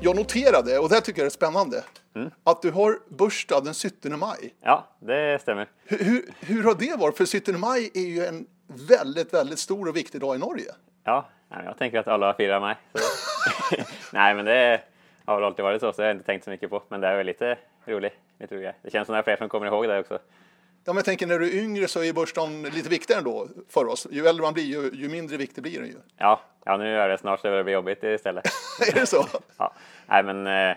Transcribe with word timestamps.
Jag 0.00 0.16
noterade, 0.16 0.78
och 0.78 0.88
det 0.88 1.00
tycker 1.00 1.20
jag 1.20 1.26
är 1.26 1.30
spännande, 1.30 1.84
att 2.44 2.62
du 2.62 2.70
har 2.70 2.98
bursdag 3.08 3.60
den 3.64 3.74
17 3.74 4.18
maj. 4.18 4.54
Ja, 4.60 4.86
det 5.00 5.42
stämmer. 5.42 5.68
Hur, 5.84 5.98
hur, 5.98 6.22
hur 6.40 6.64
har 6.64 6.74
det 6.74 6.98
varit? 6.98 7.16
För 7.16 7.26
17 7.26 7.60
maj 7.60 7.90
är 7.94 8.06
ju 8.06 8.26
en 8.26 8.46
väldigt, 8.88 9.34
väldigt 9.34 9.58
stor 9.58 9.88
och 9.88 9.96
viktig 9.96 10.20
dag 10.20 10.36
i 10.36 10.38
Norge. 10.38 10.72
Ja, 11.04 11.28
jag 11.48 11.78
tänker 11.78 11.98
att 11.98 12.08
alla 12.08 12.34
firar 12.34 12.60
mig. 12.60 12.76
Nej, 14.12 14.34
men 14.34 14.44
det 14.44 14.80
har 15.24 15.34
väl 15.34 15.44
alltid 15.44 15.62
varit 15.62 15.80
så, 15.80 15.92
så 15.92 15.96
det 15.96 16.02
har 16.02 16.08
jag 16.08 16.14
inte 16.16 16.26
tänkt 16.26 16.44
så 16.44 16.50
mycket 16.50 16.70
på. 16.70 16.82
Men 16.88 17.00
det 17.00 17.08
är 17.08 17.16
väl 17.16 17.26
lite 17.26 17.58
roligt. 17.86 18.14
Lite 18.40 18.56
roligt. 18.56 18.74
Det 18.82 18.90
känns 18.90 19.06
som 19.06 19.12
det 19.12 19.18
är 19.18 19.22
fler 19.22 19.36
som 19.36 19.48
kommer 19.48 19.66
ihåg 19.66 19.88
det 19.88 19.98
också. 19.98 20.18
Ja, 20.88 20.92
men 20.92 20.96
jag 20.98 21.04
tänker 21.04 21.26
när 21.26 21.38
du 21.38 21.46
är 21.58 21.62
yngre 21.62 21.88
så 21.88 22.02
är 22.02 22.12
bursdagen 22.12 22.62
lite 22.62 22.88
viktigare 22.88 23.18
ändå 23.18 23.48
för 23.68 23.86
oss. 23.86 24.06
Ju 24.10 24.26
äldre 24.26 24.42
man 24.42 24.54
blir, 24.54 24.64
ju, 24.64 24.90
ju 24.94 25.08
mindre 25.08 25.36
viktig 25.36 25.62
blir 25.62 25.78
den 25.80 25.88
ju. 25.88 25.96
Ja, 26.16 26.40
ja, 26.64 26.76
nu 26.76 26.96
är 26.98 27.08
det 27.08 27.18
snart 27.18 27.40
så 27.40 27.48
det 27.50 27.64
blir 27.64 27.74
jobbigt 27.74 28.02
istället. 28.04 28.44
är 28.88 28.94
det 29.00 29.06
så? 29.06 29.26
Ja, 29.56 29.72
nej 30.06 30.22
men. 30.22 30.46
eh, 30.46 30.76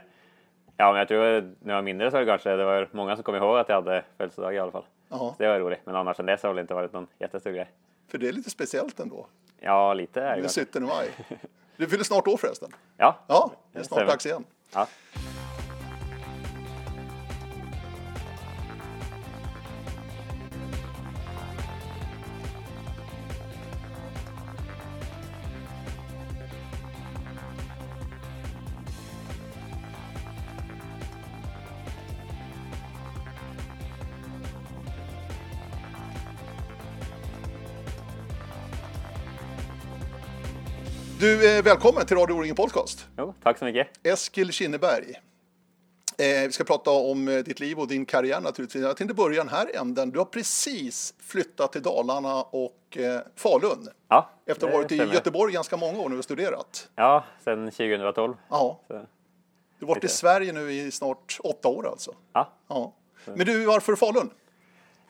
Ja, 0.77 0.91
men 0.91 0.99
jag 0.99 1.07
tror 1.07 1.41
när 1.41 1.73
jag 1.73 1.75
var 1.75 1.81
mindre 1.81 2.11
så 2.11 2.17
var 2.17 2.21
det 2.21 2.31
kanske 2.31 2.49
det 2.49 2.63
var 2.65 2.89
många 2.91 3.15
som 3.15 3.23
kom 3.23 3.35
ihåg 3.35 3.57
att 3.57 3.69
jag 3.69 3.75
hade 3.75 4.03
födelsedag 4.17 4.55
i 4.55 4.59
alla 4.59 4.71
fall. 4.71 4.85
Så 5.09 5.35
det 5.37 5.47
var 5.47 5.59
roligt. 5.59 5.79
Men 5.85 5.95
annars 5.95 6.19
än 6.19 6.25
dess 6.25 6.43
har 6.43 6.53
det 6.53 6.61
inte 6.61 6.73
varit 6.73 6.93
någon 6.93 7.07
jättestor 7.19 7.51
grej. 7.51 7.71
För 8.07 8.17
det 8.17 8.27
är 8.27 8.31
lite 8.33 8.49
speciellt 8.49 8.99
ändå. 8.99 9.27
Ja, 9.59 9.93
lite 9.93 10.21
är 10.21 10.23
det 10.25 10.31
Den 10.33 10.41
kanske. 10.41 10.65
17 10.65 10.83
maj. 10.83 11.09
Du 11.77 11.87
fyller 11.89 12.03
snart 12.03 12.27
år 12.27 12.37
förresten. 12.37 12.71
Ja, 12.97 13.19
Ja, 13.27 13.51
det 13.71 13.79
är 13.79 13.83
snart 13.83 14.07
dags 14.07 14.25
igen. 14.25 14.43
ja. 14.73 14.87
Du, 41.21 41.61
välkommen 41.61 42.05
till 42.05 42.17
Radio 42.17 42.33
O-ringen 42.33 42.55
Podcast. 42.55 43.07
Jo, 43.17 43.33
tack 43.43 43.57
så 43.57 43.65
mycket. 43.65 43.87
Eskil 44.03 44.51
Kinneberg. 44.51 45.11
Eh, 46.17 46.47
vi 46.47 46.51
ska 46.51 46.63
prata 46.63 46.91
om 46.91 47.27
eh, 47.27 47.37
ditt 47.37 47.59
liv 47.59 47.79
och 47.79 47.87
din 47.87 48.05
karriär 48.05 48.41
naturligtvis. 48.41 48.83
Jag 48.83 48.97
tänkte 48.97 49.13
börja 49.13 49.43
den 49.43 49.49
här 49.49 49.79
änden. 49.81 50.09
Du 50.11 50.17
har 50.17 50.25
precis 50.25 51.13
flyttat 51.19 51.71
till 51.71 51.81
Dalarna 51.81 52.41
och 52.41 52.97
eh, 52.97 53.21
Falun. 53.35 53.87
Ja, 54.07 54.29
Efter 54.45 54.67
att 54.67 54.73
ha 54.73 54.79
varit 54.79 54.91
i. 54.91 54.95
Göteborg 54.95 55.53
ganska 55.53 55.77
många 55.77 55.99
år 55.99 56.09
nu 56.09 56.17
och 56.17 56.23
studerat. 56.23 56.89
Ja, 56.95 57.23
sedan 57.43 57.71
2012. 57.71 58.33
Ja, 58.49 58.79
Så, 58.87 58.93
du 58.93 59.85
har 59.85 59.87
varit 59.87 60.03
i 60.03 60.07
Sverige 60.07 60.53
nu 60.53 60.71
i 60.71 60.91
snart 60.91 61.37
åtta 61.43 61.67
år 61.67 61.87
alltså. 61.87 62.11
ja. 62.33 62.49
Ja. 62.67 62.93
Men 63.25 63.45
du, 63.45 63.65
varför 63.65 63.95
Falun? 63.95 64.29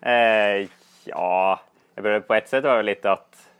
Eh, 0.01 0.69
ja, 1.03 1.61
jag 1.95 2.03
började 2.03 2.21
på 2.21 2.33
ett 2.33 2.49
sätt 2.49 2.63
var 2.63 2.77
det 2.77 2.83
lite 2.83 3.11
att 3.11 3.50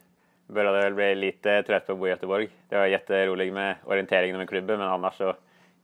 började 0.52 0.81
väl 0.81 0.94
bli 0.94 1.16
lite 1.16 1.63
trött 1.63 1.88
på 1.88 1.91
att 1.91 1.99
bo 1.99 2.07
i 2.07 2.09
Göteborg. 2.09 2.49
Det 2.69 2.77
var 2.77 2.85
jätteroligt 2.85 3.53
med 3.53 3.75
orienteringen 3.85 4.38
med 4.38 4.49
klubben, 4.49 4.80
men 4.80 4.88
annars 4.88 5.17
så 5.17 5.35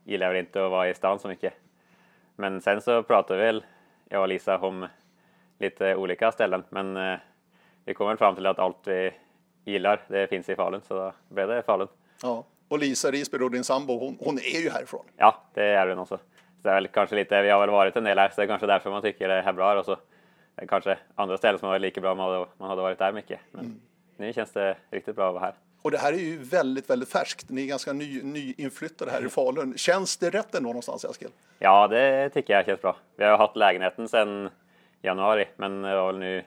gillar 0.04 0.26
jag 0.26 0.32
väl 0.32 0.40
inte 0.40 0.64
att 0.64 0.70
vara 0.70 0.88
i 0.88 0.94
stan 0.94 1.18
så 1.18 1.28
mycket. 1.28 1.54
Men 2.36 2.60
sen 2.60 2.80
så 2.80 3.02
pratade 3.02 3.40
väl 3.40 3.64
jag 4.08 4.22
och 4.22 4.28
Lisa 4.28 4.58
om 4.58 4.86
lite 5.58 5.96
olika 5.96 6.32
ställen, 6.32 6.64
men 6.68 6.96
eh, 6.96 7.18
vi 7.84 7.94
kom 7.94 8.08
väl 8.08 8.16
fram 8.16 8.34
till 8.34 8.46
att 8.46 8.58
allt 8.58 8.78
vi 8.84 9.12
gillar, 9.64 10.00
det 10.08 10.26
finns 10.26 10.48
i 10.48 10.54
Falun, 10.54 10.80
så 10.80 10.94
då 10.94 11.12
blev 11.28 11.48
det 11.48 11.62
Falun. 11.62 11.88
Ja. 12.22 12.44
Och 12.68 12.78
Lisa 12.78 13.10
Risberg, 13.10 13.50
din 13.50 13.64
sambo, 13.64 13.98
hon, 13.98 14.18
hon 14.20 14.38
är 14.38 14.60
ju 14.62 14.70
härifrån. 14.70 15.04
Ja, 15.16 15.42
det 15.54 15.64
är 15.64 15.86
det 15.86 15.94
nog 15.94 16.08
så. 16.08 16.18
Det 16.62 16.68
är 16.68 16.74
väl 16.74 16.88
kanske 16.88 17.16
lite, 17.16 17.42
vi 17.42 17.50
har 17.50 17.60
väl 17.60 17.70
varit 17.70 17.96
en 17.96 18.04
del 18.04 18.18
här, 18.18 18.28
så 18.28 18.34
det 18.36 18.44
är 18.44 18.46
kanske 18.46 18.66
därför 18.66 18.90
man 18.90 19.02
tycker 19.02 19.28
det 19.28 19.34
är 19.34 19.52
bra 19.52 19.68
här 19.68 19.76
och 19.76 19.84
så. 19.84 19.96
Är 20.56 20.66
kanske 20.66 20.98
andra 21.14 21.38
ställen 21.38 21.58
som 21.58 21.68
varit 21.68 21.82
lika 21.82 22.00
bra 22.00 22.12
om 22.12 22.46
man 22.58 22.70
hade, 22.70 22.82
varit 22.82 22.98
där 22.98 23.12
mycket. 23.12 23.40
Men 23.50 23.80
nu 24.18 24.32
känns 24.32 24.52
det 24.52 24.76
riktigt 24.90 25.16
bra 25.16 25.28
att 25.28 25.34
vara 25.34 25.44
här. 25.44 25.54
Och 25.82 25.90
det 25.90 25.98
här 25.98 26.12
är 26.12 26.16
ju 26.16 26.38
väldigt, 26.38 26.90
väldigt 26.90 27.08
färskt. 27.08 27.50
Ni 27.50 27.62
är 27.62 27.66
ganska 27.66 27.92
ny, 27.92 28.22
nyinflyttade 28.22 29.10
här 29.10 29.26
i 29.26 29.28
Falun. 29.28 29.74
Känns 29.76 30.16
det 30.16 30.30
rätt 30.30 30.54
ändå 30.54 30.68
någonstans, 30.68 31.04
Eskil? 31.04 31.28
Ja, 31.58 31.88
det 31.88 32.30
tycker 32.30 32.52
jag 32.52 32.66
känns 32.66 32.82
bra. 32.82 32.96
Vi 33.16 33.24
har 33.24 33.38
haft 33.38 33.56
lägenheten 33.56 34.08
sedan 34.08 34.50
januari, 35.02 35.48
men 35.56 35.82
det 35.82 35.94
var 35.94 36.06
väl 36.06 36.18
nu, 36.18 36.44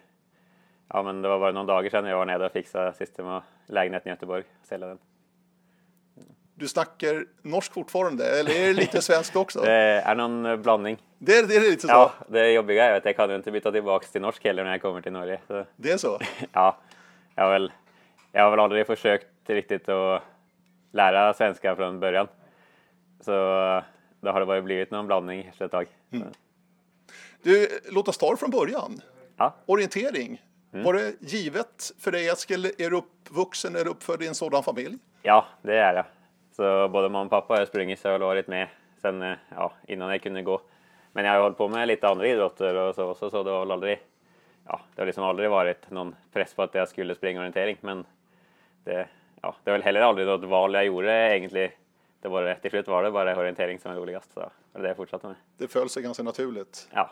ja 0.94 1.04
men 1.04 1.22
det 1.22 1.28
var 1.28 1.40
bara 1.40 1.52
någon 1.52 1.66
dagar 1.66 1.90
sedan 1.90 2.06
jag 2.06 2.18
var 2.18 2.26
nere 2.26 2.46
och 2.46 2.52
fixade 2.52 2.94
sista 2.94 3.24
med 3.24 3.42
lägenheten 3.66 4.08
i 4.08 4.12
Göteborg. 4.12 4.44
Sälja 4.64 4.88
den. 4.88 4.98
Du 6.56 6.68
snackar 6.68 7.26
norsk 7.42 7.74
fortfarande, 7.74 8.40
eller 8.40 8.52
är 8.52 8.68
det 8.68 8.74
lite 8.74 9.02
svenskt 9.02 9.36
också? 9.36 9.62
Det 9.62 9.72
är 10.06 10.16
någon 10.16 10.62
blandning. 10.62 10.98
Det 11.18 11.38
är, 11.38 11.48
det 11.48 11.56
är 11.56 11.62
lite 11.62 11.82
så? 11.82 11.88
Ja, 11.88 12.12
det 12.28 12.52
jobbiga 12.52 12.86
är 12.86 12.98
att 12.98 13.06
jag 13.06 13.16
kan 13.16 13.30
ju 13.30 13.36
inte 13.36 13.52
byta 13.52 13.72
tillbaka 13.72 14.08
till 14.08 14.22
norsk 14.22 14.44
heller 14.44 14.64
när 14.64 14.72
jag 14.72 14.82
kommer 14.82 15.02
till 15.02 15.12
Norge. 15.12 15.40
Så. 15.48 15.66
Det 15.76 15.92
är 15.92 15.98
så? 15.98 16.20
Ja, 16.52 16.78
jag 17.36 17.44
har 17.44 17.52
väl, 17.52 17.72
jag 18.31 18.44
har 18.44 18.52
väl 18.52 18.59
aldrig 18.59 18.88
försökt 18.88 19.28
riktigt 19.46 19.90
att 19.90 20.22
lära 20.92 21.34
svenska 21.34 21.75
från 21.75 22.00
början. 22.00 22.28
Så 23.19 23.31
då 24.22 24.31
har 24.31 24.40
det 24.40 24.46
bara 24.46 24.62
blivit 24.62 24.92
någon 24.92 25.08
blandning 25.08 25.46
efter 25.46 25.66
ett 25.66 25.72
tag. 25.72 25.88
Så, 26.12 26.24
Du, 27.44 27.68
låt 27.91 28.08
oss 28.08 28.18
ta 28.18 28.31
det 28.31 28.38
från 28.38 28.50
början. 28.52 29.02
Ja, 29.38 29.56
Orientering. 29.66 30.41
Var 30.72 30.94
det 30.94 31.14
givet 31.20 31.91
för 32.00 32.12
dig, 32.12 32.28
Eskil? 32.30 32.66
Är 32.66 32.90
du 32.90 32.96
uppvuxen, 32.97 33.74
du 33.74 33.90
uppfödd 33.90 34.22
i 34.24 34.28
en 34.28 34.36
sådan 34.36 34.64
familj? 34.64 34.97
ja, 35.22 35.46
det 35.62 35.78
är 35.78 35.94
jag. 35.94 36.06
Så 36.56 36.90
både 36.90 37.09
mamma 37.09 37.25
och 37.25 37.30
pappa 37.30 37.56
har 37.56 37.66
sprungit 37.66 38.00
så 38.00 38.08
jag 38.08 38.14
har 38.14 38.20
varit 38.20 38.47
med 38.47 38.68
sen 39.02 39.22
eh, 39.22 39.34
ja, 39.56 39.74
innan 39.88 40.09
jag 40.09 40.22
kunde 40.22 40.41
gå. 40.41 40.62
Men 41.12 41.25
jag 41.25 41.34
har 41.34 41.41
hållit 41.41 41.58
på 41.58 41.68
med 41.68 41.88
lite 41.88 42.08
andra 42.08 42.28
idrotter 42.28 42.75
och 42.75 42.96
så, 42.96 43.14
så, 43.14 43.30
så 43.30 43.44
det 43.44 43.52
har 43.52 43.59
väl 43.59 43.72
aldrig, 43.72 44.00
ja, 44.72 44.82
det 44.96 45.02
har 45.02 45.06
liksom 45.06 45.24
aldrig 45.24 45.50
varit 45.50 45.90
någon 45.92 46.16
press 46.34 46.54
på 46.54 46.62
att 46.64 46.76
jag 46.76 46.90
skulle 46.90 47.16
springa 47.16 47.40
orientering. 47.40 47.78
Men 47.82 48.06
det, 48.84 49.08
ja, 49.42 49.56
det 49.64 49.72
var 49.72 49.78
väl 49.78 49.84
heller 49.86 50.02
aldrig 50.02 50.28
något 50.28 50.44
val 50.44 50.74
jag 50.74 50.86
gjorde 50.86 51.38
egentligen. 51.38 51.72
Det 52.22 52.28
var 52.28 52.44
det, 52.44 52.56
till 52.56 52.70
slut 52.72 52.88
var 52.88 53.04
det 53.04 53.12
bara 53.12 53.38
orientering 53.38 53.80
som 53.80 53.94
var 53.94 54.02
roligast. 54.02 54.34
Så 54.34 54.40
det 54.40 54.50
var 54.72 54.82
det 54.82 54.88
jag 54.88 54.98
fortsatte 54.98 55.28
med. 55.28 55.36
Det 55.58 55.68
föll 55.68 55.90
sig 55.90 56.04
ganska 56.04 56.24
naturligt. 56.24 56.90
Ja, 56.94 57.12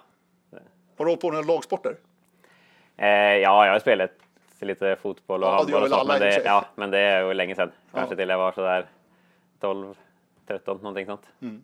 Har 0.98 1.06
du 1.06 1.12
hållit 1.12 1.22
på 1.22 1.28
med 1.32 1.36
några 1.42 1.54
lagsporter? 1.54 1.96
Eh, 2.98 3.08
ja, 3.10 3.66
jag 3.66 3.72
har 3.74 3.80
spelat 3.80 4.12
lite 4.60 4.96
fotboll 5.02 5.44
och 5.44 5.50
Ja, 5.50 5.56
handboll 5.58 5.84
och 5.84 5.90
sånt, 5.90 6.08
men 6.08 6.20
det, 6.20 6.42
ja, 6.46 6.66
men 6.76 6.92
det 6.92 7.00
är 7.00 7.24
ju 7.28 7.34
länge 7.34 7.56
sedan. 7.56 7.72
Kanske 7.94 8.14
Ja. 8.14 8.18
till 8.18 8.30
jag 8.30 8.38
var 8.38 8.52
sådär 8.52 8.86
12, 9.60 9.96
13, 10.48 10.78
någonting 10.78 11.06
sånt. 11.06 11.22
Mm. 11.42 11.64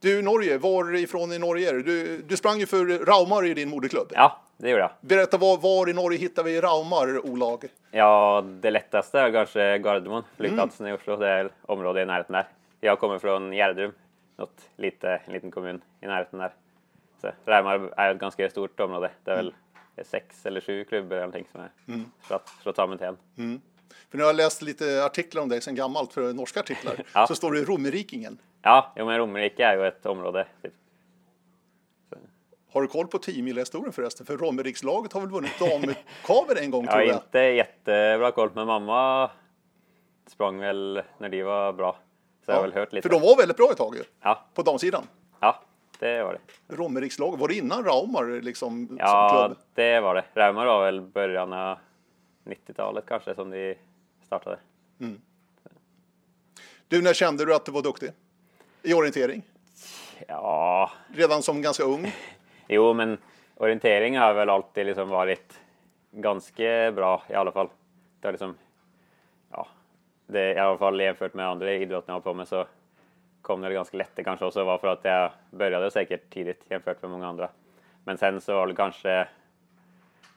Du, 0.00 0.22
Norge, 0.22 0.58
varifrån 0.58 1.32
i 1.32 1.38
Norge 1.38 1.68
är 1.70 1.74
du? 1.74 1.82
Du, 1.82 2.22
du 2.22 2.36
sprang 2.36 2.58
ju 2.58 2.66
för 2.66 3.04
Raumar 3.06 3.46
i 3.46 3.54
din 3.54 3.68
moderklubb. 3.70 4.12
Ja, 4.14 4.40
det 4.60 4.70
gjorde 4.70 4.82
jag. 4.82 4.90
Berätta, 5.00 5.36
var, 5.38 5.56
var 5.58 5.88
i 5.88 5.92
Norge 5.92 6.18
hittar 6.18 6.42
vi 6.44 6.60
Raumar, 6.60 7.26
olag? 7.26 7.64
Ja, 7.90 8.44
det 8.60 8.70
lättaste 8.70 9.20
är 9.20 9.32
kanske 9.32 9.78
Gardermoen, 9.78 10.12
Mm. 10.22 10.24
flygplatsen 10.36 10.86
i 10.86 10.92
Oslo. 10.92 11.16
Det 11.16 11.28
är 11.28 11.50
området 11.62 12.02
i 12.02 12.06
närheten 12.06 12.32
där. 12.32 12.48
Jag 12.80 12.98
kommer 12.98 13.18
från 13.18 13.52
Gjerdrum, 13.52 13.92
något 14.36 14.60
lite, 14.76 15.20
en 15.26 15.32
liten 15.32 15.50
kommun 15.50 15.80
i 16.00 16.06
närheten 16.06 16.38
där. 16.38 16.52
Så 17.20 17.30
Raumar 17.46 17.90
är 17.96 18.10
ett 18.14 18.18
ganska 18.20 18.50
stort 18.50 18.80
område. 18.80 19.10
Det 19.24 19.30
är 19.30 19.36
väl 19.36 19.54
Mm. 19.96 20.04
sex 20.10 20.46
eller 20.46 20.60
sju 20.60 20.84
klubbar 20.84 21.16
eller 21.16 21.26
någonting 21.26 21.46
som 21.52 21.60
är 21.60 21.70
slått, 22.26 22.48
slått 22.62 22.76
samman 22.76 22.98
till 22.98 23.06
en. 23.06 23.16
För 24.10 24.18
nu 24.18 24.22
har 24.24 24.28
jag 24.28 24.36
läst 24.36 24.62
lite 24.62 25.04
artiklar 25.04 25.42
om 25.42 25.48
dig 25.48 25.60
sen 25.60 25.74
gammalt, 25.74 26.12
för 26.12 26.32
norska 26.32 26.60
artiklar. 26.60 26.94
Ja. 27.14 27.26
Så 27.26 27.34
står 27.34 27.52
det 27.52 27.62
Romerikingen. 27.64 28.38
Ja, 28.62 28.92
jo, 28.96 29.06
men 29.06 29.18
Romerike 29.18 29.64
är 29.64 29.76
ju 29.76 29.86
ett 29.86 30.06
område. 30.06 30.46
Typ. 30.62 30.72
Har 32.72 32.82
du 32.82 32.88
koll 32.88 33.06
på 33.06 33.18
10 33.18 33.54
historien 33.54 33.92
förresten? 33.92 34.26
För 34.26 34.36
Romerikslaget 34.36 35.12
har 35.12 35.20
väl 35.20 35.30
vunnit 35.30 35.58
damkaver 35.58 36.56
en 36.62 36.70
gång, 36.70 36.84
Jag 36.84 36.92
tror 36.92 37.04
jag. 37.06 37.16
inte 37.16 37.38
jättebra 37.38 38.32
koll, 38.32 38.50
men 38.54 38.66
mamma 38.66 39.30
sprang 40.26 40.58
väl 40.58 41.02
när 41.18 41.28
de 41.28 41.42
var 41.42 41.72
bra. 41.72 41.96
Så 42.44 42.50
jag 42.50 42.56
har 42.56 42.62
väl 42.62 42.72
hört 42.72 42.92
lite. 42.92 43.08
För 43.08 43.14
de 43.14 43.22
var 43.22 43.36
väldigt 43.36 43.56
bra 43.56 43.68
ett 43.70 43.76
tag 43.76 43.96
ju, 43.96 44.02
Ja, 44.22 44.44
på 44.54 44.62
damsidan. 44.62 45.02
ja, 45.40 45.62
det 45.98 46.22
var 46.22 46.32
det. 46.32 46.76
Romerikslaget, 46.76 47.40
var 47.40 47.48
det 47.48 47.54
innan 47.54 47.84
Raumar 47.84 48.40
liksom, 48.42 48.86
som 48.88 48.96
Ja, 48.98 49.46
klubb? 49.48 49.58
det 49.74 50.00
var 50.00 50.14
det. 50.14 50.24
Raumar 50.34 50.66
var 50.66 50.84
väl 50.84 51.00
början 51.00 51.52
av 51.52 51.78
90-talet 52.44 53.04
kanske 53.06 53.34
som 53.34 53.50
de 53.50 53.74
startade. 54.26 54.58
Du, 56.88 57.02
när 57.02 57.12
kände 57.14 57.44
du 57.44 57.54
att 57.54 57.64
du 57.64 57.72
var 57.72 57.82
duktig? 57.82 58.10
I 58.82 58.94
orientering? 58.94 59.42
Ja, 60.28 60.90
Redan 61.14 61.42
som 61.42 61.62
ganska 61.62 61.82
ung? 61.82 62.12
jo, 62.70 62.92
men 62.92 63.18
orientering 63.56 64.18
har 64.18 64.34
väl 64.34 64.50
alltid 64.50 64.86
liksom 64.86 65.08
varit 65.08 65.60
ganska 66.10 66.92
bra 66.92 67.22
i 67.28 67.34
alla 67.34 67.52
fall. 67.52 67.68
Det 68.20 68.28
har 68.28 68.32
liksom, 68.32 68.54
ja, 69.50 69.66
det, 70.26 70.54
i 70.54 70.58
alla 70.58 70.78
fall 70.78 71.00
jämfört 71.00 71.34
med 71.34 71.48
andra 71.48 71.72
idrotter 71.72 72.12
jag 72.12 72.14
har 72.14 72.20
på 72.20 72.34
med 72.34 72.48
så 72.48 72.66
kom 73.42 73.60
det 73.60 73.72
ganska 73.72 73.96
lätt. 73.96 74.10
Det 74.14 74.24
kanske 74.24 74.44
också 74.44 74.64
var 74.64 74.78
för 74.78 74.88
att 74.88 75.04
jag 75.04 75.30
började 75.50 75.90
säkert 75.90 76.30
tidigt 76.30 76.64
jämfört 76.68 77.02
med 77.02 77.10
många 77.10 77.28
andra. 77.28 77.48
Men 78.04 78.18
sen 78.18 78.40
så 78.40 78.54
var 78.54 78.66
det 78.66 78.74
kanske, 78.74 79.28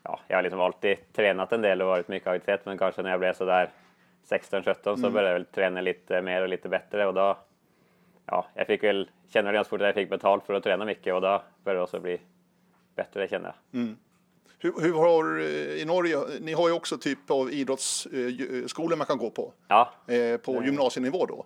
ja, 0.03 0.19
jag 0.27 0.37
har 0.37 0.43
liksom 0.43 0.61
alltid 0.61 1.13
tränat 1.13 1.51
en 1.51 1.61
del 1.61 1.81
och 1.81 1.87
varit 1.87 2.07
mycket 2.07 2.27
aktivitet, 2.27 2.65
men 2.65 2.77
kanske 2.77 3.01
när 3.01 3.09
jag 3.09 3.19
blev 3.19 3.33
så 3.33 3.45
där 3.45 3.69
16-17 4.29 4.95
så 4.95 5.09
började 5.09 5.27
jag 5.27 5.33
väl 5.33 5.45
träna 5.45 5.81
lite 5.81 6.21
mer 6.21 6.41
och 6.41 6.49
lite 6.49 6.69
bättre 6.69 7.07
och 7.07 7.13
då 7.13 7.37
ja, 8.25 8.45
jag 8.53 8.67
fick 8.67 8.83
väl 8.83 9.09
känna 9.33 9.51
ganska 9.51 9.69
fort 9.69 9.81
att 9.81 9.85
jag 9.87 9.95
fick 9.95 10.09
betalt 10.09 10.45
för 10.45 10.53
att 10.53 10.63
träna 10.63 10.85
mycket 10.85 11.13
och 11.13 11.21
då 11.21 11.41
började 11.63 11.79
det 11.79 11.83
också 11.83 11.99
bli 11.99 12.21
bättre 12.95 13.27
kände 13.27 13.47
jag. 13.71 13.81
Mm. 13.81 13.97
Hur, 14.59 14.73
hur 14.81 14.93
har 14.93 15.39
eh, 15.39 15.81
i 15.81 15.85
Norge, 15.85 16.17
ni 16.41 16.53
har 16.53 16.67
ju 16.67 16.73
också 16.73 16.97
typ 16.97 17.31
av 17.31 17.51
idrottsskolor 17.51 18.95
man 18.97 19.07
kan 19.07 19.17
gå 19.17 19.29
på. 19.29 19.53
Ja, 19.67 19.93
Eh, 20.07 20.37
på 20.37 20.63
gymnasienivå 20.63 21.25
då. 21.25 21.45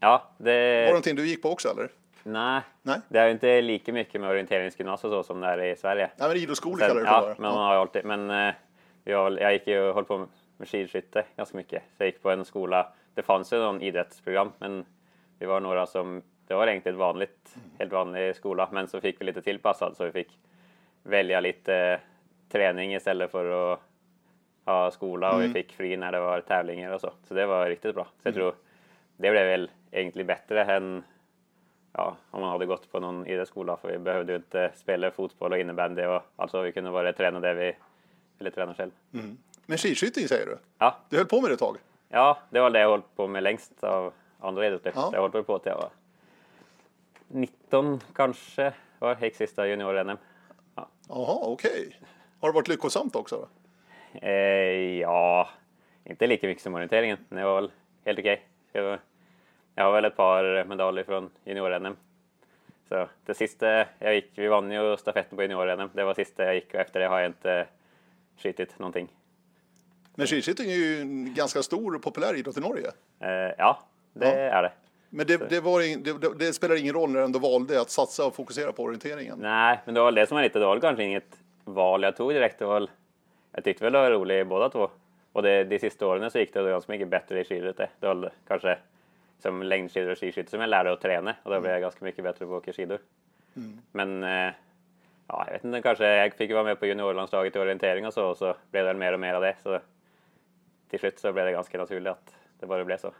ja 0.00 0.30
Var 0.38 0.44
det 0.46 0.80
det, 0.80 0.86
någonting 0.86 1.16
du 1.16 1.26
gick 1.26 1.42
på 1.42 1.50
också 1.50 1.68
eller? 1.68 1.88
nej, 2.22 2.60
Nej? 2.82 3.00
det 3.08 3.18
är 3.18 3.28
inte 3.28 3.60
lika 3.62 3.92
mycket 3.92 4.20
med 4.20 4.30
orienteringsgymnasium 4.30 5.12
så 5.12 5.22
som 5.22 5.40
det 5.40 5.46
är 5.46 5.64
i 5.64 5.76
Sverige. 5.76 6.10
Nej 6.16 6.28
men 6.28 6.36
idrottsskolor 6.36 6.78
kallar 6.78 6.94
det 7.00 7.06
ja, 7.06 7.20
för. 7.20 7.42
men 7.42 7.52
man 7.52 7.66
har 7.66 7.74
alltid, 7.74 8.04
men 8.04 8.30
eh, 8.30 8.54
jag, 9.04 9.40
jag 9.40 9.52
gick 9.52 9.66
ju 9.66 9.80
och 9.80 9.94
höll 9.94 10.04
på 10.04 10.26
med 10.56 10.68
skidskytte 10.68 11.24
ganska 11.36 11.56
mycket. 11.56 11.82
Så 11.96 12.02
jag 12.02 12.06
gick 12.06 12.22
på 12.22 12.30
en 12.30 12.44
skola, 12.44 12.92
det 13.14 13.22
fanns 13.22 13.52
ju 13.52 13.58
någon 13.58 13.82
idrottsprogram, 13.82 14.52
men 14.58 14.84
vi 15.38 15.46
var 15.46 15.60
några 15.60 15.86
som, 15.86 16.22
det 16.46 16.54
var 16.54 16.66
egentligen 16.66 16.94
ett 16.96 17.00
vanligt, 17.00 17.56
helt 17.78 17.92
vanlig 17.92 18.36
skola, 18.36 18.68
men 18.72 18.88
så 18.88 19.00
fick 19.00 19.20
vi 19.20 19.24
lite 19.24 19.42
tillpassad 19.42 19.96
så 19.96 20.04
vi 20.04 20.12
fick 20.12 20.38
välja 21.02 21.40
lite 21.40 22.00
träning 22.48 22.94
istället 22.94 23.30
för 23.30 23.72
att 23.72 23.80
ha 24.64 24.90
skola 24.90 25.32
och 25.34 25.42
vi 25.42 25.48
fick 25.48 25.72
fri 25.72 25.96
när 25.96 26.12
det 26.12 26.20
var 26.20 26.40
tävlingar 26.40 26.90
och 26.92 27.00
så. 27.00 27.12
Så 27.28 27.34
det 27.34 27.46
var 27.46 27.66
riktigt 27.68 27.94
bra. 27.94 28.04
Så 28.04 28.28
jag 28.28 28.34
tror 28.34 28.54
det 29.16 29.30
blev 29.30 29.46
väl 29.46 29.70
egentligen 29.90 30.26
bättre 30.26 30.64
än 30.64 31.04
ja, 31.92 32.16
om 32.30 32.40
man 32.40 32.50
hade 32.50 32.66
gått 32.66 32.92
på 32.92 33.00
någon 33.00 33.26
idrottsskola 33.26 33.76
för 33.76 33.88
vi 33.92 33.98
behövde 33.98 34.32
ju 34.32 34.36
inte 34.36 34.70
spela 34.74 35.10
fotboll 35.10 35.52
och 35.52 35.58
innebandy 35.58 36.04
och 36.04 36.22
alltså 36.36 36.62
vi 36.62 36.72
kunde 36.72 36.90
bara 36.90 37.12
träna 37.12 37.40
det 37.40 37.54
vi 37.54 37.76
ville 38.38 38.50
träna 38.50 38.74
själv. 38.74 38.90
Men 39.66 39.78
skidskytting 39.78 40.28
säger 40.28 40.46
du? 40.46 40.58
Ja, 40.78 40.96
Du 41.08 41.16
höll 41.16 41.26
på 41.26 41.40
med 41.40 41.50
det 41.50 41.54
ett 41.54 41.60
tag? 41.60 41.76
ja, 42.08 42.38
det 42.50 42.60
var 42.60 42.70
det 42.70 42.80
jag 42.80 42.88
hållit 42.90 43.16
på 43.16 43.26
med 43.26 43.42
längst 43.42 43.84
av 43.84 44.12
andra 44.40 44.66
idrotter. 44.66 44.92
Ja. 44.94 45.10
Jag 45.12 45.20
har 45.22 45.28
hållit 45.28 45.46
på 45.46 45.58
till 45.58 45.70
jag 45.70 45.76
var 45.78 45.90
19 47.28 48.00
kanske, 48.14 48.72
var 48.98 49.16
gick 49.22 49.36
sista 49.36 49.66
junior-NM. 49.66 50.16
Ja. 50.74 50.88
Jaha, 51.08 51.38
okej. 51.42 51.96
Har 52.40 52.48
det 52.48 52.54
varit 52.54 52.68
lyckosamt 52.68 53.16
också? 53.16 53.36
Då? 53.36 53.48
Eh, 54.26 55.00
ja, 55.00 55.48
inte 56.04 56.26
lika 56.26 56.46
mycket 56.46 56.62
som 56.62 56.74
orienteringen. 56.74 57.18
men 57.28 57.38
Det 57.38 57.44
var 57.44 57.60
väl 57.60 57.70
helt 58.04 58.18
okej. 58.18 58.46
Jag, 58.72 58.98
jag 59.74 59.84
har 59.84 59.92
väl 59.92 60.04
ett 60.04 60.16
par 60.16 60.64
medaljer 60.64 61.04
från 61.04 61.30
junior-NM. 61.44 61.96
Så 62.88 63.08
det 63.26 63.34
sista 63.34 63.84
jag 63.98 64.14
gick, 64.14 64.30
vi 64.34 64.46
vann 64.48 64.70
ju 64.70 64.96
stafetten 64.96 65.36
på 65.36 65.42
junior-NM. 65.42 65.90
Det 65.92 66.04
var 66.04 66.14
sista 66.14 66.44
jag 66.44 66.54
gick 66.54 66.74
och 66.74 66.80
efter 66.80 67.00
det 67.00 67.06
har 67.06 67.18
jag 67.20 67.28
inte 67.28 67.66
skitit 68.38 68.78
någonting. 68.78 69.08
Men 70.14 70.26
skidskytting 70.26 70.70
är 70.70 70.74
ju 70.76 71.00
en 71.00 71.34
ganska 71.34 71.62
stor 71.62 71.94
och 71.94 72.02
populär 72.02 72.34
idrott 72.38 72.56
i 72.56 72.60
Norge. 72.60 72.90
Eh, 73.20 73.54
ja, 73.58 73.78
det 74.12 74.28
Ja. 74.28 74.34
är 74.58 74.62
det. 74.62 74.72
Men 75.16 75.26
det, 75.26 75.50
det, 75.50 75.86
in, 75.86 76.02
det, 76.02 76.34
det, 76.38 76.52
spelar 76.52 76.76
ingen 76.76 76.94
roll 76.94 77.10
när 77.10 77.18
du 77.18 77.24
ändå 77.24 77.38
valde 77.38 77.80
att 77.80 77.90
satsa 77.90 78.26
och 78.26 78.34
fokusera 78.34 78.72
på 78.72 78.82
orienteringen. 78.82 79.38
Nej, 79.38 79.80
men 79.84 79.94
det 79.94 80.00
var 80.00 80.12
det 80.12 80.26
som 80.26 80.34
var 80.34 80.42
lite 80.42 80.58
dåligt 80.58 80.82
kanske 80.82 81.04
inget 81.04 81.38
val 81.64 82.02
jag 82.02 82.16
tog 82.16 82.32
direkt. 82.32 82.58
Det 82.58 82.64
var, 82.64 82.88
jag 83.52 83.64
tyckte 83.64 83.84
väl 83.84 83.92
det 83.92 83.98
var 83.98 84.10
roligt 84.10 84.46
båda 84.46 84.68
två. 84.68 84.90
Och 85.32 85.42
det, 85.42 85.64
de 85.64 85.78
sista 85.78 86.06
åren 86.06 86.30
så 86.30 86.38
gick 86.38 86.54
det 86.54 86.70
ganska 86.70 86.92
mycket 86.92 87.08
bättre 87.08 87.40
i 87.40 87.44
skidskytte. 87.44 87.88
Det 88.00 88.06
var 88.06 88.30
kanske 88.48 88.78
som 89.38 89.62
längdskidor 89.62 90.10
och 90.10 90.18
skidskytte 90.18 90.50
som 90.50 90.60
jag 90.60 90.70
lärde 90.70 90.92
att 90.92 91.00
träna 91.00 91.34
och 91.42 91.50
då 91.50 91.60
blev 91.60 91.72
jag 91.72 91.80
ganska 91.80 92.04
mycket 92.04 92.24
bättre 92.24 92.46
på 92.46 92.56
att 92.56 92.62
åka 92.62 92.72
skidor. 92.72 92.98
Men 93.92 94.22
eh, 94.22 94.52
ja, 95.26 95.44
jag 95.46 95.52
vet 95.52 95.64
inte, 95.64 95.82
kanske 95.82 96.06
jag 96.06 96.34
fick 96.34 96.52
vara 96.52 96.64
med 96.64 96.78
på 96.80 96.86
juniorlandslaget 96.86 97.56
i 97.56 97.58
orientering 97.58 98.06
och 98.06 98.14
så 98.14 98.26
och 98.26 98.36
så 98.36 98.56
blev 98.70 98.84
det 98.84 98.94
mer 98.94 99.12
och 99.12 99.20
mer 99.20 99.34
av 99.34 99.42
det. 99.42 99.56
Så 99.62 99.80
till 100.90 100.98
slut 100.98 101.18
så 101.18 101.32
blev 101.32 101.46
det 101.46 101.52
ganska 101.52 101.78
naturligt 101.78 102.12
att 102.12 102.34
det 102.60 102.66
bara 102.66 102.84
blev 102.84 102.96
så. 102.96 103.12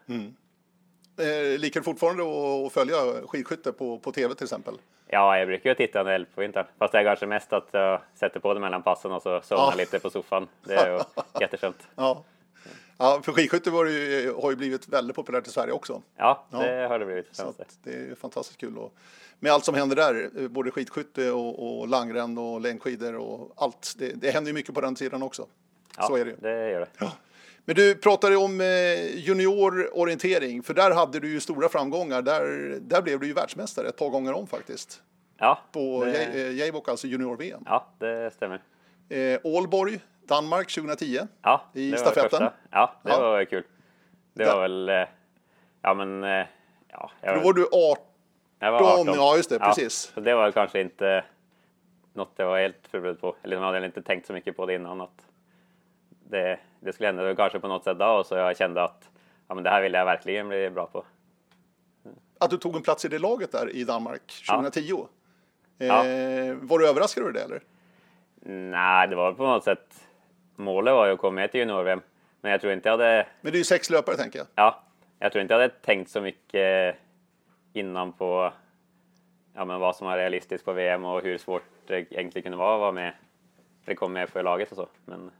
Eh, 1.19 1.59
liker 1.59 1.81
du 1.81 1.85
fortfarande 1.85 2.23
att, 2.67 2.73
följa 2.73 2.97
skidskytte 3.27 3.73
på, 3.73 3.99
på 3.99 4.13
tv 4.13 4.35
till 4.35 4.45
exempel? 4.45 4.75
Ja, 5.09 5.39
jag 5.39 5.49
brukar 5.49 5.71
ju 5.71 5.75
titta 5.77 6.01
en 6.01 6.07
del 6.07 6.27
på 6.27 6.41
vintern. 6.41 6.67
Fast 6.79 6.93
det 6.93 6.99
är 6.99 7.05
kanske 7.05 7.27
mest 7.27 7.53
att 7.53 7.69
jag 7.73 8.01
sätter 8.15 8.41
på 8.41 8.55
det 8.55 8.61
mellan 8.61 8.83
passen 8.83 9.13
och 9.13 9.23
så 9.23 9.41
somnar 9.41 9.65
Ja. 9.71 9.75
lite 9.77 9.99
på 9.99 10.11
soffan. 10.11 10.49
Det 10.65 10.75
är 10.75 10.93
ju 10.93 11.01
jätteskönt. 11.41 11.89
Ja. 11.97 12.25
Ja, 12.99 13.21
för 13.25 13.33
skidskytte 13.33 13.71
var 13.71 13.85
ju, 13.87 14.33
har 14.43 14.51
ju 14.51 14.57
blivit 14.57 14.89
väldigt 14.89 15.17
populärt 15.17 15.47
i 15.47 15.51
Sverige 15.51 15.73
också. 15.73 16.03
Ja, 16.17 16.47
Ja. 16.51 16.59
det 16.59 16.87
har 16.89 16.99
det 16.99 17.07
blivit. 17.07 17.37
Så 17.37 17.55
det. 17.83 17.91
är 17.91 18.15
fantastiskt 18.15 18.61
kul. 18.61 18.79
Och 18.79 18.95
med 19.41 19.53
allt 19.53 19.65
som 19.65 19.75
händer 19.75 19.97
där, 19.97 20.31
eh, 20.39 20.49
både 20.49 20.71
skidskytte 20.71 21.31
och, 21.31 21.79
och 21.81 21.89
langrenn 21.89 22.39
och 22.39 22.61
längdskidor 22.61 23.17
och 23.17 23.53
allt. 23.57 23.95
Det, 23.99 24.13
det 24.13 24.31
händer 24.31 24.49
ju 24.51 24.55
mycket 24.55 24.75
på 24.75 24.81
den 24.81 24.97
sidan 24.97 25.23
också. 25.23 25.47
Ja, 25.97 26.03
Så 26.07 26.17
är 26.17 26.25
det 26.25 26.31
ju. 26.31 26.37
Det 26.41 26.71
gör 26.71 26.81
det. 26.81 27.11
Men 27.69 27.75
du 27.77 27.95
pratade 27.95 28.37
om 28.37 28.61
eh, 28.61 28.67
juniororientering, 29.19 30.63
för 30.63 30.75
där 30.75 30.95
hade 30.95 31.21
du 31.21 31.29
ju 31.33 31.41
stora 31.41 31.69
framgångar. 31.69 32.23
Där, 32.23 32.43
där 32.81 33.03
blev 33.03 33.21
du 33.21 33.27
ju 33.27 33.33
världsmästare 33.33 33.89
ett 33.89 33.97
par 33.97 34.09
gånger 34.09 34.33
om 34.33 34.47
faktiskt. 34.47 35.03
Ja, 35.39 35.59
På 35.73 36.05
det, 36.05 36.13
det... 36.33 36.53
Jajbok, 36.53 36.89
alltså 36.89 37.07
junior-VM. 37.07 37.63
ja, 37.67 37.87
det 37.99 38.31
stämmer. 38.35 38.63
Eh, 39.09 39.39
Ålborg, 39.45 40.01
Danmark 40.29 40.75
2010. 40.75 41.19
Ja, 41.43 41.65
I 41.75 41.91
det 41.91 41.99
stafetten? 41.99 42.31
första. 42.31 42.53
Ja, 42.71 42.95
det 43.03 43.11
Ja. 43.11 43.21
var 43.21 43.45
kul. 43.45 43.65
Det 44.35 44.45
var 44.45 44.61
väl, 44.63 44.89
eh, 44.89 44.95
ja 45.83 45.95
men, 45.95 46.25
eh, 46.25 46.47
ja. 46.89 47.11
Jag, 47.21 47.37
Då 47.39 47.45
var 47.45 47.53
du 47.53 47.63
18. 47.73 48.05
jag 48.59 48.73
var 48.73 49.01
18. 49.01 49.15
ja, 49.15 49.37
just 49.37 49.51
det, 49.51 49.59
precis. 49.59 50.13
Så 50.15 50.21
det 50.21 50.35
var 50.35 50.51
kanske 50.53 50.81
inte 50.81 51.25
något 52.15 52.33
jag 52.37 52.47
var 52.47 52.59
helt 52.61 52.89
förberedd 52.91 53.21
på. 53.21 53.37
Eller 53.43 53.57
jag 53.57 53.63
hade 53.63 53.87
inte 53.87 54.03
tänkt 54.03 54.27
så 54.27 54.33
mycket 54.33 54.57
på 54.57 54.67
det 54.67 54.75
innan. 54.75 55.01
Att 55.01 55.27
det, 56.31 56.59
det 56.87 56.93
skulle 56.93 57.06
hända 57.06 57.35
kanske 57.35 57.61
på 57.61 57.69
något 57.69 57.85
sätt 57.85 57.99
då 57.99 58.06
och 58.06 58.27
så 58.27 58.35
jag 58.35 58.56
kände 58.56 58.83
att 58.85 59.09
ja, 59.49 59.55
men 59.55 59.65
det 59.65 59.71
här 59.71 59.83
vill 59.83 59.93
jag 59.93 60.05
verkligen 60.05 60.49
bli 60.49 60.71
bra 60.71 60.87
på. 60.87 61.05
Att 62.38 62.50
du 62.50 62.56
tog 62.56 62.77
en 62.77 62.83
plats 62.83 63.05
i 63.05 63.09
det 63.09 63.19
laget 63.19 63.53
där 63.53 63.77
i 63.77 63.85
Danmark 63.85 64.23
2010. 64.49 64.93
Eh, 65.79 65.87
Ja. 65.87 65.97
Var 66.61 66.79
du 66.79 66.88
överraskad 66.88 67.23
över 67.23 67.33
det 67.33 67.41
eller? 67.43 67.62
Nej, 68.71 69.09
det 69.09 69.17
var 69.17 69.33
på 69.33 69.43
något 69.47 69.65
sätt 69.65 70.06
målet 70.56 70.94
var 70.94 71.06
ju 71.06 71.12
att 71.12 71.19
komma 71.19 71.31
med 71.35 71.50
till 71.50 71.61
junior-VM. 71.61 72.00
Men 72.41 72.50
jag 72.53 72.61
tror 72.61 72.73
inte 72.73 72.89
jag 72.89 72.93
hade, 72.99 73.27
Men 73.41 73.53
det 73.53 73.56
är 73.56 73.59
ju 73.61 73.65
sex 73.65 73.91
löpare 73.91 74.17
tänker 74.17 74.39
jag. 74.39 74.47
ja, 74.55 74.82
jag 75.19 75.32
tror 75.32 75.43
inte 75.43 75.55
jag 75.55 75.61
hade 75.61 75.75
tänkt 75.75 76.11
så 76.11 76.21
mycket 76.21 76.97
innan 77.73 78.12
på 78.12 78.53
ja, 79.55 79.65
men 79.65 79.81
vad 79.81 79.97
som 79.97 80.06
var 80.06 80.17
realistiskt 80.17 80.65
på 80.65 80.73
VM 80.73 81.05
och 81.05 81.23
hur 81.23 81.39
svårt 81.39 81.62
det 81.87 81.99
egentligen 82.12 82.43
kunde 82.43 82.59
vara 82.59 82.75
att 82.75 82.81
vara 82.81 82.93
med. 82.93 83.12
Eller 83.87 83.97
komma 83.97 84.12
med 84.12 84.29
för 84.29 84.43
laget 84.43 84.71
och 84.71 84.77
så. 84.77 84.89
Men 85.05 85.31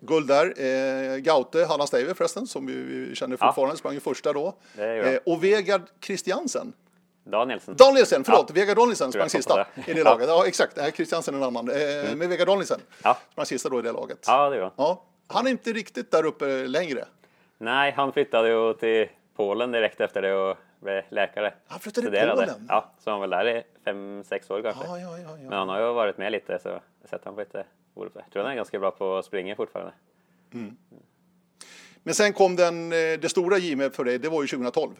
Guld 0.00 0.26
där. 0.28 0.46
Eh, 0.46 1.16
Gaute 1.16 1.64
Hallandsdeive 1.64 2.14
förresten, 2.14 2.46
som 2.46 2.66
vi, 2.66 2.74
vi 2.74 3.14
känner 3.14 3.36
fortfarande, 3.36 3.76
sprang 3.76 3.94
ju 3.94 4.00
första 4.00 4.32
då. 4.32 4.46
Eh, 4.78 5.18
och 5.26 5.44
Vegard 5.44 5.82
Christiansen. 6.04 6.72
Danielsen. 7.24 7.76
Danielsen, 7.76 8.24
förlåt, 8.24 8.50
Vegard 8.50 8.76
Danielsen 8.76 9.12
sprang 9.12 9.28
sista 9.30 9.66
i 9.86 9.92
det 9.92 9.98
Ja. 9.98 10.04
laget. 10.04 10.28
Ja, 10.28 10.46
exakt. 10.46 10.74
Det 10.74 10.82
här 10.82 10.90
Christiansen 10.90 11.34
är 11.34 11.38
en 11.38 11.44
annan. 11.44 11.68
Eh, 11.70 12.14
Men 12.16 12.28
Vegard 12.28 12.46
Danielsen 12.48 12.80
Ja. 13.04 13.16
sprang 13.32 13.46
sista 13.46 13.68
då 13.68 13.78
i 13.78 13.82
det 13.82 13.92
laget. 13.92 14.18
Ja, 14.26 14.50
det 14.50 14.60
han. 14.62 14.70
Ja. 14.76 15.02
Han 15.26 15.46
är 15.46 15.50
inte 15.50 15.72
riktigt 15.72 16.10
där 16.10 16.24
uppe 16.26 16.44
längre. 16.66 17.04
Nej, 17.58 17.92
han 17.96 18.12
flyttade 18.12 18.48
ju 18.48 18.74
till 18.74 19.08
Polen 19.36 19.72
direkt 19.72 20.00
efter 20.00 20.22
det 20.22 20.34
och 20.34 20.56
blev 20.80 21.02
läkare. 21.08 21.54
Han 21.68 21.80
flyttade 21.80 22.10
till. 22.10 22.30
Polen? 22.30 22.66
Ja, 22.68 22.90
så 23.04 23.10
han 23.10 23.20
var 23.20 23.26
där 23.28 23.48
i 23.48 23.62
fem, 23.84 24.24
sex 24.24 24.50
år 24.50 24.62
kanske. 24.62 24.84
Ja, 24.86 24.98
ja, 24.98 25.18
ja, 25.18 25.28
Men 25.36 25.44
ja. 25.50 25.56
han 25.58 25.68
har 25.68 25.80
ju 25.80 25.92
varit 25.92 26.18
med 26.18 26.32
lite 26.32 26.58
så 26.62 26.68
jag 26.68 26.74
har 26.74 27.08
sett 27.10 27.20
han 27.24 27.34
på 27.34 27.40
lite 27.40 27.64
Jag 27.94 28.12
tror 28.32 28.42
han 28.42 28.52
är 28.52 28.56
ganska 28.56 28.78
bra 28.78 28.90
på 28.90 29.16
att 29.16 29.24
springa 29.24 29.56
fortfarande. 29.56 29.92
Men 32.02 32.14
sen 32.14 32.32
kom 32.32 32.56
den, 32.56 32.92
eh, 32.92 32.98
det 33.20 33.28
stora 33.30 33.58
JMF 33.58 33.94
för 33.94 34.04
dig, 34.04 34.18
det 34.18 34.28
var 34.28 34.42
ju 34.42 34.48
2012 34.48 34.90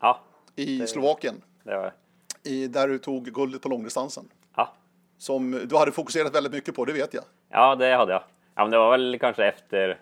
Ja, 0.00 0.20
i 0.56 0.86
Slovakien. 0.86 1.42
det 1.62 1.76
var 1.76 1.92
I, 2.42 2.66
där 2.66 2.88
du 2.88 2.98
tog 2.98 3.24
guldet 3.24 3.62
på 3.62 3.68
långdistansen. 3.68 4.28
Ja, 4.56 4.72
Som 5.18 5.60
du 5.68 5.76
hade 5.76 5.92
fokuserat 5.92 6.34
väldigt 6.34 6.52
mycket 6.52 6.74
på, 6.74 6.84
det 6.84 6.92
vet 6.92 7.14
jag. 7.14 7.24
ja 7.48 7.74
det 7.76 7.94
hade 7.96 8.12
jag. 8.12 8.22
Ja, 8.54 8.62
men 8.62 8.70
det 8.70 8.78
var 8.78 8.90
väl 8.90 9.18
kanske 9.20 9.44
efter, 9.44 9.98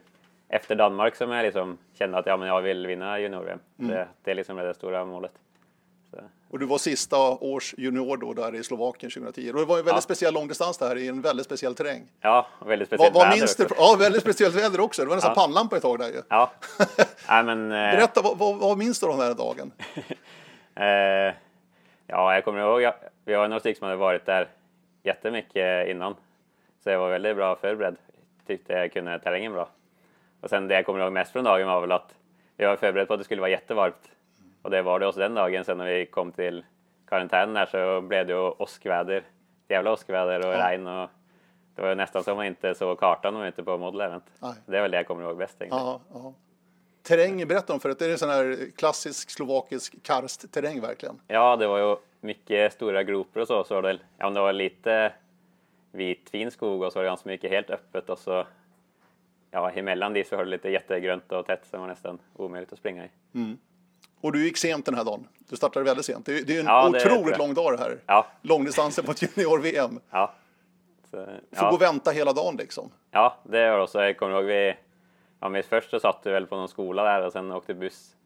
efter 0.48 0.74
Danmark 0.74 1.16
som 1.16 1.30
jag 1.30 1.42
liksom 1.44 1.78
kände 1.94 2.18
att 2.18 2.26
ja, 2.26 2.36
men 2.36 2.48
jag 2.48 2.62
vill 2.62 2.86
vinna 2.86 3.20
junior-VM. 3.20 3.58
Mm. 3.78 3.90
Det, 3.90 4.08
det 4.22 4.30
är 4.30 4.34
liksom 4.34 4.56
det 4.56 4.74
stora 4.74 5.04
målet. 5.04 5.32
Och 6.50 6.58
du 6.58 6.66
var 6.66 6.78
sista 6.78 7.16
års 7.18 7.74
junior 7.78 8.16
då 8.16 8.32
där 8.32 8.54
i 8.54 8.64
Slovakien 8.64 9.10
2010. 9.10 9.50
Och 9.52 9.58
det 9.58 9.64
var 9.64 9.78
en 9.78 9.84
väldigt 9.84 9.94
Ja. 9.94 10.00
speciell 10.00 10.34
långdistans 10.34 10.78
det 10.78 10.86
här 10.88 10.96
i 10.96 11.08
en 11.08 11.20
väldigt 11.20 11.46
speciell 11.46 11.74
terräng. 11.74 12.08
ja, 12.20 12.46
väldigt 12.66 12.90
Vad, 12.90 12.98
speciellt 12.98 13.14
vad 13.14 13.24
väder 13.26 13.36
minns 13.40 13.56
du? 13.56 13.64
också. 13.64 13.74
Ja, 13.78 13.96
väldigt 13.98 14.22
speciellt 14.22 14.54
väder 14.54 14.80
också. 14.80 15.02
Det 15.02 15.08
var 15.08 15.14
nästan 15.16 15.32
Ja. 15.36 15.42
pannlampa 15.42 15.76
ett 15.76 15.82
tag 15.82 15.98
där 15.98 16.08
ju. 16.08 16.22
Ja, 16.28 16.50
Nej, 17.28 17.44
men... 17.44 17.64
eh, 17.72 17.76
Berätta, 17.96 18.22
vad, 18.22 18.38
vad, 18.38 18.56
vad 18.56 18.78
minns 18.78 19.00
du 19.00 19.06
av 19.06 19.12
den 19.18 19.26
här 19.26 19.34
dagen? 19.34 19.72
Eh, 20.74 21.34
ja, 22.06 22.34
jag 22.34 22.44
kommer 22.44 22.60
ihåg, 22.60 22.82
jag, 22.82 22.94
vi 23.24 23.34
har 23.34 23.48
några 23.48 23.60
stycken 23.60 23.78
som 23.78 23.84
hade 23.86 23.96
varit 23.96 24.26
där 24.26 24.48
jättemycket 25.02 25.88
innan. 25.88 26.14
Så 26.84 26.90
jag 26.90 26.98
var 26.98 27.10
väldigt 27.10 27.36
bra 27.36 27.56
förberedd. 27.56 27.96
Tyckte 28.46 28.72
jag 28.72 28.92
kunde 28.92 29.18
terrängen 29.18 29.52
bra. 29.52 29.68
Och 30.40 30.50
sen 30.50 30.68
det 30.68 30.74
jag 30.74 30.86
kommer 30.86 31.00
ihåg 31.00 31.12
mest 31.12 31.32
från 31.32 31.44
dagen 31.44 31.66
var 31.66 31.80
väl 31.80 31.92
att 31.92 32.14
vi 32.56 32.64
var 32.64 32.76
förberedda 32.76 33.06
på 33.06 33.14
att 33.14 33.20
det 33.20 33.24
skulle 33.24 33.40
vara 33.40 33.50
jättevarmt. 33.50 34.10
Och 34.62 34.70
det 34.70 34.82
var 34.82 35.00
det 35.00 35.06
också 35.06 35.20
den 35.20 35.34
dagen. 35.34 35.64
Sen 35.64 35.78
när 35.78 35.86
vi 35.86 36.06
kom 36.06 36.32
till 36.32 36.64
karantänen 37.08 37.54
där 37.54 37.66
så 37.66 38.00
blev 38.00 38.26
det 38.26 38.32
ju 38.32 38.38
åskväder. 38.38 39.22
Jävla 39.68 39.92
åskväder 39.92 40.46
och 40.46 40.54
Ja. 40.54 40.68
regn 40.70 40.86
och 40.86 41.10
det 41.74 41.82
var 41.82 41.88
ju 41.88 41.94
nästan 41.94 42.24
som 42.24 42.36
man 42.36 42.46
inte 42.46 42.74
såg 42.74 42.98
kartan 42.98 43.34
om 43.34 43.38
man 43.38 43.46
inte 43.46 43.62
på 43.64 43.78
Model 43.78 44.00
Event. 44.00 44.24
Nej. 44.38 44.54
Det 44.66 44.76
är 44.78 44.82
väl 44.82 44.90
det 44.90 44.96
jag 44.96 45.06
kommer 45.06 45.22
ihåg 45.22 45.36
bäst 45.36 45.56
egentligen. 45.60 45.84
Ja, 45.86 46.00
ja. 46.12 46.32
Terräng, 47.02 47.48
berätta 47.48 47.72
om 47.72 47.80
för 47.80 47.88
det. 47.88 47.98
Det 47.98 48.04
är 48.06 48.12
en 48.12 48.18
sån 48.18 48.28
här 48.28 48.56
klassisk 48.76 49.30
slovakisk 49.30 50.02
karstterräng 50.02 50.80
verkligen. 50.80 51.20
Ja, 51.26 51.56
det 51.56 51.66
var 51.66 51.78
ju 51.78 51.96
mycket 52.20 52.72
stora 52.72 53.02
gropar 53.02 53.40
och 53.40 53.46
så. 53.46 53.64
så 53.64 53.74
var 53.74 53.82
det, 53.82 53.98
ja, 54.18 54.30
det 54.30 54.40
var 54.40 54.52
lite 54.52 55.12
vit 55.92 56.30
fin 56.30 56.50
skog 56.50 56.82
och 56.82 56.92
så 56.92 56.98
var 56.98 57.04
det 57.04 57.08
ganska 57.10 57.28
mycket 57.28 57.50
helt 57.50 57.70
öppet 57.70 58.10
och 58.10 58.18
så 58.18 58.46
ja, 59.50 59.70
emellan 59.70 60.12
dit 60.12 60.28
så 60.28 60.36
var 60.36 60.44
det 60.44 60.50
lite 60.50 60.68
jättegrönt 60.70 61.32
och 61.32 61.46
tätt 61.46 61.60
så 61.70 61.76
det 61.76 61.80
var 61.80 61.86
nästan 61.88 62.18
omöjligt 62.36 62.72
att 62.72 62.78
springa 62.78 63.04
i. 63.04 63.08
Mm. 63.34 63.58
Och 64.20 64.32
du 64.32 64.44
gick 64.44 64.56
sent 64.56 64.86
den 64.86 64.94
här 64.94 65.04
dagen. 65.04 65.28
Du 65.38 65.56
startade 65.56 65.84
väldigt 65.84 66.06
sent. 66.06 66.26
Det 66.26 66.38
är, 66.38 66.44
det 66.44 66.56
är 66.56 66.60
en 66.60 66.66
Ja, 66.66 66.88
det 66.88 66.98
otroligt 66.98 67.38
lång 67.38 67.54
dag 67.54 67.72
det 67.72 67.78
här. 67.78 67.98
Ja. 68.06 68.26
Långdistansen 68.42 69.04
på 69.04 69.10
ett 69.10 69.22
junior-VM. 69.22 70.00
Ja. 70.10 70.34
Så, 71.10 71.16
Får 71.16 71.40
ja. 71.50 71.68
gå 71.70 71.76
och 71.76 71.82
vänta 71.82 72.10
hela 72.10 72.32
dagen 72.32 72.56
liksom. 72.56 72.90
Ja, 73.10 73.36
det 73.42 73.70
var 73.70 73.78
också. 73.78 74.02
Jag 74.02 74.16
kommer 74.16 74.32
ihåg 74.34 74.44
vi, 74.44 74.74
ja, 75.40 75.48
men 75.48 75.62
först 75.62 75.90
så 75.90 76.00
satt 76.00 76.20
vi 76.24 76.30
väl 76.30 76.46
på 76.46 76.56
någon 76.56 76.68
skola 76.68 77.04
där 77.04 77.26
och 77.26 77.32
sen 77.32 77.52
åkte 77.52 77.74
buss 77.74 78.16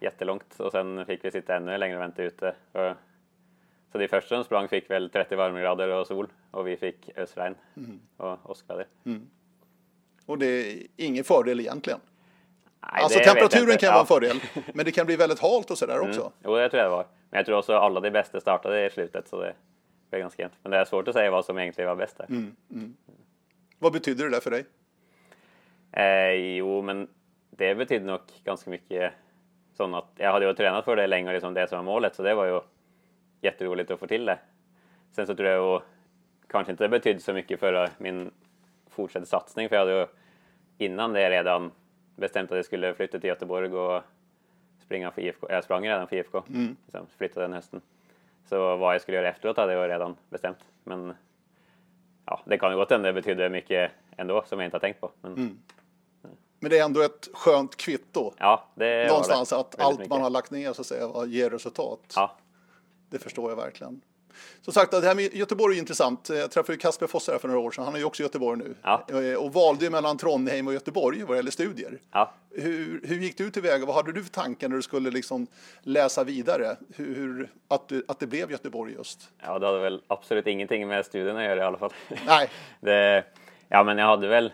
jättelångt 0.00 0.60
och 0.60 0.72
sen 0.72 1.06
fick 1.06 1.24
vi 1.24 1.30
sitta 1.30 1.56
ännu 1.56 1.78
längre 1.78 1.96
och 1.96 2.02
vänta 2.02 2.22
ute. 2.22 2.54
Så 3.92 3.98
de 3.98 4.08
första 4.08 4.34
som 4.34 4.44
sprang 4.44 4.68
fick 4.68 4.90
väl 4.90 5.10
30 5.10 5.36
varmgrader 5.36 5.88
och 5.88 6.06
sol 6.06 6.28
och 6.50 6.66
vi 6.66 6.76
fick 6.76 7.10
ösregn 7.16 7.54
och 8.16 8.50
åskväder. 8.50 8.86
Och 10.26 10.38
det 10.38 10.46
är 10.46 10.82
ingen 10.96 11.24
fördel 11.24 11.60
egentligen. 11.60 12.00
Nej, 12.92 13.02
alltså 13.02 13.18
temperaturen 13.18 13.78
kan 13.78 13.88
vara 13.88 14.00
en 14.00 14.06
fördel, 14.06 14.40
men 14.74 14.84
det 14.84 14.92
kan 14.92 15.06
bli 15.06 15.16
väldigt 15.16 15.40
halt 15.40 15.70
och 15.70 15.78
sådär 15.78 16.00
också. 16.00 16.32
Jo, 16.44 16.56
det 16.56 16.68
tror 16.68 16.82
jag 16.82 16.90
det 16.90 16.96
var. 16.96 17.06
Men 17.30 17.38
jag 17.38 17.46
tror 17.46 17.58
också 17.58 17.76
alla 17.76 18.00
de 18.00 18.10
bästa 18.10 18.40
startade 18.40 18.86
i 18.86 18.90
slutet 18.90 19.28
så 19.28 19.40
det 19.40 19.54
blev 20.10 20.20
ganska 20.20 20.42
jämnt. 20.42 20.54
Men 20.62 20.72
det 20.72 20.78
är 20.78 20.84
svårt 20.84 21.08
att 21.08 21.14
säga 21.14 21.30
vad 21.30 21.44
som 21.44 21.58
egentligen 21.58 21.88
var 21.88 21.96
bäst 21.96 22.18
där. 22.18 22.26
Vad 23.78 23.92
betyder 23.92 24.24
det 24.24 24.30
där 24.30 24.40
för 24.40 24.50
dig? 24.50 24.64
Eh, 25.92 26.32
jo, 26.32 26.82
men 26.82 27.08
det 27.50 27.74
betydde 27.74 28.04
nog 28.04 28.20
ganska 28.44 28.70
mycket. 28.70 29.12
Sån 29.76 29.94
att 29.94 30.10
jag 30.16 30.32
hade 30.32 30.46
ju 30.46 30.54
tränat 30.54 30.84
för 30.84 30.96
det 30.96 31.06
länge 31.06 31.32
liksom 31.32 31.54
det 31.54 31.68
som 31.68 31.78
var 31.78 31.84
målet, 31.84 32.14
så 32.14 32.22
det 32.22 32.34
var 32.34 32.44
ju 32.44 32.60
jätteroligt 33.40 33.90
att 33.90 34.00
få 34.00 34.06
till 34.06 34.24
det. 34.24 34.38
Sen 35.12 35.26
så 35.26 35.34
tror 35.34 35.48
jag 35.48 35.74
ju 35.74 35.80
kanske 36.48 36.70
inte 36.70 36.84
det 36.84 36.88
betydde 36.88 37.20
så 37.20 37.32
mycket 37.32 37.60
för 37.60 37.90
min 37.98 38.30
fortsatta 38.90 39.26
satsning, 39.26 39.68
för 39.68 39.76
jag 39.76 39.80
hade 39.80 39.98
ju 39.98 40.06
innan 40.78 41.12
det 41.12 41.30
redan 41.30 41.70
bestämt 42.16 42.50
att 42.50 42.56
jag 42.56 42.64
skulle 42.64 42.94
flytta 42.94 43.18
till 43.18 43.28
Göteborg 43.28 43.74
och 43.74 44.02
springa 44.84 45.10
för 45.10 45.22
IFK. 45.22 45.46
Jag 45.50 45.64
sprang 45.64 45.84
redan 45.88 46.08
för 46.08 46.16
IFK, 46.16 46.42
liksom, 46.84 47.06
flyttade 47.16 47.44
den 47.46 47.52
hösten. 47.52 47.80
Så 48.48 48.76
vad 48.76 48.94
jag 48.94 49.02
skulle 49.02 49.16
göra 49.16 49.28
efteråt 49.28 49.56
hade 49.56 49.72
jag 49.72 49.90
redan 49.90 50.16
bestämt. 50.30 50.58
Men 50.84 51.14
ja, 52.26 52.40
det 52.44 52.58
kan 52.58 52.70
ju 52.70 52.76
gott 52.76 52.90
hända 52.90 53.06
det 53.06 53.12
betydde 53.12 53.50
mycket 53.50 53.90
ändå 54.16 54.44
som 54.46 54.58
jag 54.60 54.66
inte 54.66 54.74
har 54.76 54.80
tänkt 54.80 55.00
på. 55.00 55.10
Men 55.20 55.60
Men 56.60 56.70
det 56.70 56.78
är 56.78 56.84
ändå 56.84 57.00
ett 57.02 57.28
skönt 57.34 57.76
kvitto. 57.76 58.32
ja, 58.38 58.64
det 58.74 59.08
Någonstans 59.08 59.48
det. 59.50 59.56
att 59.56 59.66
Väldigt 59.74 59.80
allt 59.86 59.98
mycket. 59.98 60.10
man 60.10 60.20
har 60.22 60.30
lagt 60.30 60.50
ner 60.50 60.72
så 60.72 60.80
att 60.80 60.86
säga 60.86 61.24
ger 61.26 61.50
resultat. 61.50 62.12
Ja, 62.16 62.36
Det 63.10 63.18
förstår 63.18 63.50
jag 63.50 63.56
verkligen. 63.56 64.00
Som 64.62 64.72
sagt, 64.72 64.90
det 64.90 65.00
här 65.00 65.14
med 65.14 65.34
Göteborg 65.34 65.74
är 65.76 65.78
intressant. 65.78 66.28
Jag 66.28 66.50
träffade 66.50 66.78
Kasper 66.78 67.06
Fosse 67.06 67.32
här 67.32 67.38
för 67.38 67.48
några 67.48 67.60
år 67.60 67.70
sedan. 67.70 67.84
Han 67.84 67.94
är 67.94 67.98
ju 67.98 68.04
också 68.04 68.22
i 68.22 68.26
Göteborg 68.26 68.58
nu. 68.58 68.74
Ja. 68.82 69.06
Eh, 69.08 69.34
Och 69.38 69.52
valde 69.52 69.90
mellan 69.90 70.16
Trondheim 70.18 70.66
och 70.66 70.72
Göteborg 70.74 71.22
vad 71.22 71.36
gäller 71.36 71.50
studier. 71.50 71.98
ja. 72.12 72.32
Hur, 72.56 73.00
hur 73.04 73.16
gick 73.16 73.38
du 73.38 73.50
tillväga? 73.50 73.86
Vad 73.86 73.94
hade 73.96 74.12
du 74.12 74.22
för 74.24 74.30
tankar 74.30 74.68
när 74.68 74.76
du 74.76 74.82
skulle 74.82 75.10
liksom 75.10 75.46
läsa 75.82 76.24
vidare? 76.24 76.76
Hur, 76.96 77.14
hur, 77.14 77.48
att, 77.68 77.88
du, 77.88 78.04
att 78.08 78.20
det 78.20 78.26
blev 78.26 78.50
Göteborg 78.50 78.92
just? 78.92 79.30
ja, 79.42 79.58
det 79.58 79.66
hade 79.66 79.78
väl 79.80 80.02
absolut 80.06 80.46
ingenting 80.46 80.88
med 80.88 81.06
studierna 81.06 81.38
att 81.40 81.44
göra 81.46 81.60
i 81.60 81.62
alla 81.62 81.78
fall. 81.78 81.92
Nej, 82.26 82.50
Det, 82.80 83.24
ja, 83.68 83.82
men 83.84 83.98
jag 83.98 84.06
hade 84.06 84.28
väl 84.28 84.52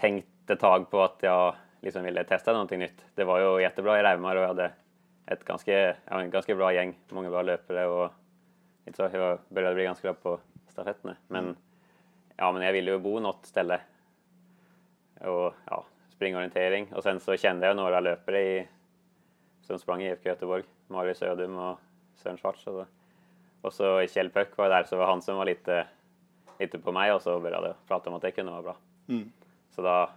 tänkt 0.00 0.26
ett 0.50 0.60
tag 0.60 0.90
på 0.90 1.02
att 1.02 1.16
jag 1.20 1.54
liksom 1.82 2.04
ville 2.04 2.24
testa 2.24 2.52
någonting 2.52 2.78
nytt. 2.78 3.04
Det 3.14 3.24
var 3.24 3.38
ju 3.40 3.62
jättebra 3.62 4.00
i 4.00 4.02
Rävmar 4.02 4.36
och 4.36 4.42
jag 4.42 4.48
hade 4.48 4.70
ett 5.26 5.44
ganska, 5.44 5.72
ja, 5.72 6.20
en 6.20 6.30
ganska 6.30 6.54
bra 6.54 6.72
gäng, 6.72 6.94
många 7.08 7.30
bra 7.30 7.42
löpare 7.42 7.86
och 7.86 8.12
så. 8.92 9.08
Jag 9.12 9.38
började 9.48 9.74
bli 9.74 9.84
ganska 9.84 10.12
bra 10.12 10.14
på 10.22 10.40
stafetterna. 10.68 11.16
Men, 11.28 11.56
ja, 12.36 12.52
men 12.52 12.62
jag 12.62 12.72
ville 12.72 12.90
ju 12.90 12.98
bo 12.98 13.20
något 13.20 13.46
ställe 13.46 13.80
och 15.20 15.54
ja, 15.64 15.84
springorientering. 16.08 16.92
Och 16.92 17.02
sen 17.02 17.20
så 17.20 17.36
kände 17.36 17.66
jag 17.66 17.76
några 17.76 18.00
löpare 18.00 18.42
i, 18.42 18.68
som 19.62 19.78
sprang 19.78 20.02
i 20.02 20.10
IFK 20.10 20.28
Göteborg, 20.28 20.62
Marius 20.86 21.22
Ödum 21.22 21.56
och 21.56 21.78
Sören 22.14 22.36
Schwarz. 22.36 22.66
Och, 22.66 22.86
och 23.60 23.72
så 23.72 24.06
Kjell 24.06 24.30
Pöck 24.30 24.56
var 24.56 24.68
där, 24.68 24.84
så 24.84 24.96
var 24.96 25.06
han 25.06 25.22
som 25.22 25.36
var 25.36 25.44
lite, 25.44 25.86
lite 26.58 26.78
på 26.78 26.92
mig 26.92 27.12
och 27.12 27.22
så 27.22 27.40
började 27.40 27.66
jag 27.66 27.76
prata 27.88 28.10
om 28.10 28.16
att 28.16 28.22
det 28.22 28.30
kunde 28.30 28.52
vara 28.52 28.62
bra. 28.62 28.76
Mm. 29.08 29.32
Så 29.70 29.82
då, 29.82 30.10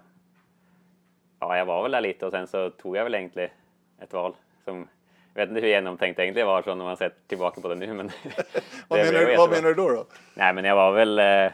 ja, 1.40 1.58
jag 1.58 1.66
var 1.66 1.84
väl 1.84 1.92
där 1.92 2.02
lite 2.02 2.26
och 2.26 2.32
sen 2.32 2.48
så 2.48 2.70
tog 2.70 2.98
jag 2.98 3.04
väl 3.04 3.16
egentligen 3.16 3.50
ett 4.00 4.14
val 4.14 4.36
som 4.64 4.88
jag 5.38 5.46
vet 5.46 5.50
inte 5.50 5.62
hur 5.62 5.68
genomtänkt 5.68 6.18
det 6.18 6.24
egentligen 6.24 6.48
var 6.48 6.62
så 6.62 6.76
när 6.76 6.86
man 6.86 6.98
ser 6.98 7.12
tillbaka 7.28 7.62
på 7.62 7.68
det 7.68 7.76
nu. 7.76 7.94
Men 7.94 8.12
vad, 8.88 9.00
menar, 9.00 9.20
du- 9.26 9.38
vad 9.38 9.50
menar 9.50 9.68
du 9.70 9.74
då? 9.74 9.90
då? 9.92 10.06
Nej, 10.34 10.54
men 10.54 10.66
jag 10.66 10.76
var 10.76 10.92
väl 10.92 11.20
eh, 11.20 11.52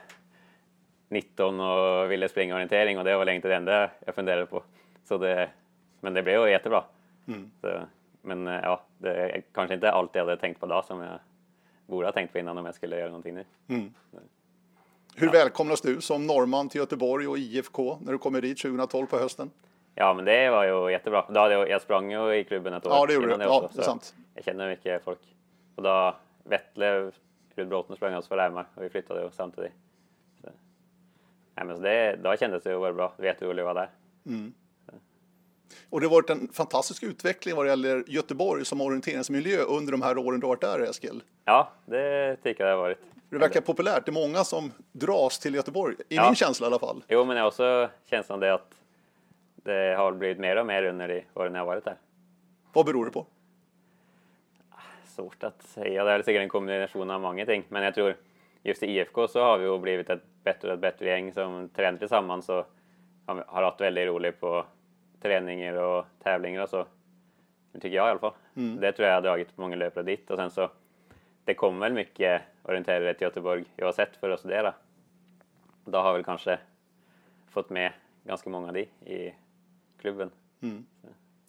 19 1.09 1.59
och 1.59 2.11
ville 2.11 2.29
springa 2.29 2.55
orientering 2.55 2.97
och 2.97 3.03
det 3.03 3.11
var 3.11 3.25
väl 3.25 3.35
inte 3.35 3.47
det 3.47 3.55
enda 3.55 3.89
jag 4.05 4.15
funderade 4.15 4.45
på. 4.45 4.63
Så 5.07 5.17
det, 5.17 5.49
men 6.01 6.13
det 6.13 6.23
blev 6.23 6.41
ju 6.41 6.49
jättebra. 6.51 6.83
Så, 7.61 7.81
men 8.21 8.47
eh, 8.47 8.59
ja, 8.63 8.83
det 8.97 9.41
kanske 9.53 9.73
inte 9.73 9.91
allt 9.91 10.15
jag 10.15 10.25
hade 10.25 10.37
tänkt 10.37 10.59
på 10.59 10.65
då 10.65 10.83
som 10.87 11.01
jag 11.01 11.19
borde 11.87 12.07
ha 12.07 12.11
tänkt 12.11 12.31
på 12.33 12.39
innan 12.39 12.57
om 12.57 12.65
jag 12.65 12.75
skulle 12.75 12.97
göra 12.97 13.07
någonting 13.07 13.33
nu. 13.35 13.45
Hur 15.15 15.29
välkomnas 15.29 15.81
du 15.81 16.01
som 16.01 16.27
norrman 16.27 16.69
till 16.69 16.79
Göteborg 16.79 17.27
och 17.27 17.37
IFK 17.37 17.97
när 18.01 18.11
du 18.11 18.17
kommer 18.17 18.41
dit 18.41 18.57
2012 18.61 19.05
på 19.05 19.17
hösten? 19.17 19.51
Ja, 19.95 20.13
men 20.13 20.25
det 20.25 20.49
var 20.49 20.63
ju 20.65 20.91
jättebra. 20.91 21.25
Då 21.29 21.39
hade 21.39 21.53
jag, 21.53 21.69
jag 21.69 21.81
sprang 21.81 22.11
ju 22.11 22.33
i 22.35 22.43
klubben 22.43 22.73
ett 22.73 22.85
år 22.87 22.93
Ja, 22.93 23.05
det 23.05 23.13
gjorde 23.13 23.25
innan 23.25 23.39
du. 23.39 23.45
det 23.45 23.51
Ja, 23.51 23.61
också, 23.61 23.75
det 23.77 23.81
är 23.81 23.85
sant. 23.85 24.15
Jag 24.35 24.45
kände 24.45 24.67
mycket 24.67 25.03
folk. 25.03 25.19
Och 25.75 25.83
då 25.83 26.15
Vettle, 26.43 27.11
Rud 27.55 27.67
Bråten 27.67 27.95
sprang 27.95 28.15
också 28.15 28.27
för 28.27 28.37
Rämar 28.37 28.65
och 28.75 28.83
vi 28.83 28.89
flyttade 28.89 29.21
ju 29.23 29.29
samtidigt. 29.31 29.71
Så. 30.41 30.49
Nej, 31.55 31.65
men 31.65 31.75
så 31.75 31.81
det, 31.81 32.15
då 32.23 32.35
kändes 32.37 32.63
det 32.63 32.69
ju 32.71 32.77
vara 32.77 32.93
bra. 32.93 33.13
Det 33.15 33.21
var 33.21 33.27
jätteroligt 33.27 33.59
att 33.67 33.75
vara 33.75 33.87
där. 34.25 34.51
Och 35.89 36.01
det 36.01 36.05
har 36.07 36.11
varit 36.11 36.29
en 36.29 36.49
fantastisk 36.53 37.03
utveckling 37.03 37.55
vad 37.55 37.65
det 37.65 37.69
gäller 37.69 38.03
Göteborg 38.07 38.65
som 38.65 38.81
orienteringsmiljö 38.81 39.61
under 39.61 39.91
de 39.91 40.01
här 40.01 40.17
åren 40.17 40.39
du 40.39 40.45
har 40.47 40.49
varit 40.55 40.61
där, 40.61 40.79
Eskil. 40.89 41.23
Ja, 41.45 41.71
det 41.85 42.35
tycker 42.43 42.63
jag 42.63 42.71
det 42.71 42.75
har 42.75 42.83
varit. 42.83 42.97
Det 43.29 43.37
verkar 43.37 43.61
populärt. 43.61 44.05
Det 44.05 44.09
är 44.09 44.27
många 44.27 44.43
som 44.43 44.71
dras 44.91 45.39
till 45.39 45.55
Göteborg, 45.55 45.95
i 46.09 46.15
Ja. 46.15 46.25
min 46.25 46.35
känsla 46.35 46.65
i 46.65 46.67
alla 46.67 46.79
fall. 46.79 47.03
Jo, 47.07 47.25
men 47.25 47.35
jag 47.37 47.43
har 47.43 47.47
också 47.47 47.89
känslan 48.09 48.39
det 48.39 48.53
att 48.53 48.67
det 49.63 49.95
har 49.97 50.11
blivit 50.11 50.39
mer 50.39 50.55
och 50.55 50.65
mer 50.65 50.83
under 50.83 51.07
de 51.07 51.25
åren 51.33 51.53
jag 51.53 51.61
har 51.61 51.65
varit 51.65 51.85
där. 51.85 51.97
Vad 52.73 52.85
beror 52.85 53.05
det 53.05 53.11
på? 53.11 53.25
Svårt 55.03 55.43
att 55.43 55.61
säga. 55.61 56.03
Det 56.03 56.11
är 56.11 56.21
säkert 56.21 56.41
en 56.41 56.49
kombination 56.49 57.11
av 57.11 57.21
många 57.21 57.45
ting. 57.45 57.63
Men 57.69 57.83
jag 57.83 57.95
tror 57.95 58.15
just 58.63 58.83
i 58.83 58.85
IFK 58.85 59.27
så 59.27 59.43
har 59.43 59.57
vi 59.57 59.65
ju 59.65 59.79
blivit 59.79 60.09
ett 60.09 60.23
bättre 60.43 60.67
och 60.67 60.73
ett 60.73 60.79
bättre 60.79 61.05
gäng 61.05 61.33
som 61.33 61.69
tränar 61.69 61.97
tillsammans 61.97 62.49
och 62.49 62.65
har 63.25 63.63
haft 63.63 63.81
väldigt 63.81 64.07
roligt 64.07 64.39
på 64.39 64.65
träningar 65.21 65.73
och 65.73 66.05
tävlingar 66.23 66.61
och 66.61 66.69
så. 66.69 66.85
Det 67.71 67.79
tycker 67.79 67.95
jag 67.95 68.07
i 68.07 68.09
alla 68.09 68.19
fall. 68.19 68.33
Det 68.53 68.91
tror 68.91 69.07
jag 69.07 69.15
har 69.15 69.21
dragit 69.21 69.57
många 69.57 69.75
löpare 69.75 70.03
dit 70.03 70.31
och 70.31 70.37
sen 70.37 70.51
så 70.51 70.69
det 71.43 71.53
kommer 71.53 71.79
väl 71.79 71.93
mycket 71.93 72.41
orienterare 72.63 73.13
till 73.13 73.25
Göteborg 73.25 73.65
oavsett 73.77 74.17
för 74.17 74.29
att 74.29 74.39
studera. 74.39 74.73
Då 75.85 75.97
har 75.97 76.13
väl 76.13 76.23
kanske 76.23 76.59
fått 77.49 77.69
med 77.69 77.91
ganska 78.23 78.49
många 78.49 78.67
av 78.67 78.73
de 78.73 78.81
i 79.05 79.33
klubben. 80.03 80.31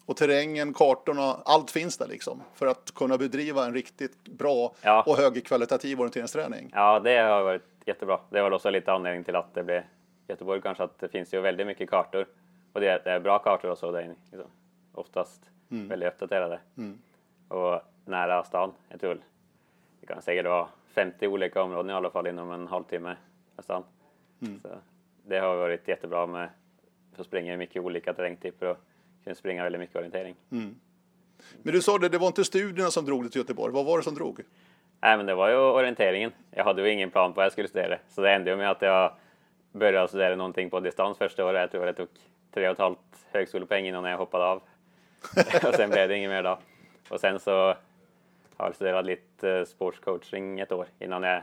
Och 0.06 0.16
terrängen, 0.16 0.74
kartorna, 0.74 1.36
allt 1.44 1.70
finns 1.70 1.98
där 1.98 2.06
liksom 2.06 2.42
för 2.54 2.66
att 2.66 2.94
kunna 2.94 3.18
bedriva 3.18 3.64
en 3.66 3.74
riktigt 3.74 4.28
bra 4.28 4.74
Ja. 4.82 5.02
och 5.06 5.16
högkvalitativ 5.16 6.00
orienteringsträning. 6.00 6.70
Ja, 6.74 7.00
det 7.00 7.18
har 7.18 7.42
varit 7.42 7.62
jättebra. 7.86 8.20
Det 8.30 8.42
var 8.42 8.50
också 8.50 8.70
lite 8.70 8.92
anledning 8.92 9.24
till 9.24 9.36
att 9.36 9.54
det 9.54 9.62
blev 9.64 9.82
Göteborg 10.28 10.60
kanske, 10.62 10.84
att 10.84 10.98
det 10.98 11.08
finns 11.08 11.34
ju 11.34 11.40
väldigt 11.40 11.66
mycket 11.66 11.90
kartor. 11.90 12.26
Och 12.72 12.80
det 12.80 12.88
är, 12.88 13.00
det 13.04 13.10
är 13.10 13.20
bra 13.20 13.38
kartor 13.38 13.70
och 13.70 13.78
så, 13.78 13.90
det 13.92 14.02
är 14.02 14.14
liksom, 14.30 14.50
oftast 14.92 15.50
väldigt 15.68 16.08
uppdaterade. 16.12 16.60
Och 17.48 17.80
nära 18.04 18.44
stan. 18.44 18.72
Jag 18.88 19.00
tror 19.00 19.18
det 20.00 20.06
kan 20.06 20.22
säkert 20.22 20.46
vara 20.46 20.68
50 20.94 21.26
olika 21.26 21.62
områden 21.62 21.90
i 21.90 21.94
alla 21.94 22.10
fall 22.10 22.26
inom 22.26 22.50
en 22.52 22.66
halvtimme 22.66 23.16
stan. 23.58 23.84
Så 24.62 24.68
det 25.26 25.38
har 25.38 25.56
varit 25.56 25.88
jättebra 25.88 26.26
med 26.26 26.48
att 27.20 27.26
springa 27.26 27.56
mycket 27.56 27.82
olika 27.82 28.14
terrängtyper 28.14 28.66
och 28.66 28.78
kunna 29.24 29.34
springa 29.34 29.62
väldigt 29.62 29.80
mycket 29.80 29.96
orientering. 29.96 30.34
Men 31.62 31.74
du 31.74 31.82
sa 31.82 31.98
det, 31.98 32.08
det 32.08 32.18
var 32.18 32.26
inte 32.26 32.44
studierna 32.44 32.90
som 32.90 33.04
drog 33.04 33.22
dig 33.22 33.30
till 33.30 33.40
Göteborg. 33.40 33.72
Vad 33.72 33.84
var 33.86 33.98
det 33.98 34.04
som 34.04 34.14
drog? 34.14 34.40
Nej, 35.00 35.16
men 35.16 35.26
det 35.26 35.34
var 35.34 35.48
ju 35.48 35.56
orienteringen. 35.56 36.32
Jag 36.50 36.64
hade 36.64 36.82
ju 36.82 36.92
ingen 36.92 37.10
plan 37.10 37.32
på 37.32 37.36
vad 37.36 37.44
jag 37.44 37.52
skulle 37.52 37.68
studera. 37.68 37.98
Så 38.08 38.20
det 38.20 38.32
ändrade 38.32 38.50
ju 38.50 38.56
med 38.56 38.70
att 38.70 38.82
jag 38.82 39.12
började 39.72 40.08
studera 40.08 40.36
någonting 40.36 40.70
på 40.70 40.80
distans 40.80 41.18
första 41.18 41.44
året. 41.44 41.60
Jag 41.60 41.70
tror 41.70 41.86
det 41.86 41.92
tog 41.92 42.08
tre 42.50 42.68
och 42.68 42.72
ett 42.72 42.78
halvt 42.78 43.26
högskolepoäng 43.32 43.86
innan 43.86 44.04
jag 44.04 44.18
hoppade 44.18 44.44
av. 44.44 44.62
och 45.68 45.74
sen 45.74 45.90
blev 45.90 46.08
det 46.08 46.16
inget 46.16 46.30
mer 46.30 46.42
då. 46.42 46.58
Och 47.08 47.20
sen 47.20 47.40
så 47.40 47.74
har 48.56 48.66
jag 48.66 48.74
studerat 48.74 49.04
lite 49.04 49.50
eh, 49.50 49.64
sportscoaching 49.64 50.60
ett 50.60 50.72
år 50.72 50.86
innan 50.98 51.22
jag 51.22 51.42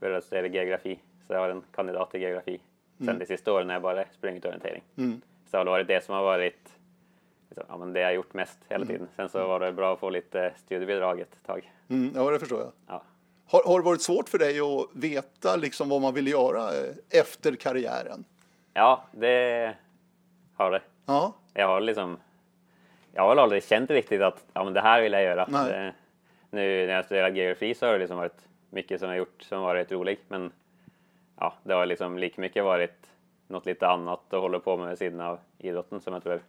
började 0.00 0.22
studera 0.22 0.46
geografi. 0.46 0.98
Så 1.26 1.32
jag 1.32 1.40
har 1.40 1.48
en 1.48 1.62
kandidat 1.74 2.14
i 2.14 2.18
geografi. 2.18 2.60
Sen 2.98 3.18
de 3.18 3.26
sista 3.26 3.52
åren 3.52 3.68
har 3.68 3.74
jag 3.74 3.82
bara 3.82 4.04
sprungit 4.12 4.44
orientering. 4.44 4.82
Mm. 4.96 5.20
Så 5.50 5.50
det 5.50 5.58
har 5.58 5.64
varit 5.64 5.86
det 5.86 6.04
som 6.04 6.14
har 6.14 6.22
varit 6.22 6.68
ja, 7.68 7.76
men 7.76 7.92
det 7.92 8.00
jag 8.00 8.14
gjort 8.14 8.34
mest 8.34 8.58
hela 8.68 8.86
tiden. 8.86 9.08
Sen 9.16 9.28
så 9.28 9.46
var 9.46 9.60
det 9.60 9.72
bra 9.72 9.92
att 9.92 10.00
få 10.00 10.10
lite 10.10 10.52
studiebidrag 10.56 11.20
ett 11.20 11.38
tag. 11.46 11.72
Mm, 11.88 12.12
ja, 12.14 12.30
det 12.30 12.38
förstår 12.38 12.60
jag. 12.60 12.72
Ja. 12.86 13.02
Har, 13.46 13.62
har 13.64 13.78
det 13.78 13.84
varit 13.84 14.02
svårt 14.02 14.28
för 14.28 14.38
dig 14.38 14.60
att 14.60 14.88
veta 14.92 15.56
liksom 15.56 15.88
vad 15.88 16.00
man 16.00 16.14
vill 16.14 16.28
göra 16.28 16.62
eh, 16.62 17.20
efter 17.20 17.54
karriären? 17.54 18.24
ja, 18.74 19.04
det 19.12 19.74
har 20.54 20.70
det. 20.70 20.82
Ja, 21.06 21.32
Jag 21.54 21.66
har 21.66 21.80
liksom, 21.80 22.18
jag 23.12 23.22
har 23.22 23.28
väl 23.28 23.38
aldrig 23.38 23.64
känt 23.64 23.90
riktigt 23.90 24.22
att 24.22 24.44
ja, 24.52 24.64
men 24.64 24.72
det 24.72 24.80
här 24.80 25.02
vill 25.02 25.12
jag 25.12 25.22
göra. 25.22 25.44
Det, 25.46 25.94
nu 26.50 26.86
när 26.86 26.94
jag 26.94 27.04
studerat 27.04 27.36
geografi 27.36 27.74
så 27.74 27.86
har 27.86 27.92
det 27.92 27.98
liksom 27.98 28.16
varit 28.16 28.48
mycket 28.70 29.00
som 29.00 29.08
jag 29.08 29.18
gjort 29.18 29.42
som 29.42 29.62
varit 29.62 29.92
roligt. 29.92 30.22
Men 30.28 30.52
ja, 31.44 31.54
det 31.62 31.74
har 31.74 31.86
liksom 31.86 32.18
lika 32.18 32.40
mycket 32.40 32.64
varit 32.64 33.10
något 33.48 33.66
lite 33.66 33.88
annat 33.88 34.34
att 34.34 34.40
hålla 34.40 34.58
på 34.58 34.76
med 34.76 34.88
vid 34.88 34.98
sidan 34.98 35.20
av 35.20 35.38
idrotten 35.58 36.00
som 36.00 36.12
jag 36.14 36.22
tror, 36.22 36.40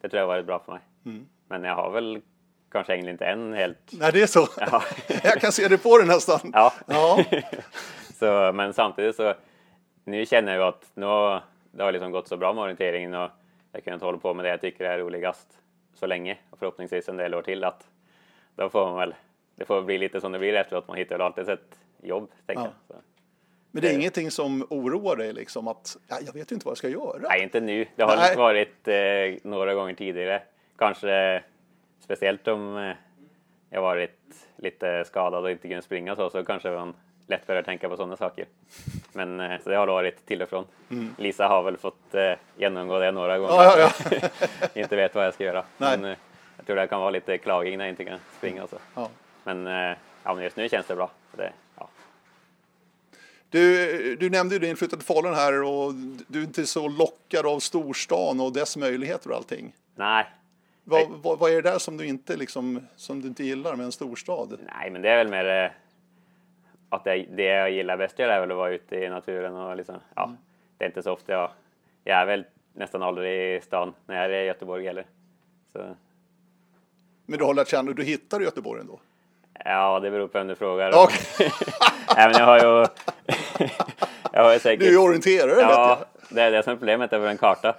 det 0.00 0.08
tror 0.08 0.18
jag 0.18 0.22
har 0.26 0.34
varit 0.34 0.46
bra 0.46 0.58
för 0.58 0.72
mig. 0.72 0.80
Mm. 1.06 1.26
Men 1.48 1.64
jag 1.64 1.74
har 1.74 1.90
väl 1.90 2.20
kanske 2.70 2.92
egentligen 2.92 3.14
inte 3.14 3.26
än 3.26 3.52
helt, 3.54 3.92
nej, 3.92 4.12
det 4.12 4.22
är 4.22 4.26
så. 4.26 4.46
ja, 4.56 4.82
jag 5.24 5.40
kan 5.40 5.52
se 5.52 5.68
det 5.68 5.78
på 5.78 5.98
dig 5.98 6.06
nästan. 6.06 6.40
ja. 6.52 6.72
Ja, 6.86 7.24
så, 8.14 8.52
men 8.54 8.72
samtidigt 8.72 9.16
så 9.16 9.34
nu 10.04 10.26
känner 10.26 10.52
jag 10.52 10.60
ju 10.62 10.68
att 10.68 10.90
nu 10.94 11.06
har 11.06 11.42
det 11.70 11.82
har 11.84 11.92
liksom 11.92 12.12
gått 12.12 12.28
så 12.28 12.36
bra 12.36 12.52
med 12.52 12.62
orienteringen 12.62 13.14
och 13.14 13.30
jag 13.72 13.84
kan 13.84 13.94
inte 13.94 14.06
hålla 14.06 14.18
på 14.18 14.34
med 14.34 14.44
det 14.44 14.48
jag 14.48 14.60
tycker 14.60 14.84
är 14.84 14.98
roligast 14.98 15.58
så 15.94 16.06
länge 16.06 16.38
och 16.50 16.58
förhoppningsvis 16.58 17.08
en 17.08 17.16
del 17.16 17.34
år 17.34 17.42
till 17.42 17.64
att 17.64 17.88
då 18.56 18.68
får 18.68 18.86
man 18.86 18.96
väl, 18.98 19.14
det 19.54 19.64
får 19.64 19.82
bli 19.82 19.98
lite 19.98 20.20
som 20.20 20.32
det 20.32 20.38
blir 20.38 20.54
efteråt. 20.54 20.88
Man 20.88 20.96
hittar 20.96 21.18
väl 21.18 21.26
alltid 21.26 21.48
ett 21.48 21.78
jobb, 22.02 22.30
tänker 22.46 22.62
Ja. 22.62 22.70
jag. 22.88 22.96
Så. 22.96 23.02
Men 23.70 23.82
det 23.82 23.88
är 23.88 23.92
Eh. 23.92 23.98
ingenting 23.98 24.30
som 24.30 24.66
oroar 24.70 25.16
dig 25.16 25.32
liksom 25.32 25.68
att 25.68 25.96
ja, 26.08 26.16
jag 26.26 26.32
vet 26.32 26.52
ju 26.52 26.54
inte 26.54 26.66
vad 26.66 26.72
jag 26.72 26.78
ska 26.78 26.88
göra. 26.88 27.28
Nej, 27.28 27.42
inte 27.42 27.60
nu. 27.60 27.86
Det 27.96 28.02
har 28.02 28.16
Nej. 28.16 28.36
varit 28.36 28.88
eh, 28.88 29.50
några 29.50 29.74
gånger 29.74 29.94
tidigare. 29.94 30.42
Kanske 30.78 31.42
speciellt 32.00 32.48
om 32.48 32.76
eh, 32.76 32.92
jag 33.70 33.82
varit 33.82 34.18
lite 34.56 35.04
skadad 35.04 35.44
och 35.44 35.50
inte 35.50 35.68
kunnat 35.68 35.84
springa 35.84 36.16
så, 36.16 36.30
så 36.30 36.44
kanske 36.44 36.70
man 36.70 36.94
lätt 37.26 37.46
börjar 37.46 37.62
tänka 37.62 37.88
på 37.88 37.96
sådana 37.96 38.16
saker. 38.16 38.46
Men 39.12 39.40
eh, 39.40 39.60
så 39.64 39.70
det 39.70 39.76
har 39.76 39.86
varit 39.86 40.26
till 40.26 40.42
och 40.42 40.48
från. 40.48 40.64
Lisa 41.18 41.46
har 41.48 41.62
väl 41.62 41.76
fått 41.76 42.14
eh, 42.14 42.32
genomgå 42.56 42.98
det 42.98 43.10
några 43.12 43.38
gånger. 43.38 43.54
Mm. 43.54 43.64
Ja, 43.78 43.90
ja, 44.20 44.28
inte 44.80 44.96
vet 44.96 45.14
vad 45.14 45.26
jag 45.26 45.34
ska 45.34 45.44
göra. 45.44 45.64
Nej. 45.76 45.98
Men 45.98 46.10
eh, 46.10 46.18
jag 46.56 46.66
tror 46.66 46.76
det 46.76 46.86
kan 46.86 47.00
vara 47.00 47.10
lite 47.10 47.38
klaging 47.38 47.78
när 47.78 47.84
jag 47.84 47.92
inte 47.92 48.04
kan 48.04 48.18
springa 48.36 48.66
så. 48.66 48.76
Ja. 48.94 49.08
Men, 49.44 49.66
eh, 49.66 49.96
ja, 50.24 50.34
men 50.34 50.44
just 50.44 50.56
nu 50.56 50.68
känns 50.68 50.86
det 50.86 50.96
bra. 50.96 51.10
Det, 51.32 51.42
ja. 51.42 51.50
Du, 53.50 54.16
du 54.16 54.30
nämnde 54.30 54.54
ju 54.54 54.58
din 54.58 54.76
flytta 54.76 54.96
till 54.96 55.06
Falun 55.06 55.34
här 55.34 55.62
och 55.62 55.94
du 56.26 56.38
är 56.38 56.44
inte 56.44 56.66
så 56.66 56.88
lockad 56.88 57.46
av 57.46 57.60
storstan 57.60 58.40
och 58.40 58.52
dess 58.52 58.76
möjligheter 58.76 59.30
och 59.30 59.36
allting. 59.36 59.74
Nej, 59.94 60.26
Vad, 60.84 61.08
vad, 61.10 61.38
vad 61.38 61.50
är 61.50 61.62
det 61.62 61.70
där 61.70 61.78
som 61.78 61.96
du 61.96 62.06
inte 62.06 62.36
liksom, 62.36 62.86
som 62.96 63.20
du 63.20 63.28
inte 63.28 63.44
gillar 63.44 63.76
med 63.76 63.86
en 63.86 63.92
storstad? 63.92 64.58
Nej, 64.74 64.90
men 64.90 65.02
det 65.02 65.10
är 65.10 65.16
väl 65.16 65.28
mer 65.28 65.64
eh, 65.64 65.70
att 66.88 67.04
det, 67.04 67.26
det 67.36 67.42
jag 67.42 67.70
gillar 67.70 67.96
bäst 67.96 68.20
är 68.20 68.40
väl 68.40 68.50
att 68.50 68.56
vara 68.56 68.70
ute 68.70 68.96
i 68.96 69.08
naturen 69.08 69.54
och 69.56 69.76
liksom, 69.76 69.96
ja, 70.14 70.36
det 70.78 70.84
är 70.84 70.88
inte 70.88 71.02
så 71.02 71.12
ofta 71.12 71.32
jag, 71.32 71.50
jag 72.04 72.18
är 72.20 72.26
väl 72.26 72.44
nästan 72.72 73.02
aldrig 73.02 73.56
i 73.56 73.60
stan 73.60 73.94
när 74.06 74.16
jag 74.16 74.24
är 74.24 74.42
i 74.42 74.46
Göteborg 74.46 74.86
heller. 74.86 75.06
Så, 75.72 75.96
Men 77.26 77.38
du 77.38 77.44
har 77.44 77.54
lärt 77.54 77.68
känna, 77.68 77.92
du 77.92 78.04
hittar 78.04 78.40
Göteborg 78.40 78.80
ändå? 78.80 79.00
Ja, 79.64 80.00
det 80.00 80.10
beror 80.10 80.28
på 80.28 80.38
vem 80.38 80.46
du 80.46 80.54
frågar. 80.54 80.90
Ja, 80.92 81.08
Nej, 82.16 82.28
men 82.28 82.32
jag 82.32 82.46
har 82.46 82.58
ju, 82.58 82.86
jag 84.32 84.44
har 84.44 84.52
ju 84.52 84.58
säkert, 84.58 84.86
Du 84.88 84.98
orienterare 84.98 85.54
vet 85.54 85.58
ja, 85.60 85.98
det 86.28 86.42
är 86.42 86.50
det 86.50 86.62
som 86.62 86.72
är 86.72 86.76
problemet 86.76 87.12
över 87.12 87.28
en 87.28 87.38
karta. 87.38 87.74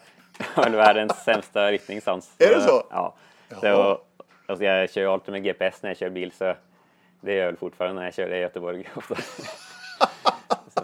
Jag 0.55 0.63
har 0.63 0.69
världens 0.69 1.23
sämsta 1.23 1.71
riktningssans. 1.71 2.31
Är 2.37 2.55
det 2.55 2.61
så? 2.61 2.83
Ja. 2.91 3.15
Så, 3.61 4.01
alltså 4.45 4.65
jag 4.65 4.89
kör 4.91 5.01
ju 5.01 5.07
alltid 5.07 5.31
med 5.31 5.43
GPS 5.43 5.83
när 5.83 5.89
jag 5.89 5.97
kör 5.97 6.09
bil 6.09 6.31
så 6.37 6.53
det 7.21 7.31
gör 7.33 7.39
jag 7.39 7.45
väl 7.45 7.57
fortfarande 7.57 7.99
när 8.01 8.07
jag 8.07 8.13
kör 8.13 8.33
i 8.33 8.39
Göteborg 8.39 8.89
så, 10.73 10.81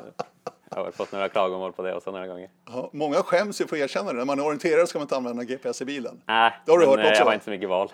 jag 0.69 0.83
har 0.83 0.91
fått 0.91 1.11
några 1.11 1.29
klagomål 1.29 1.73
på 1.73 1.81
det 1.81 1.95
också 1.95 2.11
några 2.11 2.27
gånger. 2.27 2.49
Ja, 2.71 2.89
många 2.93 3.15
skäms 3.15 3.61
ju 3.61 3.67
för 3.67 3.75
att 3.75 3.81
erkänna 3.81 4.11
det. 4.11 4.17
När 4.17 4.25
man 4.25 4.39
är 4.39 4.45
orienterare 4.45 4.87
ska 4.87 4.99
man 4.99 5.03
inte 5.03 5.15
använda 5.15 5.43
GPS 5.43 5.81
i 5.81 5.85
bilen. 5.85 6.21
Nej, 6.25 6.53
Det 6.65 6.71
har 6.71 6.79
du 6.79 6.85
hört 6.85 6.99
eh, 6.99 7.05
också, 7.05 7.13
Jag 7.13 7.25
va? 7.25 7.29
har 7.29 7.33
inte 7.33 7.45
så 7.45 7.51
mycket 7.51 7.69
val. 7.69 7.91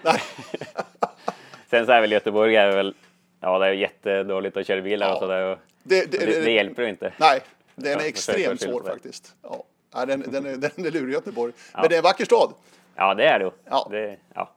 Sen 1.72 1.86
så 1.86 1.92
är 1.92 2.02
väl 2.02 2.12
Göteborg 2.12 2.56
är 2.56 2.72
väl, 2.76 2.96
ja 3.40 3.60
det 3.60 3.66
är 3.66 3.72
jättedåligt 3.72 4.58
att 4.58 4.68
köra 4.68 4.82
bil 4.82 5.00
där 5.00 5.08
Ja. 5.08 5.14
och 5.14 5.20
så 5.20 5.28
där, 5.28 5.52
och, 5.52 5.58
Det, 5.84 6.12
det, 6.12 6.18
det, 6.18 6.42
det 6.42 6.52
hjälper 6.52 6.84
ju 6.84 6.90
inte. 6.90 7.14
Nej, 7.18 7.40
den 7.76 8.00
är 8.00 8.06
extremt 8.06 8.62
svår 8.62 8.84
faktiskt. 8.84 9.36
Ja. 9.44 9.64
Ja, 9.94 10.06
den, 10.06 10.24
den, 10.28 10.46
är, 10.46 10.56
den 10.58 10.86
är 10.86 10.92
lurig 10.92 11.14
Göteborg. 11.14 11.54
Men 11.74 11.90
det 11.90 11.96
är 11.96 11.98
en 11.98 12.04
vacker 12.04 12.26
stad. 12.26 12.54
Ja, 12.96 13.14
det 13.14 13.24
är 13.26 13.40
det. 13.40 13.52
Ja. 13.70 13.88
Det, 13.92 14.18
ja. 14.34 14.52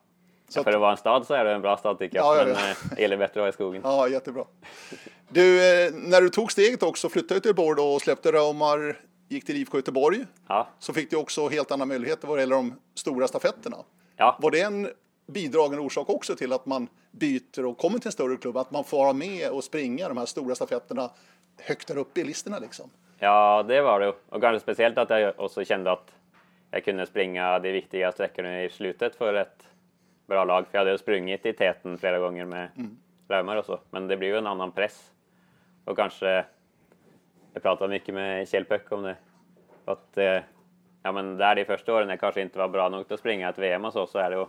Så 0.49 0.65
För 0.65 0.73
att- 0.73 0.81
vara 0.81 0.91
en 0.91 0.97
stad 0.97 1.27
så 1.27 1.35
är 1.35 1.45
det 1.45 1.53
en 1.53 1.61
bra 1.63 1.77
stad 1.77 1.99
tycker 1.99 2.17
jag. 2.17 2.25
Ja, 2.37 2.39
ja, 2.39 2.45
Men 2.45 2.55
ja. 2.55 2.71
eh, 2.71 2.77
det 2.97 3.03
gäller 3.03 3.17
bättre 3.17 3.33
att 3.33 3.37
vara 3.43 3.49
i 3.49 3.53
skogen. 3.53 3.81
Ja, 3.85 4.09
jättebra. 4.09 4.45
Du, 5.29 5.57
eh, 5.87 5.93
när 5.95 6.21
du 6.21 6.31
tog 6.31 6.53
steget 6.53 6.83
också, 6.83 7.09
flyttade 7.09 7.41
till 7.41 7.49
Göteborg 7.49 7.81
och 7.81 8.01
släppte 8.03 8.33
Raumar, 8.33 8.97
gick 9.29 9.47
till 9.47 9.57
IFK 9.57 9.79
Göteborg, 9.79 10.25
Ja, 10.49 10.69
så 10.79 10.93
fick 10.93 11.11
du 11.11 11.17
också 11.17 11.49
helt 11.49 11.71
andra 11.73 11.87
möjligheter 11.87 12.29
vad 12.29 12.39
det 12.39 12.43
gäller 12.43 12.57
de 12.57 12.81
stora 12.95 13.29
stafetterna. 13.29 13.77
ja. 14.17 14.39
Var 14.43 14.51
det 14.51 14.61
en 14.61 14.89
bidragande 15.27 15.79
orsak 15.79 16.11
också 16.11 16.37
till 16.37 16.53
att 16.53 16.67
man 16.67 16.89
byter 17.11 17.65
och 17.65 17.79
kommer 17.79 17.99
till 17.99 18.09
en 18.09 18.13
större 18.13 18.37
klubb, 18.37 18.57
att 18.57 18.71
man 18.71 18.85
får 18.85 18.99
vara 18.99 19.13
med 19.13 19.51
och 19.51 19.65
springa 19.65 20.09
de 20.09 20.17
här 20.17 20.27
stora 20.27 20.55
stafetterna 20.55 21.11
högt 21.59 21.89
där 21.89 21.99
uppe 21.99 22.21
i 22.21 22.25
listorna 22.25 22.59
liksom? 22.59 22.91
ja, 23.19 23.63
det 23.69 23.81
var 23.81 24.01
det. 24.01 24.15
Och 24.29 24.41
kanske 24.41 24.61
speciellt 24.61 24.99
att 24.99 25.11
jag 25.11 25.35
också 25.37 25.65
kände 25.65 25.93
att 25.93 26.15
jag 26.71 26.85
kunde 26.85 27.07
springa 27.07 27.59
de 27.59 27.73
viktiga 27.73 28.13
sträckorna 28.13 28.63
i 28.63 28.71
slutet 28.71 29.17
för 29.17 29.35
ett 29.35 29.69
bra 30.27 30.45
lag. 30.45 30.67
För 30.67 30.79
jag 30.79 30.81
hade 30.81 30.91
ju 30.91 30.99
sprungit 30.99 31.47
i 31.47 31.53
täten 31.53 31.99
flera 31.99 32.19
gånger 32.19 32.45
med 32.45 32.69
Mm. 32.77 32.97
Raumar 33.29 33.57
och 33.57 33.65
så. 33.65 33.81
Men 33.91 34.09
det 34.09 34.17
blir 34.17 34.29
ju 34.29 34.39
en 34.39 34.47
annan 34.47 34.73
press. 34.73 35.13
Och 35.85 35.97
kanske, 35.97 36.45
jag 37.53 37.63
pratade 37.63 37.91
mycket 37.91 38.15
med 38.15 38.49
Kjell 38.49 38.65
Pöck 38.65 38.93
om 38.93 39.03
det. 39.03 39.17
Att 39.85 40.19
eh, 40.19 40.41
ja, 41.03 41.13
men 41.13 41.37
där 41.37 41.55
de 41.55 41.65
första 41.65 41.95
åren 41.95 42.09
jag 42.09 42.21
kanske 42.21 42.41
inte 42.41 42.59
var 42.59 42.69
bra 42.69 42.89
nog 42.89 43.13
att 43.13 43.21
springa 43.21 43.49
ett 43.49 43.59
VM 43.59 43.85
och 43.85 43.93
så, 43.93 44.07
så 44.07 44.19
är 44.19 44.31
det 44.31 44.37
ju 44.37 44.47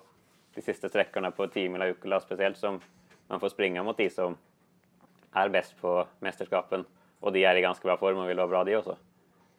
de 0.56 0.62
sista 0.62 0.90
sträckorna 0.90 1.32
på 1.32 1.48
10 1.48 1.70
mila 1.70 1.88
Ukkola 1.88 2.20
speciellt 2.20 2.58
som 2.58 2.80
man 3.28 3.40
får 3.40 3.50
springa 3.50 3.84
mot 3.84 3.98
de 3.98 4.10
som 4.10 4.38
är 5.32 5.50
bäst 5.50 5.82
på 5.82 6.08
mästerskapen 6.20 6.86
och 7.20 7.32
de 7.34 7.46
är 7.46 7.56
i 7.56 7.62
ganska 7.62 7.88
bra 7.88 7.98
form 7.98 8.18
och 8.18 8.30
vill 8.30 8.38
vara 8.38 8.48
bra 8.48 8.64
de 8.64 8.76
också. 8.76 8.98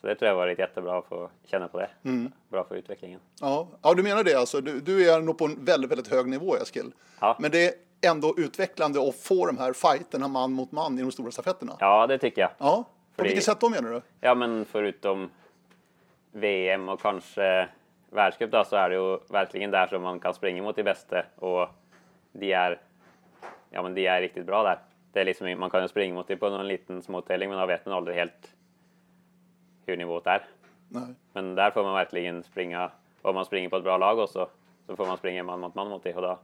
Så 0.01 0.07
det 0.07 0.15
tror 0.15 0.27
jag 0.27 0.35
har 0.35 0.41
varit 0.43 0.59
jättebra 0.59 0.99
att 0.99 1.07
få 1.07 1.31
känna 1.45 1.69
på 1.69 1.79
det. 1.79 1.91
Mm. 2.05 2.33
Bra 2.49 2.65
för 2.65 2.75
utvecklingen. 2.75 3.21
Ja, 3.41 3.69
ja 3.83 3.95
du 3.95 4.03
menar 4.03 4.25
det 4.25 4.35
alltså. 4.35 4.61
Du, 4.61 4.81
du 4.81 5.11
är 5.11 5.21
nog 5.21 5.39
på 5.39 5.45
en 5.45 5.65
väldigt, 5.65 5.91
väldigt 5.91 6.09
hög 6.13 6.27
nivå 6.27 6.57
Eskil. 6.57 6.93
Ja. 7.21 7.37
Men 7.41 7.51
det 7.51 7.67
är 7.67 7.75
ändå 8.11 8.35
utvecklande 8.39 9.09
att 9.09 9.17
få 9.17 9.47
de 9.47 9.59
här 9.59 9.73
fighterna 9.73 10.29
man 10.29 10.53
mot 10.53 10.73
man 10.73 10.99
i 10.99 11.03
de 11.03 11.13
stora 11.13 11.31
stafetterna. 11.31 11.77
Ja, 11.81 12.07
det 12.07 12.19
tycker 12.19 12.41
jag. 12.43 12.51
Ja, 12.59 12.85
på 12.85 13.17
Fordi- 13.17 13.29
vilket 13.29 13.45
sätt 13.45 13.61
då 13.61 13.69
menar 13.69 13.91
du? 13.91 14.03
Ja, 14.21 14.35
men 14.35 14.65
förutom 14.65 15.31
VM 16.33 16.89
och 16.89 17.01
kanske 17.01 17.69
världscup 18.17 18.51
då, 18.51 18.65
så 18.65 18.77
är 18.77 18.91
det 18.91 18.95
ju 18.95 19.19
verkligen 19.29 19.71
där 19.71 19.87
som 19.87 20.03
man 20.03 20.21
kan 20.21 20.35
springa 20.35 20.63
mot 20.63 20.77
de 20.77 20.83
bästa 20.83 21.25
och 21.37 21.69
de 22.33 22.53
är, 22.53 22.81
ja, 23.71 23.83
men 23.83 23.95
de 23.95 24.07
är 24.07 24.21
riktigt 24.21 24.47
bra 24.47 24.63
där. 24.63 24.79
Det 25.13 25.21
är 25.21 25.25
liksom, 25.25 25.59
man 25.59 25.71
kan 25.71 25.83
ju 25.83 25.89
springa 25.89 26.15
mot 26.15 26.29
dem 26.29 26.39
på 26.39 26.49
någon 26.49 26.69
liten 26.69 27.03
småtävling 27.03 27.49
men 27.49 27.59
då 27.59 27.67
vet 27.67 27.87
man 27.87 27.95
aldrig 27.95 28.17
helt 28.17 28.55
hur 29.87 29.97
nivået 29.97 30.27
är. 30.27 30.47
Nej. 30.89 31.15
Men 31.33 31.55
där 31.55 31.71
får 31.71 31.83
man 31.83 31.95
verkligen 31.95 32.43
springa, 32.43 32.91
om 33.23 33.35
man 33.35 33.45
springer 33.45 33.69
på 33.69 33.77
ett 33.77 33.85
bra 33.85 33.99
lag 33.99 34.19
också, 34.19 34.49
så 34.87 34.97
får 34.97 35.07
man 35.07 35.17
springa 35.17 35.43
man 35.43 35.61
mot 35.61 35.75
man 35.75 35.89
mot 35.89 36.03
det 36.03 36.15
och 36.15 36.23
då 36.23 36.39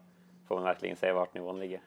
får 0.48 0.54
man 0.54 0.64
verkligen 0.64 0.96
se 0.96 1.12
vart 1.12 1.34
nivån 1.34 1.60
ligger. 1.60 1.80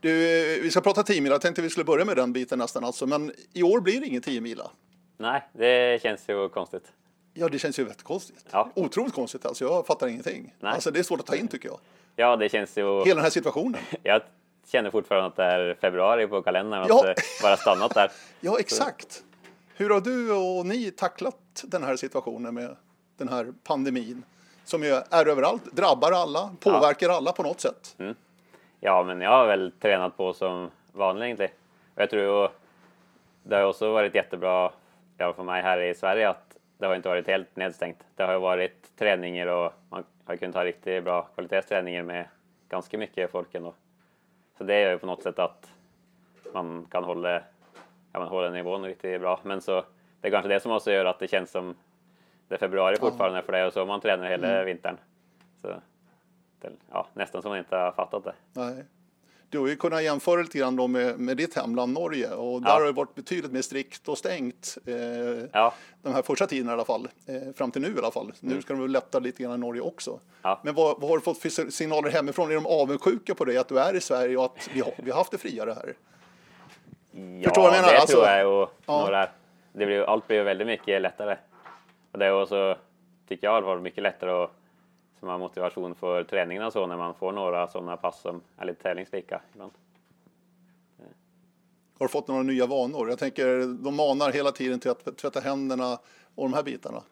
Du, 0.00 0.10
eh, 0.10 0.62
vi 0.62 0.70
ska 0.70 0.80
prata 0.80 1.02
10 1.02 1.20
mila. 1.20 1.34
Jag 1.34 1.40
tänkte 1.40 1.62
vi 1.62 1.70
skulle 1.70 1.84
börja 1.84 2.04
med 2.04 2.16
den 2.16 2.32
biten 2.32 2.58
nästan 2.58 2.84
alltså. 2.84 3.06
Men 3.06 3.32
i 3.52 3.62
år 3.62 3.80
blir 3.80 4.00
det 4.00 4.06
ingen 4.06 4.22
10 4.22 4.40
mila. 4.40 4.70
Nej, 5.16 5.42
det 5.52 6.02
känns 6.02 6.28
ju 6.28 6.48
konstigt. 6.48 6.92
Ja, 7.34 7.48
det 7.48 7.58
känns 7.58 7.78
ju 7.78 7.86
jättekonstigt. 7.86 8.46
Ja. 8.50 8.70
Otroligt 8.74 9.14
konstigt 9.14 9.46
alltså. 9.46 9.64
Jag 9.64 9.86
fattar 9.86 10.06
ingenting. 10.08 10.54
Nej. 10.60 10.72
Alltså, 10.72 10.90
det 10.90 10.98
är 10.98 11.02
svårt 11.02 11.20
att 11.20 11.26
ta 11.26 11.36
in 11.36 11.48
tycker 11.48 11.68
jag. 11.68 11.78
Ja, 12.16 12.36
det 12.36 12.48
känns 12.48 12.78
ju... 12.78 12.98
Hela 12.98 13.14
den 13.14 13.22
här 13.22 13.30
situationen. 13.30 13.80
Jag 14.02 14.22
känner 14.66 14.90
fortfarande 14.90 15.26
att 15.26 15.36
det 15.36 15.44
är 15.44 15.74
februari 15.80 16.26
på 16.26 16.42
kalendern, 16.42 16.84
Ja. 16.88 16.98
att 16.98 17.16
det 17.16 17.22
bara 17.42 17.56
stannat 17.56 17.94
där. 17.94 18.10
Ja, 18.40 18.58
exakt. 18.58 19.22
Hur 19.76 19.90
har 19.90 20.00
du 20.00 20.32
och 20.32 20.66
ni 20.66 20.90
tacklat 20.90 21.64
den 21.64 21.82
här 21.82 21.96
situationen 21.96 22.54
med 22.54 22.76
den 23.16 23.28
här 23.28 23.52
pandemin? 23.64 24.22
Som 24.64 24.82
ju 24.84 24.90
är 25.10 25.28
överallt, 25.28 25.64
drabbar 25.72 26.12
alla, 26.12 26.50
påverkar 26.60 27.08
alla 27.08 27.32
på 27.32 27.42
något 27.42 27.60
sätt. 27.60 27.96
Ja, 28.80 29.02
men 29.02 29.20
jag 29.20 29.30
har 29.30 29.46
väl 29.46 29.72
tränat 29.80 30.16
på 30.16 30.32
som 30.32 30.70
vanligt 30.92 31.24
egentligen. 31.24 31.52
Och 31.94 32.02
jag 32.02 32.10
tror 32.10 32.50
det 33.42 33.56
har 33.56 33.62
också 33.64 33.92
varit 33.92 34.14
jättebra 34.14 34.72
ja, 35.18 35.32
för 35.32 35.42
mig 35.42 35.62
här 35.62 35.80
i 35.80 35.94
Sverige 35.94 36.28
att 36.28 36.49
det 36.80 36.86
har 36.86 36.94
inte 36.94 37.08
varit 37.08 37.26
helt 37.26 37.56
nedstängt. 37.56 38.06
Det 38.16 38.22
har 38.22 38.32
ju 38.32 38.38
varit 38.38 38.96
träningar 38.96 39.46
och 39.46 39.72
man 39.88 40.04
har 40.24 40.36
kunnat 40.36 40.54
ha 40.54 40.64
riktigt 40.64 41.04
bra 41.04 41.22
kvalitetsträningar 41.22 42.02
med 42.02 42.28
ganska 42.68 42.98
mycket 42.98 43.30
folk 43.30 43.54
ändå. 43.54 43.74
Så 44.58 44.64
det 44.64 44.74
är 44.74 44.90
ju 44.90 44.98
på 44.98 45.06
något 45.06 45.22
sätt 45.22 45.38
att 45.38 45.72
man 46.54 46.86
kan 46.90 47.04
hålla, 47.04 47.32
ja, 48.12 48.18
man 48.18 48.28
håller 48.28 48.50
nivån 48.50 48.84
riktigt 48.84 49.20
bra. 49.20 49.40
Men 49.42 49.60
så 49.60 49.84
det 50.20 50.28
är 50.28 50.32
kanske 50.32 50.48
det 50.48 50.60
som 50.60 50.72
också 50.72 50.92
gör 50.92 51.04
att 51.04 51.18
det 51.18 51.28
känns 51.28 51.50
som 51.50 51.76
det 52.48 52.54
är 52.54 52.58
februari 52.58 52.96
fortfarande, 52.96 53.42
för 53.42 53.52
det 53.52 53.64
ju 53.64 53.70
så 53.70 53.86
man 53.86 54.00
tränar 54.00 54.28
hela 54.28 54.48
Mm. 54.48 54.66
vintern. 54.66 54.96
Så 55.62 55.74
ja, 56.90 57.06
nästan 57.14 57.42
som 57.42 57.48
man 57.48 57.58
inte 57.58 57.76
har 57.76 57.92
fattat 57.92 58.24
det. 58.24 58.34
Nej. 58.52 58.84
Du 59.50 59.58
har 59.58 59.68
ju 59.68 59.76
kunnat 59.76 60.02
jämföra 60.02 60.42
lite 60.42 60.58
grann 60.58 60.76
med, 60.92 61.18
med 61.20 61.36
ditt 61.36 61.56
hemland 61.56 61.92
Norge 61.92 62.34
och 62.34 62.62
där 62.62 62.68
Ja. 62.68 62.74
har 62.74 62.84
det 62.84 62.92
varit 62.92 63.14
betydligt 63.14 63.52
mer 63.52 63.62
strikt 63.62 64.08
och 64.08 64.18
stängt. 64.18 64.78
Eh, 64.86 64.94
Ja, 65.52 65.74
de 66.02 66.14
här 66.14 66.22
första 66.22 66.46
tiden 66.46 66.68
i 66.68 66.72
alla 66.72 66.84
fall, 66.84 67.08
eh, 67.26 67.52
fram 67.56 67.70
till 67.70 67.82
nu 67.82 67.88
i 67.94 67.98
alla 67.98 68.10
fall. 68.10 68.32
Nu 68.40 68.62
ska 68.62 68.72
de 68.72 68.82
väl 68.82 68.90
lätta 68.90 69.18
lite 69.18 69.42
grann 69.42 69.54
i 69.54 69.58
Norge 69.58 69.80
också. 69.82 70.10
Mm. 70.10 70.22
Ja. 70.42 70.60
Men 70.64 70.74
vad, 70.74 71.00
vad 71.00 71.10
har 71.10 71.16
du 71.18 71.22
fått 71.24 71.38
för 71.38 71.70
signaler 71.70 72.10
hemifrån? 72.10 72.50
Är 72.50 72.54
de 72.54 72.66
avundsjuka 72.66 73.34
på 73.34 73.44
dig 73.44 73.58
att 73.58 73.68
du 73.68 73.78
är 73.80 73.94
i 73.96 74.00
Sverige 74.00 74.36
och 74.36 74.44
att 74.44 74.68
vi 74.74 74.80
har, 74.80 74.92
vi 74.96 75.10
har 75.10 75.18
haft 75.18 75.30
det 75.30 75.38
friare 75.38 75.72
här? 75.76 75.94
ja 77.12 77.42
Förstår 77.48 77.62
vad 77.62 77.70
jag 77.72 77.76
menar? 77.80 77.92
det 77.92 77.98
Alltså- 78.00 78.16
tror 78.16 78.28
jag 78.28 78.38
Ja. 78.86 79.00
några, 79.04 79.28
det 79.72 79.86
blir, 79.86 80.02
allt 80.02 80.26
blir 80.26 80.36
ju 80.36 80.42
väldigt 80.42 80.66
mycket 80.66 81.02
lättare. 81.02 81.36
Och 82.12 82.18
det 82.18 82.26
är 82.26 82.42
också, 82.42 82.76
tycker 83.28 83.46
jag, 83.46 83.64
fall 83.64 83.80
mycket 83.80 84.02
lättare 84.02 84.30
att 84.30 84.50
som 85.20 85.28
har 85.28 85.38
motivation 85.38 85.94
för 85.94 86.24
träningen 86.24 86.62
och 86.64 86.72
så 86.72 86.86
när 86.86 86.96
man 86.96 87.14
får 87.14 87.32
några 87.32 87.68
sådana 87.68 87.96
pass 87.96 88.20
som 88.20 88.40
är 88.56 88.64
lite 88.66 88.82
tävlingslika 88.82 89.40
ibland. 89.54 89.72
Har 91.98 92.06
du 92.06 92.08
fått 92.12 92.28
några 92.28 92.42
nya 92.42 92.66
vanor? 92.66 93.08
Jag 93.08 93.18
tänker, 93.18 93.82
de 93.84 93.96
manar 93.96 94.32
hela 94.32 94.52
tiden 94.52 94.80
till 94.80 94.90
att 94.90 95.16
tvätta 95.16 95.40
händerna 95.40 95.92
och 96.34 96.44
de 96.50 96.52
här 96.54 96.62
bitarna. 96.62 97.02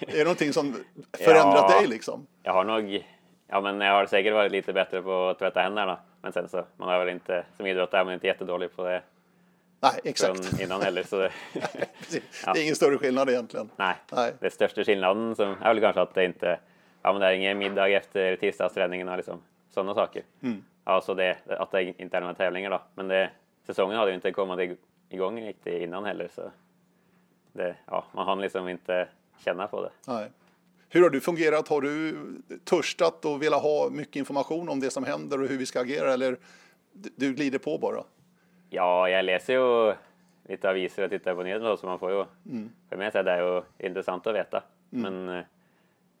Är 0.00 0.16
det 0.18 0.24
någonting 0.24 0.52
som 0.52 0.72
förändrat 1.12 1.64
Ja. 1.70 1.78
dig 1.78 1.86
liksom? 1.88 2.26
Jag 2.42 2.52
har 2.52 2.64
nog, 2.64 3.06
ja 3.46 3.60
men 3.60 3.80
jag 3.80 3.92
har 3.94 4.06
säkert 4.06 4.32
varit 4.34 4.52
lite 4.52 4.72
bättre 4.72 5.02
på 5.02 5.28
att 5.28 5.38
tvätta 5.38 5.60
händerna. 5.60 5.98
Men 6.22 6.32
sen 6.32 6.48
så, 6.48 6.64
man 6.76 6.88
har 6.88 6.98
väl 6.98 7.08
inte, 7.08 7.44
som 7.56 7.66
idrottare 7.66 8.00
är 8.00 8.04
man 8.04 8.14
inte 8.14 8.26
jättedålig 8.26 8.76
på 8.76 8.84
det 8.84 9.02
Nej, 9.80 10.00
exakt. 10.04 10.46
från 10.46 10.60
innan 10.60 10.82
heller. 10.82 11.02
Så 11.02 11.18
det, 11.18 11.32
Precis. 11.98 12.42
Ja. 12.46 12.52
Det 12.52 12.60
är 12.60 12.62
ingen 12.62 12.76
större 12.76 12.98
skillnad 12.98 13.30
egentligen. 13.30 13.70
nej, 13.76 13.94
Nej. 14.12 14.32
det 14.40 14.50
största 14.50 14.84
skillnaden 14.84 15.34
som 15.36 15.48
är 15.62 15.74
väl 15.74 15.80
kanske 15.80 16.00
att 16.00 16.14
det 16.14 16.24
inte, 16.24 16.60
ja 17.06 17.12
men 17.12 17.20
det 17.20 17.26
är 17.26 17.32
ingen 17.32 17.58
middag 17.58 17.88
efter 17.88 18.36
tisdagsträningen 18.36 19.08
och 19.08 19.16
liksom 19.16 19.42
sådana 19.70 19.94
saker. 19.94 20.22
Mm. 20.42 20.64
Ja, 20.84 21.00
så 21.00 21.14
det, 21.14 21.36
att 21.46 21.70
det 21.70 21.82
inte 22.00 22.16
är 22.16 22.20
några 22.20 22.34
tävlingar 22.34 22.70
då. 22.70 22.80
Men 22.94 23.08
det, 23.08 23.30
säsongen 23.66 23.96
hade 23.96 24.10
ju 24.10 24.14
inte 24.14 24.32
kommit 24.32 24.78
igång 25.08 25.40
riktigt 25.40 25.82
innan 25.82 26.04
heller 26.04 26.28
så 26.34 26.50
det, 27.52 27.76
ja, 27.86 28.04
man 28.12 28.26
hann 28.26 28.40
liksom 28.40 28.68
inte 28.68 29.08
känna 29.44 29.66
på 29.66 29.82
det. 29.82 29.90
Nej. 30.06 30.30
Hur 30.88 31.02
har 31.02 31.10
du 31.10 31.20
fungerat? 31.20 31.68
Har 31.68 31.80
du 31.80 32.16
törstat 32.64 33.24
och 33.24 33.42
velat 33.42 33.62
ha 33.62 33.88
mycket 33.90 34.16
information 34.16 34.68
om 34.68 34.80
det 34.80 34.90
som 34.90 35.04
händer 35.04 35.42
och 35.42 35.48
hur 35.48 35.58
vi 35.58 35.66
ska 35.66 35.80
agera 35.80 36.12
eller 36.12 36.36
du- 36.92 37.34
glider 37.34 37.58
på 37.58 37.78
bara? 37.78 38.04
Ja, 38.70 39.08
jag 39.08 39.24
läser 39.24 39.52
ju 39.52 39.94
lite 40.48 40.70
aviser 40.70 41.04
och 41.04 41.10
tittar 41.10 41.34
på 41.34 41.42
nyheterna 41.42 41.76
så 41.76 41.86
man 41.86 41.98
får 41.98 42.10
ju 42.10 42.24
för 42.88 42.96
mig 42.96 43.10
är 43.14 43.22
det 43.24 43.38
ju 43.38 43.62
intressant 43.88 44.26
att 44.26 44.34
veta. 44.34 44.62
Men, 44.90 45.28
eh, 45.28 45.44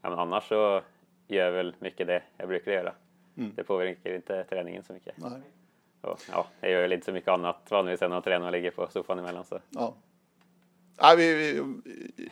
ja, 0.02 0.10
men 0.10 0.18
annars 0.18 0.48
så 0.48 0.82
gör 1.26 1.44
jag 1.44 1.52
väl 1.52 1.74
mycket 1.78 2.06
det 2.06 2.22
jag 2.36 2.48
brukar 2.48 2.72
göra. 2.72 2.92
Det 3.34 3.64
påverkar 3.64 4.14
inte 4.14 4.44
träningen 4.44 4.82
så 4.82 4.92
mycket. 4.92 5.14
Nej. 5.18 5.40
Och, 6.00 6.20
ja, 6.30 6.46
jag 6.60 6.70
gör 6.70 6.82
väl 6.82 6.92
inte 6.92 7.06
så 7.06 7.12
mycket 7.12 7.28
annat 7.28 7.70
vanligtvis 7.70 8.02
än 8.02 8.12
att 8.12 8.24
träna 8.24 8.46
och 8.46 8.52
ligga 8.52 8.70
på 8.70 8.86
soffan 8.90 9.18
emellan. 9.18 9.44
Så. 9.44 9.58
Ja. 9.70 9.94
Nej, 11.02 11.16
vi, 11.16 11.34
vi, 11.34 11.62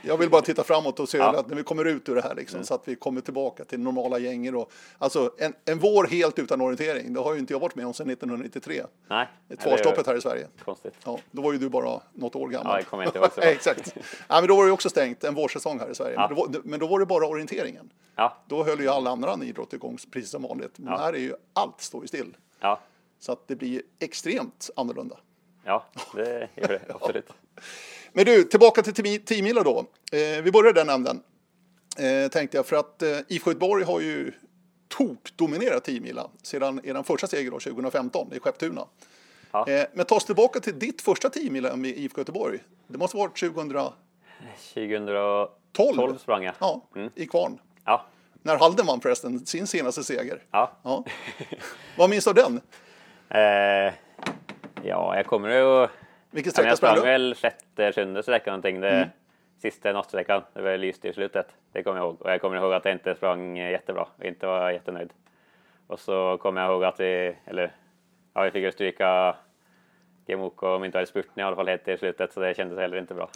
jag 0.02 0.16
vill 0.18 0.30
bara 0.30 0.42
titta 0.42 0.64
framåt 0.64 1.00
och 1.00 1.08
se 1.08 1.18
Ja. 1.18 1.38
att 1.38 1.48
när 1.48 1.56
vi 1.56 1.62
kommer 1.62 1.84
ut 1.84 2.08
ur 2.08 2.14
det 2.14 2.22
här 2.22 2.34
liksom, 2.34 2.64
så 2.64 2.74
att 2.74 2.88
vi 2.88 2.96
kommer 2.96 3.20
tillbaka 3.20 3.64
till 3.64 3.80
normala 3.80 4.18
gänger. 4.18 4.54
Och, 4.54 4.72
alltså 4.98 5.30
en, 5.38 5.54
en 5.64 5.78
vår 5.78 6.04
helt 6.06 6.38
utan 6.38 6.60
orientering, 6.60 7.12
det 7.14 7.20
har 7.20 7.32
ju 7.34 7.40
inte 7.40 7.52
jag 7.52 7.60
varit 7.60 7.74
med 7.74 7.86
om 7.86 7.94
sedan 7.94 8.10
1993. 8.10 8.82
Nej, 9.08 9.28
Tvårstoppet 9.62 10.06
här 10.06 10.16
i 10.16 10.20
Sverige. 10.20 10.48
Konstigt. 10.64 10.94
Ja, 11.04 11.18
då 11.30 11.42
var 11.42 11.52
ju 11.52 11.58
du 11.58 11.68
bara 11.68 12.00
något 12.12 12.36
år 12.36 12.48
gammal. 12.48 12.72
Ja, 12.72 12.78
det 12.78 12.84
kommer 12.84 13.02
jag 13.02 13.08
inte 13.08 13.18
ihåg 13.18 13.32
så. 13.32 13.40
Exakt. 13.40 13.94
Ja, 14.28 14.40
men 14.40 14.46
då 14.48 14.56
var 14.56 14.66
det 14.66 14.72
också 14.72 14.90
stängt 14.90 15.24
en 15.24 15.34
vårsäsong 15.34 15.78
här 15.80 15.90
i 15.90 15.94
Sverige. 15.94 16.14
Ja. 16.14 16.26
Men, 16.28 16.36
då 16.36 16.42
var, 16.42 16.60
men 16.64 16.80
då 16.80 16.86
var 16.86 16.98
det 17.00 17.06
bara 17.06 17.26
orienteringen. 17.26 17.90
Ja, 18.16 18.36
Då 18.48 18.64
höll 18.64 18.80
ju 18.80 18.88
alla 18.88 19.10
andra 19.10 19.38
idrott 19.44 19.72
igång 19.72 19.98
precis 20.10 20.30
som 20.30 20.42
vanligt. 20.42 20.78
Men 20.78 20.92
Ja. 20.92 20.98
här 20.98 21.12
är 21.12 21.18
ju 21.18 21.34
allt 21.52 21.80
står 21.80 22.02
ju 22.02 22.08
still. 22.08 22.36
ja, 22.60 22.80
Så 23.18 23.32
att 23.32 23.48
det 23.48 23.56
blir 23.56 23.82
extremt 23.98 24.70
annorlunda. 24.76 25.16
ja, 25.64 25.84
det 26.14 26.48
gör 26.54 26.68
det 26.68 26.80
absolut. 26.94 27.28
Men 28.16 28.24
du, 28.24 28.42
tillbaka 28.44 28.82
till 28.82 28.92
Team- 28.94 29.24
Teamila 29.24 29.62
då. 29.62 29.78
Eh, 30.12 30.42
vi 30.42 30.50
börjar 30.52 30.72
den 30.72 30.88
änden. 30.88 31.22
Eh, 31.98 32.30
tänkte 32.30 32.56
jag, 32.56 32.66
för 32.66 32.76
att 32.76 33.02
eh, 33.02 33.18
IFK 33.28 33.50
Göteborg 33.50 33.84
har 33.84 34.00
ju 34.00 34.32
tok-dominerat 34.88 35.84
Teamila 35.84 36.30
sedan 36.42 36.80
er 36.84 37.02
första 37.02 37.26
seger 37.26 37.50
då, 37.50 37.58
2015 37.60 38.32
i 38.32 38.40
Skepptuna. 38.40 38.86
Ja. 39.52 39.68
Eh, 39.68 39.84
men 39.92 40.06
ta 40.06 40.14
oss 40.16 40.24
tillbaka 40.24 40.60
till 40.60 40.78
ditt 40.78 41.02
första 41.02 41.30
Teamila 41.30 41.76
med 41.76 41.90
IFK 41.90 42.20
Göteborg. 42.20 42.58
Det 42.86 42.98
måste 42.98 43.16
ha 43.16 43.24
varit 43.24 43.36
2012 43.38 43.92
2012 44.74 46.18
sprang 46.18 46.44
jag. 46.44 46.54
ja, 46.58 46.82
i 47.14 47.26
Kvarn. 47.26 47.58
Ja, 47.84 48.06
När 48.42 48.56
Halden 48.58 48.86
vann 48.86 49.00
förresten 49.00 49.46
sin 49.46 49.66
senaste 49.66 50.04
seger. 50.04 50.42
ja. 50.50 50.72
Ja. 50.82 51.04
Vad 51.98 52.10
minns 52.10 52.24
du 52.24 52.30
av 52.30 52.34
den? 52.34 52.60
Eh, 53.28 53.92
ja, 54.82 55.16
jag 55.16 55.26
kommer 55.26 55.48
ju... 55.48 55.88
Vilken 56.34 56.52
Ja, 56.56 56.62
men 56.62 56.66
sträcka 56.66 56.68
jag 56.68 56.78
sprang 56.78 56.96
sprang 56.96 57.04
du? 57.04 57.10
väl 57.10 57.34
sjätte, 57.34 57.92
sjunde 57.92 58.22
sträckan 58.22 58.52
någonting. 58.52 58.80
Det, 58.80 59.10
Sista 59.58 59.92
nattsträckan. 59.92 60.42
Det 60.52 60.62
var 60.62 60.76
lyst 60.76 61.04
i 61.04 61.12
slutet. 61.12 61.46
Det 61.72 61.82
kommer 61.82 61.98
jag 61.98 62.06
ihåg. 62.06 62.22
Och 62.22 62.30
jag 62.30 62.40
kommer 62.40 62.56
ihåg 62.56 62.72
att 62.72 62.84
jag 62.84 62.94
inte 62.94 63.14
sprang 63.14 63.56
jättebra 63.56 64.06
och 64.18 64.24
inte 64.24 64.46
var 64.46 64.70
jättenöjd. 64.70 65.12
Och 65.86 66.00
så 66.00 66.38
kommer 66.38 66.60
jag 66.60 66.70
ihåg 66.70 66.84
att 66.84 67.00
vi, 67.00 67.36
eller 67.46 67.72
ja, 68.34 68.42
vi 68.42 68.50
fick 68.50 68.62
ju 68.62 68.72
stryka 68.72 69.36
Gemoko 70.26 70.66
om 70.68 70.84
inte 70.84 70.98
hade 70.98 71.06
spurten 71.06 71.32
i 71.36 71.42
alla 71.42 71.56
fall 71.56 71.68
helt 71.68 71.88
i 71.88 71.96
slutet 71.98 72.32
så 72.32 72.40
det 72.40 72.54
kändes 72.56 72.78
heller 72.78 72.96
inte 72.96 73.14
bra. 73.14 73.28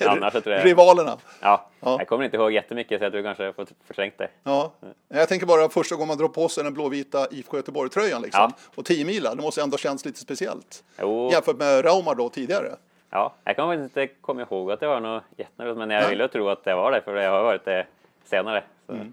Annars 0.06 0.32
så 0.32 0.40
tror 0.40 0.54
jag, 0.54 0.66
Rivalerna. 0.66 1.18
ja, 1.40 1.68
Ja. 1.80 1.96
jag 1.98 2.08
kommer 2.08 2.24
inte 2.24 2.36
ihåg 2.36 2.52
jättemycket 2.52 3.00
så 3.00 3.04
jag 3.04 3.12
tror 3.12 3.22
kanske 3.22 3.44
jag 3.44 3.54
fått 3.54 3.72
förträngt 3.86 4.18
det. 4.18 4.28
Ja. 4.42 4.72
Jag 5.08 5.28
tänker 5.28 5.46
bara 5.46 5.68
första 5.68 5.94
gången 5.94 6.08
man 6.08 6.18
drar 6.18 6.28
på 6.28 6.48
sig 6.48 6.64
den 6.64 6.74
blåvita 6.74 7.26
IFK 7.30 7.56
Göteborg-tröjan 7.56 8.22
liksom. 8.22 8.40
Ja. 8.40 8.52
Och 8.74 8.84
10 8.84 9.04
mila, 9.04 9.34
det 9.34 9.42
måste 9.42 9.62
ändå 9.62 9.76
känts 9.76 10.04
lite 10.04 10.18
speciellt. 10.18 10.84
Jo. 11.00 11.30
Jämfört 11.32 11.56
med 11.56 11.84
Raumar 11.84 12.14
då 12.14 12.28
tidigare. 12.28 12.76
Ja, 13.10 13.34
jag 13.44 13.56
kan 13.56 13.68
faktiskt 13.68 13.96
inte 13.96 14.14
komma 14.20 14.42
ihåg 14.42 14.72
att 14.72 14.80
det 14.80 14.86
var 14.86 15.00
något 15.00 15.22
jättenervöst 15.36 15.78
men 15.78 15.90
jag 15.90 16.00
Nej. 16.00 16.10
vill 16.10 16.20
ju 16.20 16.28
tro 16.28 16.48
att 16.48 16.64
det 16.64 16.74
var 16.74 16.92
det 16.92 17.02
för 17.02 17.14
det 17.14 17.24
har 17.26 17.42
varit 17.42 17.64
det 17.64 17.86
senare. 18.24 18.64
Mm. 18.88 19.12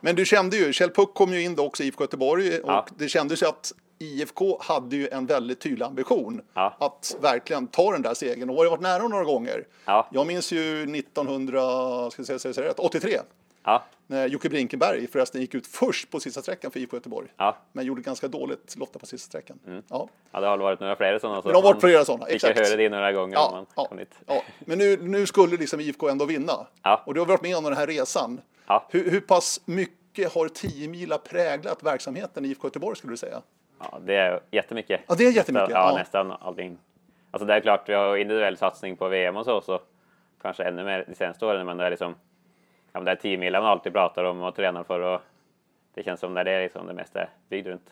Men 0.00 0.16
du 0.16 0.24
kände 0.24 0.56
ju, 0.56 0.72
Kjell 0.72 0.90
Puck 0.90 1.14
kom 1.14 1.32
ju 1.32 1.42
in 1.42 1.54
då 1.54 1.66
också 1.66 1.82
i 1.82 1.86
IFK 1.86 2.04
Göteborg 2.04 2.58
och 2.60 2.70
Ja. 2.70 2.86
det 2.98 3.08
kändes 3.08 3.42
ju 3.42 3.46
att 3.46 3.72
IFK 3.98 4.58
hade 4.60 4.96
ju 4.96 5.08
en 5.08 5.26
väldigt 5.26 5.60
tydlig 5.60 5.84
ambition 5.86 6.40
Ja. 6.54 6.76
att 6.80 7.16
verkligen 7.20 7.66
ta 7.66 7.92
den 7.92 8.02
där 8.02 8.14
segern 8.14 8.50
och 8.50 8.56
har 8.56 8.64
ju 8.64 8.70
varit 8.70 8.80
nära 8.80 9.08
några 9.08 9.24
gånger. 9.24 9.66
Ja. 9.84 10.08
Jag 10.12 10.26
minns 10.26 10.52
ju 10.52 10.82
1900, 10.82 12.10
ska 12.10 12.20
jag 12.20 12.26
säga, 12.26 12.38
säga, 12.38 12.54
säga 12.54 12.68
rätt, 12.68 12.78
83 12.78 13.18
Ja, 13.64 13.84
när 14.06 14.26
Jocke 14.28 14.48
Brinkenberg 14.48 15.06
förresten 15.06 15.40
gick 15.40 15.54
ut 15.54 15.66
först 15.66 16.10
på 16.10 16.20
sista 16.20 16.42
sträckan 16.42 16.70
för 16.70 16.80
IFK 16.80 16.96
Göteborg. 16.96 17.28
Men 17.72 17.84
gjorde 17.86 18.02
ganska 18.02 18.28
dåligt 18.28 18.76
lotta 18.78 18.98
på 18.98 19.06
sista 19.06 19.26
sträckan. 19.26 19.58
Ja. 19.88 20.08
Ja, 20.30 20.40
det 20.40 20.46
har 20.46 20.58
varit 20.58 20.80
några 20.80 20.96
fler 20.96 21.18
sådana. 21.18 21.42
Så 21.42 21.48
Det 21.48 21.54
har 21.54 21.62
varit 21.62 21.80
flera 21.80 22.04
sådana, 22.04 22.26
Fick 22.26 22.34
exakt. 22.34 22.60
ju 22.60 22.64
höra 22.64 22.76
det 22.76 22.88
några 22.88 23.12
gånger 23.12 23.34
Ja, 23.34 23.66
man 23.80 24.00
ja. 24.26 24.42
Men 24.60 24.78
nu, 24.78 24.96
nu 24.96 25.26
skulle 25.26 25.56
liksom 25.56 25.80
IFK 25.80 26.08
ändå 26.08 26.24
vinna. 26.24 26.66
Ja. 26.82 27.02
Och 27.06 27.14
du 27.14 27.20
har 27.20 27.26
varit 27.26 27.42
med 27.42 27.56
om 27.56 27.64
den 27.64 27.72
här 27.76 27.86
resan. 27.86 28.40
Hur, 28.90 29.10
hur 29.10 29.20
pass 29.20 29.60
mycket 29.64 30.32
har 30.34 30.48
10 30.48 30.88
mila 30.88 31.18
präglat 31.18 31.82
verksamheten 31.82 32.44
i 32.44 32.48
IFK 32.48 32.66
Göteborg 32.66 32.96
skulle 32.96 33.12
du 33.12 33.16
säga? 33.16 33.42
Ja, 33.78 33.98
det 34.04 34.14
är 34.14 34.40
jättemycket. 34.50 35.00
Ja, 35.06 35.14
det 35.14 35.26
är 35.26 35.32
jättemycket, 35.32 35.68
Nästan, 35.68 35.82
ja, 35.82 35.90
ja. 35.92 35.98
nästan 35.98 36.32
allting. 36.32 36.78
Alltså 37.30 37.46
det 37.46 37.54
är 37.54 37.60
klart, 37.60 37.88
vi 37.88 37.94
har 37.94 38.16
individuell 38.16 38.56
satsning 38.56 38.96
på 38.96 39.08
VM 39.08 39.36
och 39.36 39.44
så, 39.44 39.60
så 39.60 39.80
kanske 40.42 40.64
ännu 40.64 40.84
mer 40.84 41.04
de 41.08 41.14
senaste 41.14 41.46
åren, 41.46 41.66
men 41.66 41.76
det 41.76 41.84
är 41.84 41.90
liksom 41.90 42.14
ja, 42.92 43.00
men 43.00 43.04
det 43.04 43.10
är 43.10 43.16
10 43.16 43.50
man 43.50 43.64
alltid 43.64 43.92
pratar 43.92 44.24
om 44.24 44.42
och 44.42 44.54
tränar 44.54 44.84
för 44.84 45.00
och 45.00 45.20
det 45.94 46.02
känns 46.02 46.20
som 46.20 46.34
det 46.34 46.40
är 46.40 46.44
det 46.44 46.62
liksom 46.62 46.86
det 46.86 46.94
mesta 46.94 47.20
är 47.20 47.28
byggd 47.48 47.66
runt. 47.66 47.90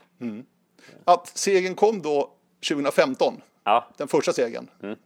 Att 1.04 1.26
segern 1.26 1.74
kom 1.74 2.02
då 2.02 2.30
2015, 2.68 3.42
Ja, 3.64 3.86
den 3.96 4.08
första 4.08 4.32
segern. 4.32 4.70
Mm. 4.82 4.96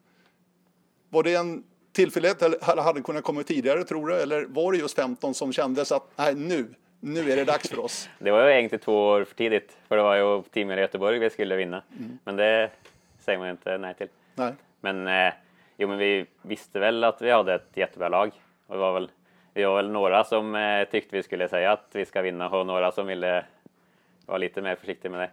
Var 1.08 1.22
det 1.22 1.34
en 1.34 1.64
tillfällighet 1.92 2.42
eller 2.42 2.82
hade 2.82 2.92
den 2.92 3.02
kunnat 3.02 3.24
komma 3.24 3.42
tidigare 3.42 3.84
tror 3.84 4.08
du? 4.08 4.14
Eller 4.14 4.44
var 4.44 4.72
det 4.72 4.78
just 4.78 4.96
15 4.96 5.34
som 5.34 5.52
kändes 5.52 5.92
att 5.92 6.02
nej, 6.16 6.34
nu, 6.34 6.74
nu 7.00 7.32
är 7.32 7.36
det 7.36 7.44
dags 7.44 7.68
för 7.68 7.78
oss? 7.78 8.10
det 8.18 8.30
var 8.30 8.44
ju 8.44 8.52
egentligen 8.52 8.82
två 8.82 9.06
år 9.06 9.24
för 9.24 9.34
tidigt, 9.34 9.78
för 9.88 9.96
det 9.96 10.02
var 10.02 10.16
ju 10.16 10.42
10 10.42 10.74
i 10.74 10.80
Göteborg 10.80 11.18
vi 11.18 11.30
skulle 11.30 11.56
vinna. 11.56 11.82
Mm. 11.98 12.18
Men 12.24 12.36
det 12.36 12.70
säger 13.18 13.38
man 13.38 13.48
ju 13.48 13.50
inte 13.50 13.78
nej 13.78 13.94
till. 13.94 14.08
Nej. 14.34 14.52
Men, 14.80 15.06
eh, 15.06 15.32
jo, 15.76 15.88
men 15.88 15.98
vi 15.98 16.26
visste 16.42 16.78
väl 16.78 17.04
att 17.04 17.22
vi 17.22 17.30
hade 17.30 17.54
ett 17.54 17.76
jättebra 17.76 18.08
lag. 18.08 18.30
Och 18.66 18.74
det 18.74 18.80
var 18.80 18.92
väl, 18.92 19.10
vi 19.54 19.64
var 19.64 19.76
väl 19.76 19.90
några 19.90 20.24
som 20.24 20.54
eh, 20.54 20.84
tyckte 20.84 21.16
vi 21.16 21.22
skulle 21.22 21.48
säga 21.48 21.72
att 21.72 21.88
vi 21.92 22.04
ska 22.04 22.22
vinna 22.22 22.48
och 22.48 22.66
några 22.66 22.92
som 22.92 23.06
ville 23.06 23.44
vara 24.26 24.38
lite 24.38 24.62
mer 24.62 24.76
försiktiga 24.76 25.10
med 25.10 25.20
det. 25.20 25.30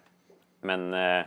Men 0.62 0.94
eh, 0.94 1.26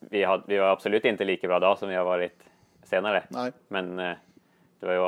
vi, 0.00 0.24
hade, 0.24 0.42
vi 0.46 0.58
var 0.58 0.68
absolut 0.68 1.04
inte 1.04 1.24
lika 1.24 1.48
bra 1.48 1.58
då 1.58 1.76
som 1.76 1.88
vi 1.88 1.94
har 1.94 2.04
varit 2.04 2.42
senare. 2.82 3.22
Nej. 3.28 3.52
Men 3.68 3.98
eh, 3.98 4.16
det 4.80 4.86
var 4.86 4.92
ju 4.92 4.98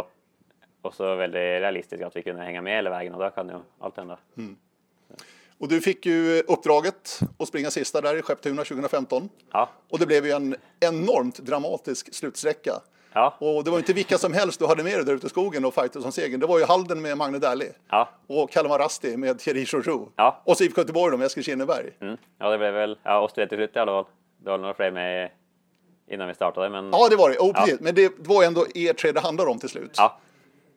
också 0.82 1.14
väldigt 1.14 1.38
realistiskt 1.40 2.04
att 2.04 2.16
vi 2.16 2.22
kunde 2.22 2.42
hänga 2.42 2.62
med 2.62 2.74
hela 2.76 2.90
vägen 2.90 3.14
och 3.14 3.20
då 3.20 3.30
kan 3.30 3.48
ju 3.48 3.54
allt 3.80 3.96
hända. 3.96 4.18
Och 5.58 5.68
du 5.68 5.80
fick 5.80 6.06
ju 6.06 6.42
uppdraget 6.48 7.20
att 7.38 7.48
springa 7.48 7.70
sista 7.70 8.00
där 8.00 8.16
i 8.16 8.22
Skepptuna 8.22 8.64
2015. 8.64 9.28
Ja, 9.52 9.68
Och 9.90 9.98
det 9.98 10.06
blev 10.06 10.26
ju 10.26 10.32
en 10.32 10.56
enormt 10.80 11.38
dramatisk 11.38 12.14
slutsträcka. 12.14 12.72
Ja. 13.12 13.34
Och 13.38 13.64
det 13.64 13.70
var 13.70 13.78
inte 13.78 13.92
vilka 13.92 14.18
som 14.18 14.32
helst 14.32 14.58
du 14.58 14.66
hade 14.66 14.82
med 14.84 14.92
dig 14.92 15.04
där 15.04 15.14
ute 15.14 15.26
i 15.26 15.30
skogen 15.30 15.64
och 15.64 15.74
fightade 15.74 16.02
som 16.02 16.12
segern. 16.12 16.40
Det 16.40 16.46
var 16.46 16.58
ju 16.58 16.64
Halden 16.64 17.02
med 17.02 17.16
Magne 17.16 17.38
Dählie. 17.38 17.72
Ja. 17.88 18.08
Och 18.26 18.50
Kalmar 18.50 18.78
Rasti 18.78 19.16
med 19.16 19.38
Thierry 19.38 19.66
Chouchou. 19.66 20.08
Ja. 20.16 20.42
Och 20.44 20.56
så 20.56 20.64
IFK 20.64 20.80
Göteborg 20.80 21.16
med 21.16 21.26
Eskil 21.26 21.44
Kinneberg. 21.44 21.90
Mm. 22.00 22.16
Ja, 22.38 22.50
det 22.50 22.58
blev 22.58 22.74
väl 22.74 22.98
ja, 23.02 23.20
oss 23.20 23.32
tre 23.32 23.46
till 23.46 23.58
slut 23.58 23.76
i 23.76 23.78
alla 23.78 23.92
fall. 23.92 24.12
Det 24.44 24.50
var 24.50 24.58
några 24.58 24.74
fler 24.74 24.90
med 24.90 25.30
innan 26.10 26.28
vi 26.28 26.34
startade, 26.34 26.68
men 26.70 26.90
Ja, 26.92 27.08
det 27.08 27.16
var 27.16 27.30
det. 27.30 27.38
Oh, 27.38 27.52
Ja. 27.68 27.76
Men 27.80 27.94
det 27.94 28.12
var 28.18 28.44
ändå 28.44 28.66
er 28.74 28.92
tre 28.92 29.12
det 29.12 29.20
handlar 29.20 29.46
om 29.46 29.58
till 29.58 29.68
slut. 29.68 29.94
ja, 29.96 30.18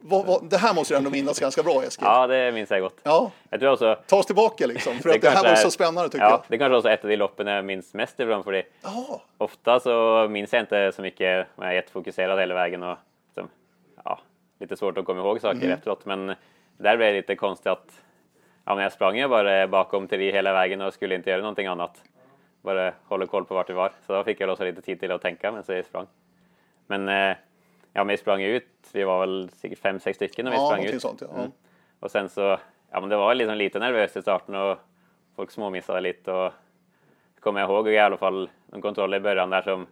Vad, 0.04 0.26
vad, 0.26 0.50
det 0.50 0.58
här 0.58 0.74
måste 0.74 0.94
du 0.94 0.98
ändå 0.98 1.10
minnas 1.10 1.40
ganska 1.40 1.64
bra, 1.64 1.84
Eskil. 1.84 2.06
ja, 2.08 2.28
det 2.28 2.52
minns 2.52 2.70
jag 2.72 2.82
gott. 2.82 3.00
Ja. 3.04 3.32
Jag 3.50 3.60
tror 3.60 3.72
också 3.72 3.98
Ta 4.08 4.18
oss 4.18 4.26
tillbaka 4.26 4.68
liksom. 4.68 5.00
För 5.00 5.10
att 5.10 5.22
det 5.22 5.30
här 5.30 5.44
var 5.44 5.56
så 5.56 5.72
spännande 5.72 6.10
tycker 6.10 6.26
ja, 6.26 6.30
jag. 6.30 6.42
Det 6.48 6.58
kanske 6.58 6.76
också 6.78 6.90
är 6.90 6.94
ett 6.94 7.04
av 7.04 7.10
de 7.10 7.18
loppen 7.18 7.48
jag 7.48 7.66
minns 7.66 7.94
mest 7.94 8.20
ifrån, 8.20 8.44
för 8.44 8.52
det 8.52 8.64
Ja. 8.84 9.22
ofta 9.38 9.80
så 9.80 10.28
minns 10.30 10.54
jag 10.54 10.62
inte 10.62 10.92
så 10.92 11.02
mycket, 11.02 11.48
jag 11.56 11.68
är 11.68 11.72
jättefokuserad 11.72 12.40
hela 12.40 12.54
vägen 12.54 12.84
och 12.84 12.98
liksom, 13.28 13.50
ja, 14.04 14.20
lite 14.60 14.78
svårt 14.78 14.98
att 14.98 15.06
komma 15.06 15.20
ihåg 15.20 15.42
saker 15.42 15.58
Mm. 15.58 15.72
efteråt. 15.72 16.06
Men 16.06 16.28
där 16.78 16.98
blev 16.98 17.14
det 17.14 17.14
lite 17.14 17.36
konstigt 17.36 17.68
att 17.68 18.02
ja, 18.66 18.76
men 18.76 18.84
jag 18.84 18.92
sprang 18.92 19.18
ju 19.18 19.28
bara 19.28 19.68
bakom 19.68 20.08
Thierry 20.08 20.32
hela 20.32 20.54
vägen 20.54 20.82
och 20.82 20.94
skulle 20.94 21.16
inte 21.16 21.30
göra 21.30 21.42
någonting 21.42 21.68
annat. 21.68 21.98
Bara 22.62 22.94
hålla 23.08 23.26
koll 23.26 23.46
på 23.46 23.54
vart 23.54 23.70
vi 23.70 23.74
var. 23.74 23.92
Så 24.08 24.14
då 24.14 24.24
fick 24.24 24.40
jag 24.40 24.50
också 24.50 24.64
lite 24.64 24.82
tid 24.82 25.00
till 25.00 25.12
att 25.12 25.22
tänka 25.22 25.52
medan 25.52 25.76
jag 25.76 25.86
sprang. 25.86 26.08
Men 26.88 27.10
eh, 27.10 27.36
ja, 27.94 28.04
men 28.04 28.08
vi 28.08 28.18
sprang 28.18 28.42
ut. 28.42 28.68
Vi 28.94 29.04
var 29.04 29.20
väl 29.20 29.50
säkert 29.50 29.80
fem, 29.80 30.00
sex 30.00 30.16
stycken 30.16 30.46
när 30.46 30.52
vi 30.52 30.58
Ja, 30.58 30.68
sprang 30.70 30.86
ut. 30.86 31.02
sånt, 31.02 31.22
ja. 31.22 31.38
Mm. 31.40 31.52
Och 32.00 32.12
sen 32.12 32.30
så, 32.30 32.58
ja 32.92 33.00
men 33.00 33.10
det 33.10 33.16
var 33.18 33.36
liksom 33.36 33.58
lite 33.58 33.80
nervöst 33.80 34.18
i 34.18 34.22
starten 34.22 34.56
och 34.56 34.78
folk 35.36 35.52
småmissade 35.52 36.02
lite 36.02 36.32
och 36.32 36.54
kommer 37.40 37.60
jag 37.62 37.70
ihåg 37.70 37.90
i 37.90 37.98
alla 37.98 38.18
fall 38.18 38.50
en 38.74 38.82
kontroll 38.82 39.14
i 39.14 39.20
början 39.20 39.50
där 39.50 39.62
som, 39.62 39.88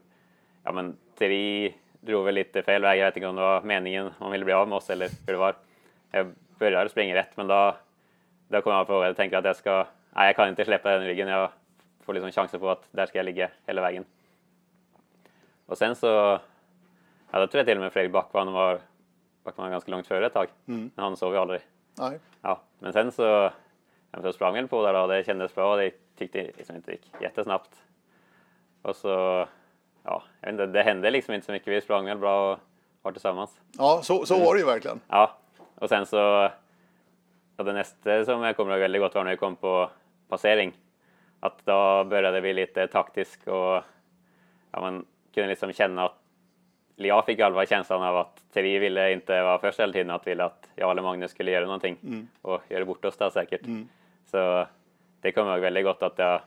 ja 0.64 0.72
men 0.72 0.98
Thierry 1.18 1.74
drog 2.00 2.26
väl 2.26 2.36
lite 2.36 2.62
fel 2.62 2.82
väg. 2.82 3.00
Jag 3.00 3.06
vet 3.06 3.18
inte 3.18 3.28
om 3.28 3.36
det 3.36 3.42
var 3.42 3.62
meningen 3.62 4.12
om 4.20 4.32
ville 4.32 4.46
bli 4.46 4.54
av 4.54 4.68
med 4.68 4.76
oss 4.76 4.90
eller 4.90 5.10
hur 5.28 5.34
det 5.34 5.40
var. 5.40 5.56
Jag 6.12 6.34
började 6.60 6.90
springa 6.90 7.16
rätt 7.16 7.38
men 7.38 7.48
då, 7.48 7.76
då 8.48 8.62
kom 8.62 8.74
jag 8.74 8.88
på 8.88 9.00
att 9.02 9.08
jag 9.08 9.16
tänkte 9.16 9.38
att 9.38 9.46
jag 9.46 9.56
ska, 9.56 9.86
nej 10.12 10.26
jag 10.26 10.36
kan 10.36 10.50
inte 10.50 10.66
släppa 10.66 10.92
den 10.92 11.04
ryggen. 11.04 11.28
Jag 11.28 11.50
får 12.06 12.14
liksom 12.14 12.32
chansen 12.32 12.60
på 12.60 12.70
att 12.70 12.88
där 12.92 13.06
ska 13.06 13.18
jag 13.20 13.26
ligga 13.26 13.50
hela 13.68 13.82
vägen. 13.82 14.06
Och 15.66 15.78
sen 15.78 15.96
så, 15.96 16.40
ja 17.32 17.40
då 17.40 17.48
tror 17.48 17.60
jag 17.60 17.66
till 17.66 17.78
och 17.78 17.84
med 17.84 17.94
Fredrik 17.94 18.12
Backman 18.12 18.54
var, 18.54 18.80
Backman 19.44 19.66
var 19.66 19.72
ganska 19.72 19.92
långt 19.92 20.08
före 20.08 20.26
ett 20.26 20.34
tag. 20.34 20.48
Men 20.66 20.92
han 20.96 21.18
sov 21.18 21.34
ju 21.34 21.40
aldrig. 21.40 21.62
Nej. 21.98 22.20
Ja, 22.42 22.62
men 22.80 22.94
sen 22.94 23.12
så, 23.12 23.52
så 24.22 24.34
sprang 24.34 24.56
jag 24.56 24.70
på 24.70 24.86
där 24.86 25.02
och 25.02 25.08
det 25.08 25.24
kändes 25.24 25.56
bra. 25.56 25.76
Det 25.76 25.92
tyckte 26.16 26.52
liksom 26.58 26.76
inte 26.76 26.92
gick 26.92 27.12
jättesnabbt. 27.22 27.84
Och 28.82 28.96
så, 28.96 29.48
ja, 30.04 30.24
jag 30.42 30.52
vet 30.52 30.54
inte, 30.54 30.66
det 30.66 30.84
hände 30.84 31.12
liksom 31.12 31.34
inte 31.34 31.46
så 31.46 31.52
mycket. 31.52 31.68
Vi 31.68 31.82
sprang 31.82 32.06
väl 32.06 32.18
bra 32.18 32.54
och 32.54 32.60
var 33.02 33.12
tillsammans. 33.12 33.62
Ja, 33.78 34.00
så, 34.04 34.26
så 34.26 34.40
var 34.40 34.54
det 34.54 34.60
ju 34.60 34.66
verkligen. 34.66 35.00
Ja, 35.08 35.38
och 35.76 35.90
sen 35.90 36.06
så, 36.06 36.50
ja, 37.58 37.64
det 37.64 37.74
nästa 37.74 38.26
som 38.26 38.44
jag 38.44 38.56
kommer 38.56 38.72
ihåg 38.72 38.80
väldigt 38.80 39.02
gott 39.02 39.16
var 39.16 39.24
när 39.24 39.32
vi 39.32 39.38
kom 39.38 39.56
på 39.56 39.90
passering. 40.30 40.74
Att 41.40 41.66
då 41.66 42.04
började 42.04 42.42
vi 42.42 42.54
lite 42.54 42.88
taktisk 42.88 43.48
och 43.48 43.84
ja, 44.72 44.82
man 44.82 45.06
kunde 45.34 45.50
liksom 45.50 45.74
känna 45.74 46.06
att 46.06 46.18
jag 47.08 47.26
fick 47.26 47.40
i 47.40 47.42
alla 47.42 47.56
fall 47.56 47.68
känslan 47.68 48.04
av 48.04 48.18
att 48.18 48.44
Thierry 48.54 48.80
ville 48.80 49.12
inte 49.12 49.44
vara 49.44 49.60
först 49.60 49.80
hela 49.80 49.94
tiden, 49.94 50.10
att 50.10 50.28
ville 50.28 50.44
att 50.44 50.70
jag 50.76 50.92
eller 50.92 51.02
Magnus 51.02 51.32
skulle 51.32 51.52
göra 51.52 51.66
någonting 51.66 51.98
och 52.42 52.62
göra 52.70 52.86
bort 52.86 53.06
oss 53.06 53.18
där 53.18 53.30
säkert. 53.30 53.62
Så 54.26 54.68
det 55.22 55.32
kommer 55.32 55.48
jag 55.48 55.58
ihåg 55.58 55.64
väldigt 55.64 55.84
gott 55.84 56.04
att 56.04 56.18
jag, 56.18 56.42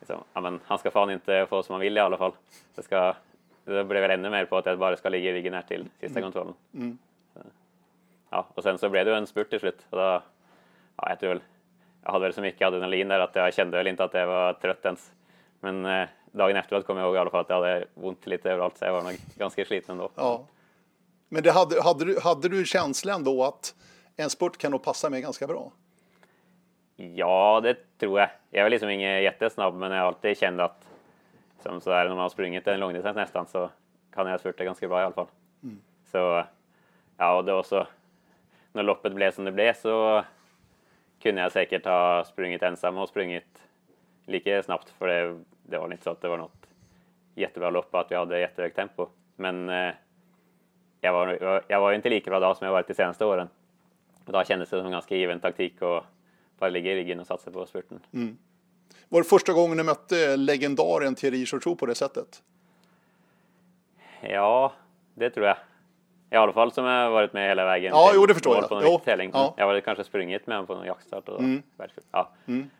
liksom, 0.00 0.24
ja, 0.32 0.40
men, 0.40 0.60
han 0.64 0.78
ska 0.78 0.90
fan 0.90 1.10
inte 1.10 1.46
få 1.48 1.62
som 1.62 1.72
han 1.72 1.80
vill 1.80 1.96
i 1.96 2.00
alla 2.00 2.16
fall. 2.16 2.32
Det, 2.74 2.82
ska, 2.82 3.14
det 3.64 3.84
blev 3.84 4.02
väl 4.02 4.10
ännu 4.10 4.30
mer 4.30 4.44
på 4.44 4.56
att 4.56 4.66
jag 4.66 4.78
bara 4.78 4.96
ska 4.96 5.08
ligga 5.08 5.30
i 5.30 5.32
ryggen 5.32 5.54
här 5.54 5.62
till 5.62 5.88
sista 6.00 6.20
kontrollen. 6.20 6.54
Så, 7.34 7.40
ja, 8.30 8.46
och 8.54 8.62
sen 8.62 8.78
så 8.78 8.88
blev 8.88 9.04
det 9.04 9.10
ju 9.10 9.16
en 9.16 9.26
spurt 9.26 9.50
till 9.50 9.60
slut. 9.60 9.86
Och 9.90 9.98
då, 9.98 10.22
ja, 10.96 11.08
jag 11.08 11.20
tror 11.20 11.28
väl, 11.28 11.40
jag 12.04 12.12
hade 12.12 12.24
väl 12.24 12.34
så 12.34 12.40
mycket 12.40 12.66
adrenalin 12.66 13.08
där 13.08 13.20
att 13.20 13.34
jag 13.34 13.54
kände 13.54 13.76
väl 13.76 13.86
inte 13.86 14.04
att 14.04 14.14
jag 14.14 14.26
var 14.26 14.52
trött 14.52 14.84
ens. 14.84 15.12
Men 15.60 15.86
eh, 15.86 16.08
dagen 16.32 16.56
efteråt 16.56 16.86
kommer 16.86 17.00
jag 17.00 17.06
ihåg 17.06 17.16
i 17.16 17.18
alla 17.18 17.30
fall 17.30 17.40
att 17.40 17.48
jag 17.48 17.56
hade 17.56 17.86
ont 17.94 18.26
lite 18.26 18.50
överallt 18.50 18.78
så 18.78 18.84
jag 18.84 18.92
var 18.92 19.02
nog 19.02 19.16
ganska 19.34 19.64
sliten 19.64 19.92
ändå. 19.92 20.10
Ja. 20.14 20.46
Men 21.28 21.42
det 21.42 21.50
hade, 21.50 21.82
hade, 21.82 22.04
du, 22.04 22.20
hade 22.20 22.48
du 22.48 22.64
känslan 22.64 23.24
då 23.24 23.44
att 23.44 23.74
en 24.16 24.30
spurt 24.30 24.58
kan 24.58 24.70
nog 24.70 24.82
passa 24.82 25.10
mig 25.10 25.22
ganska 25.22 25.46
bra? 25.46 25.72
Ja, 26.96 27.60
det 27.62 27.76
tror 27.98 28.20
jag. 28.20 28.28
Jag 28.50 28.66
är 28.66 28.70
liksom 28.70 28.90
ingen 28.90 29.22
jättesnabb, 29.22 29.74
men 29.74 29.92
jag 29.92 29.98
har 29.98 30.06
alltid 30.06 30.38
känt 30.38 30.60
att 30.60 30.88
som 31.62 31.80
så 31.80 31.92
här, 31.92 32.04
när 32.04 32.14
man 32.14 32.18
har 32.18 32.28
sprungit 32.28 32.66
en 32.66 32.80
långdistans 32.80 33.16
nästan 33.16 33.46
så 33.46 33.70
kan 34.14 34.26
jag 34.26 34.40
spurta 34.40 34.64
ganska 34.64 34.88
bra 34.88 35.00
i 35.00 35.04
alla 35.04 35.14
fall. 35.14 35.26
Så 36.04 36.44
ja, 37.16 37.36
och 37.36 37.44
då 37.44 37.62
så 37.62 37.86
när 38.72 38.82
loppet 38.82 39.12
blev 39.12 39.30
som 39.30 39.44
det 39.44 39.52
blev 39.52 39.74
så 39.74 40.24
kunde 41.22 41.40
jag 41.40 41.52
säkert 41.52 41.84
ha 41.84 42.24
sprungit 42.24 42.62
ensam 42.62 42.98
och 42.98 43.08
sprungit 43.08 43.67
lika 44.28 44.62
snabbt 44.62 44.90
för 44.98 45.06
det, 45.06 45.40
det 45.62 45.78
var 45.78 45.92
inte 45.92 46.04
så 46.04 46.10
att 46.10 46.20
det 46.20 46.28
var 46.28 46.36
något 46.36 46.66
jättebra 47.34 47.70
lopp 47.70 47.88
och 47.90 48.00
att 48.00 48.10
vi 48.10 48.14
hade 48.14 48.40
jättehögt 48.40 48.76
tempo. 48.76 49.06
Men 49.36 49.68
eh, 49.68 49.94
jag, 51.00 51.12
var, 51.12 51.62
jag, 51.68 51.80
var 51.80 51.92
inte 51.92 52.08
lika 52.08 52.30
bra 52.30 52.40
då 52.40 52.54
som 52.54 52.64
jag 52.64 52.72
varit 52.72 52.88
de 52.88 52.94
senaste 52.94 53.24
åren. 53.24 53.48
Och 54.24 54.32
då 54.32 54.44
kändes 54.44 54.70
det 54.70 54.76
som 54.76 54.86
en 54.86 54.92
ganska 54.92 55.16
given 55.16 55.40
taktik 55.40 55.82
och 55.82 56.04
bara 56.58 56.70
ligga 56.70 56.92
i 56.92 56.96
ryggen 56.96 57.20
och 57.20 57.26
satsa 57.26 57.50
på 57.50 57.66
spurten. 57.66 58.00
Var 59.08 59.20
det 59.20 59.28
första 59.28 59.52
gången 59.52 59.76
du 59.76 59.84
mötte 59.84 60.36
legendaren 60.36 61.14
Thierry 61.14 61.46
Chouchou 61.46 61.76
på 61.76 61.86
det 61.86 61.94
sättet? 61.94 62.42
Ja, 64.20 64.72
det 65.14 65.30
tror 65.30 65.46
jag. 65.46 65.56
I 66.30 66.36
alla 66.36 66.52
fall 66.52 66.72
som 66.72 66.84
jag 66.84 67.10
varit 67.10 67.32
med 67.32 67.48
hela 67.48 67.64
vägen. 67.64 67.92
Ja, 67.94 68.10
jo, 68.14 68.26
det 68.26 68.34
förstår 68.34 68.56
jag. 68.56 68.68
På 68.68 68.74
någon 68.74 68.84
Jo, 68.84 69.30
ja. 69.32 69.54
Jag 69.56 69.66
har 69.66 69.80
kanske 69.80 70.04
sprungit 70.04 70.46
med 70.46 70.56
honom 70.56 70.66
på 70.66 70.74
någon 70.74 70.86
jaktstart 70.86 71.28
och 71.28 71.42
världscup. 71.76 72.04
Ja. 72.10 72.30
Mm. 72.46 72.70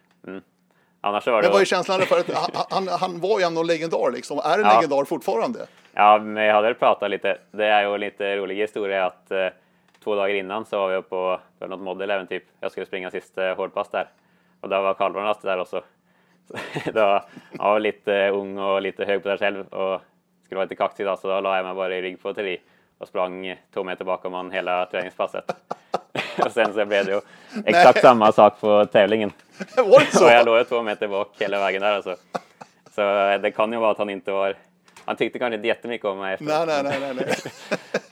Annars 1.08 1.26
var 1.26 1.42
det... 1.42 1.42
Men 1.42 1.52
vad 1.52 1.60
är 1.60 1.64
känslan 1.64 2.00
för 2.00 2.20
att 2.20 2.30
han, 2.34 2.66
han, 2.70 2.88
han 2.88 3.20
var 3.20 3.38
ju 3.38 3.44
ändå 3.44 3.60
en 3.60 3.66
legendar 3.66 4.10
liksom. 4.12 4.38
Är 4.38 4.58
en 4.58 4.64
Ja. 4.64 4.74
legendar 4.74 5.04
fortfarande? 5.04 5.66
Ja, 5.92 6.18
men 6.18 6.44
jag 6.44 6.54
hade 6.54 6.74
pratat 6.74 7.10
lite. 7.10 7.38
Det 7.50 7.66
är 7.66 7.82
ju 7.82 7.94
en 7.94 8.00
lite 8.00 8.36
rolig 8.36 8.56
historia 8.56 9.06
att 9.06 9.30
eh, 9.30 9.46
två 10.04 10.14
dagar 10.14 10.34
innan 10.34 10.64
så 10.64 10.78
var 10.78 10.96
vi 10.96 11.02
på 11.02 11.40
något 11.58 11.80
modell 11.80 12.10
även 12.10 12.26
typ. 12.26 12.42
Jag 12.60 12.70
skulle 12.70 12.86
springa 12.86 13.10
sista 13.10 13.54
hårdpass 13.54 13.88
där. 13.88 14.08
Och 14.60 14.68
där 14.68 14.80
var 14.80 14.94
Karlbron 14.94 15.34
där 15.42 15.58
också. 15.58 15.82
Så, 16.48 16.54
då, 16.92 17.00
jag 17.58 17.64
var 17.64 17.80
lite 17.80 18.28
ung 18.28 18.58
och 18.58 18.82
lite 18.82 19.04
hög 19.04 19.22
på 19.22 19.28
det 19.28 19.38
själv 19.38 19.66
och 19.66 20.00
skulle 20.44 20.56
vara 20.56 20.64
lite 20.64 20.76
kaxig 20.76 21.06
då, 21.06 21.16
så 21.16 21.28
då 21.28 21.40
la 21.40 21.56
jag 21.56 21.64
mig 21.64 21.74
bara 21.74 21.96
i 21.96 22.02
rygg 22.02 22.22
på 22.22 22.34
Thierry 22.34 22.58
och 22.98 23.08
sprang 23.08 23.56
två 23.74 23.84
meter 23.84 24.04
bakom 24.04 24.32
honom 24.32 24.52
hela 24.52 24.86
träningspasset. 24.86 25.56
och 26.44 26.52
sen 26.52 26.74
så 26.74 26.84
blev 26.84 27.04
det 27.04 27.12
ju 27.12 27.20
exakt 27.64 28.00
samma 28.00 28.32
sak 28.32 28.60
på 28.60 28.86
tävlingen. 28.86 29.32
Var 29.76 30.00
det 30.00 30.16
så? 30.16 30.24
Och 30.24 30.30
jag 30.30 30.46
låg 30.46 30.58
ju 30.58 30.64
två 30.64 30.82
meter 30.82 31.08
bak 31.08 31.34
hela 31.38 31.58
vägen 31.58 31.82
där 31.82 31.92
alltså. 31.92 32.16
Så 32.94 33.02
eh, 33.02 33.40
det 33.40 33.50
kan 33.50 33.72
ju 33.72 33.78
vara 33.78 33.90
att 33.90 33.98
han 33.98 34.10
inte 34.10 34.32
var... 34.32 34.56
Han 35.04 35.16
tyckte 35.16 35.38
kanske 35.38 35.54
inte 35.54 35.68
jättemycket 35.68 36.04
om 36.04 36.18
mig 36.18 36.34
efteråt. 36.34 36.66
Nej, 36.66 36.82
nej, 36.82 36.98
nej, 37.00 37.14
nej. 37.14 37.34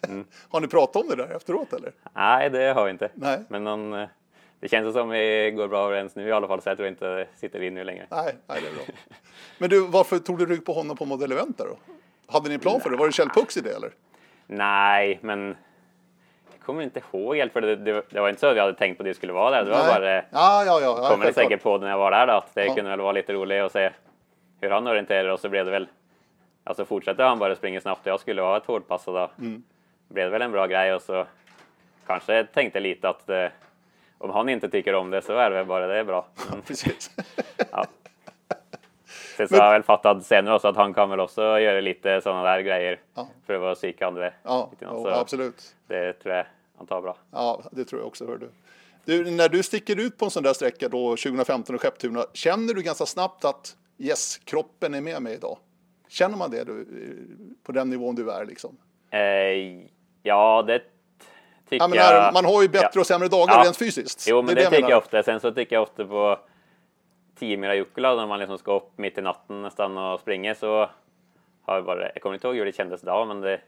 nej. 0.09 0.25
Har 0.49 0.61
ni 0.61 0.69
pratat 0.69 1.03
om 1.03 1.09
det 1.09 1.17
där 1.17 1.37
efteråt 1.37 1.73
eller? 1.73 1.93
Nej, 2.15 2.51
det 2.51 2.73
har 2.73 2.85
vi 2.85 2.91
inte. 2.91 3.09
Nej. 3.15 3.39
Men 3.49 3.67
han, 3.67 3.93
eh, 3.93 4.09
det 4.61 4.69
känns 4.69 4.95
som 4.95 5.09
vi 5.09 5.53
går 5.57 5.69
bra 5.69 5.87
överens 5.87 6.17
nu 6.17 6.29
i 6.29 6.33
alla 6.33 6.49
fall, 6.49 6.63
så 6.63 6.69
jag 6.69 6.77
tror 6.77 6.89
inte 6.89 7.05
det 7.05 7.27
sitter 7.37 7.63
i 7.63 7.71
nu 7.71 7.85
längre. 7.85 8.07
Nej, 8.11 8.35
nej, 8.47 8.61
det 8.63 8.69
är 8.69 8.73
bra. 8.73 8.95
Men 9.59 9.71
du, 9.71 9.87
varför 9.87 10.19
tog 10.19 10.39
du 10.39 10.47
rygg 10.47 10.65
på 10.65 10.73
honom 10.73 10.97
på 10.97 11.05
Model 11.05 11.33
Event 11.33 11.59
då? 11.59 11.65
Hade 12.27 12.49
ni 12.49 12.55
en 12.55 12.61
plan 12.61 12.81
för 12.81 12.91
det? 12.91 12.97
Var 12.97 13.07
det 13.07 13.13
Kjell 13.13 13.29
Pucks 13.29 13.57
idé 13.57 13.71
eller? 13.71 13.91
Nej, 14.47 15.19
men 15.23 15.57
kommer 16.67 16.83
inte 16.83 17.01
ihåg 17.13 17.37
helt, 17.37 17.53
för 17.53 17.61
det, 17.61 17.77
det, 17.77 18.03
det 18.11 18.21
var 18.21 18.29
inte 18.29 18.41
så 18.41 18.47
att 18.47 18.57
jag 18.57 18.63
hade 18.65 18.79
tänkt 18.79 18.97
på 18.97 19.03
att 19.03 19.05
det 19.05 19.15
skulle 19.15 19.33
vara 19.33 19.51
där. 19.51 19.65
Det 19.65 19.71
var 19.71 19.79
Nej. 19.79 19.95
bara, 20.01 20.15
Ja, 20.15 20.65
ja, 20.65 20.81
ja. 20.81 20.95
kommer 20.95 21.09
självklart. 21.09 21.35
säkert 21.35 21.63
på 21.63 21.79
det 21.79 21.85
när 21.85 21.91
jag 21.91 21.99
var 21.99 22.11
där 22.11 22.27
då, 22.27 22.33
att 22.33 22.55
det 22.55 22.65
Ja. 22.67 22.75
kunde 22.75 22.91
väl 22.91 23.01
vara 23.01 23.13
lite 23.13 23.33
roligt 23.33 23.63
att 23.63 23.73
se 23.73 23.91
hur 24.61 24.71
han 24.71 24.87
orienterar 24.87 25.29
och 25.29 25.41
så 25.41 25.49
blev 25.49 25.65
det 25.65 25.71
väl, 25.71 25.89
alltså 26.65 26.85
fortsätter 26.85 27.25
han 27.25 27.39
bara 27.39 27.57
springa 27.57 27.81
snabbt 27.81 28.01
och 28.01 28.13
jag 28.13 28.21
skulle 28.21 28.43
ha 28.43 28.57
ett 28.57 28.67
hårdpass 28.67 29.05
då 29.05 29.31
Mm. 29.39 29.63
blev 30.09 30.25
det 30.27 30.31
väl 30.31 30.43
en 30.43 30.53
bra 30.53 30.67
grej 30.67 30.95
och 30.95 31.03
så 31.03 31.25
kanske 32.07 32.35
jag 32.35 32.53
tänkte 32.53 32.81
lite 32.81 33.09
att 33.09 33.29
eh, 33.29 33.47
om 34.19 34.31
han 34.31 34.49
inte 34.49 34.69
tycker 34.69 34.95
om 34.95 35.11
det 35.11 35.23
så 35.23 35.33
är 35.37 35.51
det 35.51 35.57
väl 35.57 35.67
bara 35.67 35.87
det 35.87 35.99
är 35.99 36.05
bra. 36.05 36.27
Precis. 36.67 37.11
ja. 37.73 37.85
Sen 39.37 39.49
så 39.49 39.57
har 39.57 39.65
jag 39.65 39.73
väl 39.73 39.83
fattat 39.83 40.25
senare 40.25 40.55
också 40.55 40.69
att 40.69 40.77
han 40.77 40.95
kan 40.95 41.11
väl 41.11 41.21
också 41.21 41.59
göra 41.61 41.81
lite 41.81 42.21
sådana 42.21 42.43
där 42.43 42.61
grejer 42.61 42.99
Ja. 43.15 43.29
för 43.47 43.73
att 43.73 43.79
psyka 43.79 44.07
andra. 44.07 44.31
Ja, 44.43 44.71
så 44.81 45.09
absolut. 45.09 45.75
det 45.87 46.13
tror 46.13 46.35
jag 46.35 46.47
han 46.79 46.87
tar 46.87 47.03
bra. 47.03 47.17
Ja, 47.31 47.63
det 47.73 47.85
tror 47.85 48.01
jag 48.01 48.09
också. 48.09 48.27
Hör 48.27 48.37
du. 48.39 48.51
Du, 49.05 49.31
när 49.31 49.49
du 49.49 49.63
sticker 49.63 50.01
ut 50.01 50.19
på 50.19 50.25
en 50.25 50.31
sån 50.31 50.43
där 50.43 50.53
sträcka 50.53 50.89
då 50.89 51.17
2015 51.17 51.75
och 51.75 51.83
Skepptuna, 51.83 52.25
känner 52.33 52.75
du 52.75 52.83
ganska 52.83 53.07
snabbt 53.07 53.45
att 53.45 53.77
yes, 53.99 54.39
kroppen 54.39 54.95
är 54.95 55.01
med 55.01 55.23
mig 55.23 55.35
idag? 55.35 55.59
Känner 56.09 56.37
man 56.37 56.51
det 56.51 56.65
du, 56.65 56.87
på 57.63 57.73
den 57.73 57.91
nivån 57.91 58.15
du 58.15 58.31
är 58.31 58.45
liksom? 58.45 58.77
Eh, 59.11 59.21
ja, 60.23 60.65
det 60.67 60.79
tycker 61.69 61.83
Jag 61.83 61.91
menar, 61.91 62.15
jag. 62.15 62.35
man 62.35 62.45
har 62.45 62.63
ju 62.63 62.69
bättre 62.69 62.91
ja. 62.95 63.01
och 63.01 63.07
sämre 63.07 63.29
dagar 63.29 63.55
Ja. 63.55 63.65
rent 63.65 63.77
fysiskt. 63.77 64.27
Jo, 64.29 64.43
men 64.43 64.51
är 64.51 64.55
det, 64.55 64.63
jag 64.63 64.73
tycker 64.73 64.91
jag 64.91 64.99
ofta. 64.99 65.23
Sen 65.23 65.41
så 65.41 65.53
tycker 65.53 65.77
jag 65.77 65.83
ofta 65.83 66.05
på 66.05 66.39
10 67.39 67.57
mila 67.57 67.75
Jukkola 67.75 68.15
när 68.15 68.27
man 68.27 68.39
liksom 68.39 68.59
ska 68.59 68.77
upp 68.77 68.99
mitt 68.99 69.19
i 69.19 69.23
natten 69.23 69.63
nästan 69.63 69.99
och 69.99 70.21
springa 70.21 70.55
så 70.55 70.91
har 71.63 71.75
jag 71.75 71.85
bara, 71.85 72.03
jag 72.03 72.23
kommer 72.23 72.35
inte 72.35 72.47
ihåg 72.47 72.57
hur 72.57 72.65
det 72.65 72.73
kändes 72.77 73.01
då, 73.01 73.25
men 73.25 73.41
det 73.41 73.61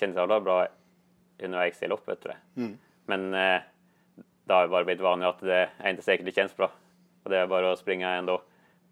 kändes 0.00 0.16
jävla 0.16 0.40
bra 0.40 0.68
under 1.38 1.70
XC-loppet 1.70 2.20
tror 2.20 2.34
jag. 2.34 2.62
Men 3.06 3.34
eh, 3.34 3.60
det 4.44 4.52
har 4.54 4.68
bara 4.68 4.84
blivit 4.84 5.02
vanligt 5.02 5.28
att 5.28 5.40
det 5.40 5.70
är 5.78 5.90
inte 5.90 6.02
säkert 6.02 6.26
det 6.26 6.32
känns 6.34 6.56
bra. 6.56 6.70
Och 7.22 7.30
det 7.30 7.38
är 7.38 7.46
bara 7.46 7.72
att 7.72 7.78
springa 7.78 8.10
ändå. 8.10 8.42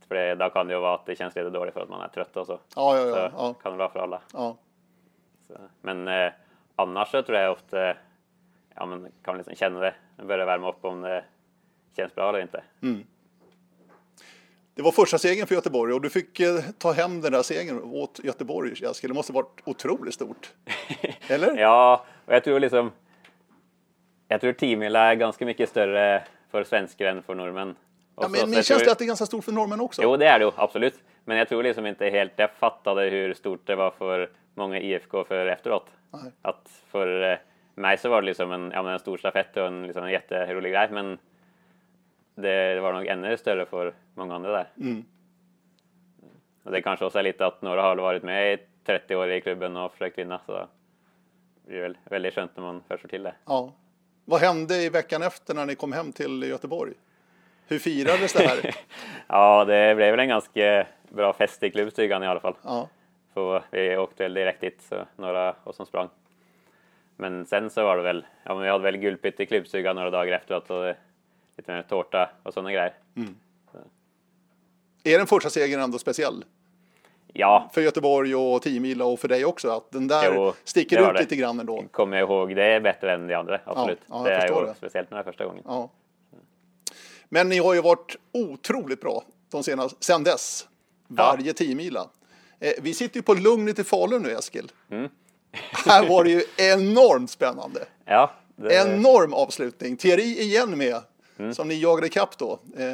För 0.08 0.14
det, 0.14 0.34
då 0.34 0.50
kan 0.50 0.66
det 0.66 0.74
ju 0.74 0.80
vara 0.80 0.94
att 0.94 1.06
det 1.06 1.16
känns 1.16 1.34
lite 1.34 1.50
dåligt 1.50 1.74
för 1.74 1.80
att 1.80 1.88
man 1.88 2.00
är 2.02 2.08
trött 2.08 2.36
och 2.36 2.46
så. 2.46 2.60
Ja, 2.76 2.96
ja, 2.98 3.02
så 3.12 3.18
ja. 3.18 3.30
ja, 3.36 3.54
kan 3.54 3.72
det 3.72 3.78
vara 3.78 3.88
för 3.90 4.00
alla. 4.00 4.20
ja. 4.32 4.56
Så, 5.46 5.54
men 5.80 6.08
eh, 6.08 6.32
annars 6.76 7.10
så 7.10 7.22
tror 7.22 7.38
jag 7.38 7.52
ofta, 7.52 7.94
ja 8.74 8.86
men 8.86 9.02
kan 9.02 9.12
man 9.34 9.36
liksom 9.36 9.54
känna 9.54 9.80
det, 9.80 9.94
börja 10.16 10.44
värma 10.44 10.68
upp 10.68 10.84
om 10.84 11.00
det 11.00 11.24
känns 11.96 12.14
bra 12.14 12.28
eller 12.28 12.40
inte. 12.40 12.62
Det 14.74 14.82
var 14.82 14.92
första 14.92 15.18
segern 15.18 15.46
för 15.46 15.54
Göteborg 15.54 15.92
och 15.92 16.00
du 16.00 16.10
fick 16.10 16.40
eh, 16.40 16.60
ta 16.78 16.92
hem 16.92 17.20
den 17.20 17.32
där 17.32 17.42
segern 17.42 17.82
åt 17.82 18.20
Göteborg, 18.24 18.72
Eskil. 18.84 19.10
Det 19.10 19.14
måste 19.14 19.32
varit 19.32 19.60
otroligt 19.64 20.14
stort. 20.14 20.52
Eller? 21.28 21.56
Ja, 21.58 22.04
och 22.32 22.36
jag 22.36 22.44
tror 22.44 22.60
liksom, 22.60 22.92
jag 24.28 24.40
tror 24.40 24.52
teammila 24.52 25.10
är 25.10 25.14
ganska 25.14 25.46
mycket 25.46 25.68
större 25.68 26.22
för 26.50 26.64
svenskar 26.64 27.06
än 27.06 27.22
för 27.22 27.34
norrmän. 27.34 27.76
Ja, 28.16 28.28
men 28.28 28.52
känns 28.52 28.68
tror- 28.68 28.78
det 28.78 28.92
att 28.92 28.98
det 28.98 29.04
är 29.04 29.06
ganska 29.06 29.26
stort 29.26 29.44
för 29.44 29.52
norrmän 29.52 29.80
också? 29.80 30.02
Jo, 30.02 30.16
det 30.16 30.26
är 30.26 30.38
det 30.38 30.44
ju, 30.44 30.50
absolut. 30.56 30.94
Men 31.24 31.36
jag 31.36 31.48
tror 31.48 31.62
liksom 31.62 31.86
inte 31.86 32.10
helt 32.10 32.32
jag 32.36 32.50
fattade 32.50 33.02
hur 33.02 33.34
stort 33.34 33.66
det 33.66 33.74
var 33.74 33.90
för 33.90 34.30
många 34.54 34.80
IFK 34.80 35.24
för 35.24 35.46
efteråt. 35.46 35.86
Nej. 36.10 36.32
Att 36.42 36.82
för 36.86 37.32
eh, 37.32 37.38
mig 37.74 37.98
så 37.98 38.08
var 38.08 38.22
det 38.22 38.26
liksom 38.26 38.52
en, 38.52 38.70
ja, 38.74 38.92
en 38.92 38.98
stor 38.98 39.16
stafett 39.16 39.56
och 39.56 39.66
en, 39.66 39.86
liksom 39.86 40.04
en 40.04 40.10
jätterolig 40.10 40.72
grej, 40.72 40.88
men 40.90 41.18
det, 42.34 42.74
det 42.74 42.80
var 42.80 42.92
nog 42.92 43.06
ännu 43.06 43.36
större 43.36 43.66
för 43.66 43.94
många 44.14 44.34
andra 44.34 44.52
där. 44.52 44.66
Mm. 44.80 45.04
Och 46.62 46.72
det 46.72 46.82
kanske 46.82 47.04
också 47.04 47.18
är 47.18 47.22
lite 47.22 47.46
att 47.46 47.62
några 47.62 47.82
har 47.82 47.96
varit 47.96 48.22
med 48.22 48.54
i 48.54 48.58
30 48.84 49.16
år 49.16 49.30
i 49.30 49.40
klubben 49.40 49.76
och 49.76 49.92
försökt 49.92 50.18
vinna, 50.18 50.40
så 50.46 50.68
det 51.64 51.70
blir 51.70 51.80
väl 51.80 51.98
väldigt 52.04 52.34
skönt 52.34 52.56
när 52.56 52.62
man 52.64 52.82
förstår 52.88 53.08
till 53.08 53.22
det. 53.22 53.34
Ja. 53.46 53.72
Vad 54.24 54.40
hände 54.40 54.82
i 54.82 54.88
veckan 54.88 55.22
efter 55.22 55.54
när 55.54 55.66
ni 55.66 55.74
kom 55.74 55.92
hem 55.92 56.12
till 56.12 56.42
Göteborg? 56.42 56.92
Hur 57.66 57.78
firades 57.78 58.32
det 58.32 58.46
här? 58.48 58.74
Ja, 59.26 59.64
det 59.64 59.94
blev 59.96 60.10
väl 60.10 60.20
en 60.20 60.28
ganska 60.28 60.86
bra 61.08 61.32
fest 61.32 61.62
i 61.62 61.70
klubbstugan 61.70 62.22
i 62.22 62.26
alla 62.26 62.40
fall. 62.40 62.54
Ja. 62.64 62.88
Så 63.34 63.62
vi 63.70 63.96
åkte 63.96 64.22
väl 64.22 64.34
direkt 64.34 64.60
dit, 64.60 64.82
så 64.82 65.06
några 65.16 65.54
oss 65.64 65.76
som 65.76 65.86
sprang. 65.86 66.08
Men 67.16 67.46
sen 67.46 67.70
så 67.70 67.84
var 67.84 67.96
det 67.96 68.02
väl, 68.02 68.26
ja 68.44 68.54
men 68.54 68.62
vi 68.62 68.68
hade 68.68 68.84
väl 68.84 68.96
guldbyte 68.96 69.42
i 69.42 69.46
klubbstugan 69.46 69.96
några 69.96 70.10
dagar 70.10 70.32
efteråt 70.36 70.70
och 70.70 70.82
det- 70.82 70.96
lite 71.56 71.72
mer 71.74 71.82
tårta 71.82 72.30
och 72.42 72.54
sådana 72.54 72.72
grejer. 72.72 72.94
Är 75.04 75.18
den 75.18 75.26
första 75.26 75.50
segern 75.50 75.80
ändå 75.80 75.98
speciell? 75.98 76.44
Ja, 77.32 77.70
För 77.74 77.80
Göteborg 77.80 78.34
och 78.34 78.62
Tiomila 78.62 79.04
och 79.04 79.20
för 79.20 79.28
dig 79.28 79.44
också? 79.44 79.70
Att 79.70 79.90
den 79.90 80.08
där 80.08 80.34
Jo, 80.34 80.52
sticker 80.64 81.00
ut 81.08 81.14
det. 81.14 81.20
lite 81.20 81.36
grann 81.36 81.60
ändå? 81.60 81.84
kommer 81.90 82.16
jag 82.16 82.28
ihåg, 82.28 82.56
det 82.56 82.64
är 82.64 82.80
bättre 82.80 83.12
än 83.14 83.26
de 83.26 83.34
andra, 83.34 83.60
absolut. 83.64 83.98
ja, 84.06 84.16
jag 84.16 84.24
det 84.24 84.34
är 84.34 84.60
ju 84.60 84.66
det. 84.66 84.74
speciellt 84.74 85.10
när 85.10 85.18
det 85.18 85.22
är 85.22 85.24
första 85.24 85.44
gången. 85.44 85.62
Ja. 85.66 85.90
Men 87.28 87.48
ni 87.48 87.58
har 87.58 87.74
ju 87.74 87.80
varit 87.82 88.16
otroligt 88.32 89.00
bra 89.00 89.22
de 89.50 89.62
senaste, 89.62 90.04
sen 90.04 90.24
dess. 90.24 90.68
Varje 91.08 91.52
tiomila. 91.52 92.08
Eh, 92.60 92.72
vi 92.82 92.94
sitter 92.94 93.16
ju 93.16 93.22
på 93.22 93.34
Lugnet 93.34 93.78
i 93.78 93.84
Falun 93.84 94.22
nu, 94.22 94.30
Eskil. 94.30 94.72
Mm. 94.90 95.08
Här 95.86 96.08
var 96.08 96.24
det 96.24 96.30
ju 96.30 96.42
enormt 96.58 97.30
spännande. 97.30 97.84
Ja, 98.04 98.30
det, 98.56 98.74
Enorm 98.74 99.34
avslutning. 99.34 99.96
Thierry 99.96 100.22
igen 100.40 100.78
med, 100.78 100.96
Mm. 101.42 101.54
som 101.54 101.68
ni 101.68 101.74
jagade 101.80 102.06
ikapp 102.06 102.38
då. 102.38 102.52
Eh, 102.76 102.86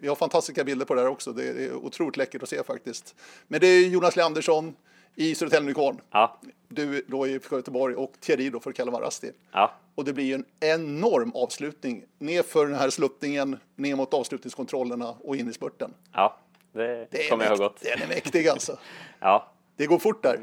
vi 0.00 0.08
har 0.08 0.14
fantastiska 0.14 0.64
bilder 0.64 0.86
på 0.86 0.94
det 0.94 1.00
här 1.00 1.08
också. 1.08 1.32
Det 1.32 1.44
är 1.48 1.74
otroligt 1.74 2.16
läckert 2.16 2.42
att 2.42 2.48
se 2.48 2.62
faktiskt. 2.62 3.14
Men 3.48 3.60
det 3.60 3.66
är 3.66 3.88
Jonas 3.88 4.16
Leandersson 4.16 4.76
i 5.14 5.34
Södertälje 5.34 5.64
Unicorn. 5.66 6.00
ja, 6.10 6.40
Du 6.68 7.04
då 7.08 7.26
i 7.26 7.40
Göteborg 7.50 7.94
och 7.94 8.12
Thierry 8.20 8.50
då 8.50 8.60
för 8.60 8.72
Kalmar 8.72 9.00
Rasti. 9.00 9.30
ja, 9.52 9.72
Och 9.94 10.04
det 10.04 10.12
blir 10.12 10.24
ju 10.24 10.34
en 10.34 10.44
enorm 10.60 11.32
avslutning 11.34 12.04
ner 12.18 12.42
för 12.42 12.66
den 12.66 12.74
här 12.74 12.90
sluttningen, 12.90 13.58
ner 13.76 13.96
mot 13.96 14.14
avslutningskontrollerna 14.14 15.14
och 15.20 15.36
in 15.36 15.48
i 15.48 15.52
spurten. 15.52 15.94
ja, 16.12 16.38
det, 16.72 17.06
Det 17.10 17.28
kommer 17.28 17.44
jag 17.44 17.50
ihåg 17.50 17.58
gott. 17.58 17.80
Den 17.82 18.02
är 18.02 18.06
mäktig 18.08 18.48
alltså. 18.48 18.78
Ja, 19.20 19.52
Det 19.76 19.86
går 19.86 19.98
fort 19.98 20.22
där. 20.22 20.40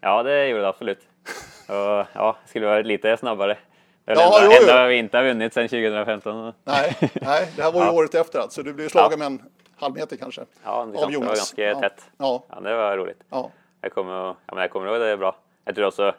ja, 0.00 0.22
det 0.22 0.48
gjorde 0.48 0.62
det 0.62 0.68
absolut. 0.68 0.98
Och 1.68 2.06
ja, 2.14 2.36
skulle 2.46 2.66
varit 2.66 2.86
lite 2.86 3.16
snabbare. 3.16 3.58
Det 4.08 4.12
är 4.12 4.16
Ja, 4.16 4.40
jo, 4.44 4.50
enda, 4.60 4.86
vi 4.86 4.96
inte 4.96 5.16
har 5.16 5.24
vunnit 5.24 5.52
sedan 5.54 5.68
2015. 5.68 6.52
Nej, 6.64 6.96
nej, 7.22 7.52
det 7.56 7.62
här 7.62 7.72
var 7.72 7.80
ju 7.80 7.86
Ja. 7.86 7.92
året 7.92 8.14
efter 8.14 8.38
alltså. 8.38 8.62
Du 8.62 8.72
blev 8.72 8.88
slagen 8.88 9.10
Ja. 9.10 9.16
med 9.16 9.26
en 9.26 9.42
halv 9.76 9.94
meter 9.94 10.16
kanske. 10.16 10.44
Ja, 10.64 10.70
det, 10.70 10.76
Av 10.78 10.92
det 10.92 10.98
var 11.00 11.10
Jonas. 11.10 11.38
ganska 11.54 11.74
tätt. 11.74 12.10
Ja, 12.18 12.44
Ja, 12.48 12.60
det 12.60 12.74
var 12.76 12.96
roligt. 12.96 13.22
ja. 13.30 13.50
Jag 13.80 13.92
kommer, 13.92 14.12
ja, 14.12 14.36
men 14.46 14.58
jag 14.58 14.70
kommer 14.70 14.86
ihåg 14.86 15.00
det 15.00 15.16
bra. 15.16 15.36
Jag 15.64 15.74
tror 15.74 15.86
också, 15.86 16.14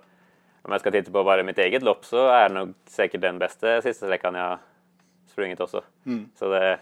om 0.62 0.72
jag 0.72 0.82
ska 0.82 0.92
titta 0.92 1.12
på 1.12 1.24
bara 1.24 1.44
mitt 1.44 1.58
eget 1.58 1.84
lopp 1.84 2.06
så 2.06 2.28
är 2.28 2.50
det 2.50 2.56
nog 2.56 2.74
säkert 2.86 3.22
den 3.22 3.40
bästa 3.40 3.82
sista 3.82 4.06
sträckan 4.06 4.36
jag 4.36 4.58
sprungit 5.32 5.60
också. 5.60 5.82
Mm. 6.06 6.30
Så 6.40 6.50
det 6.50 6.80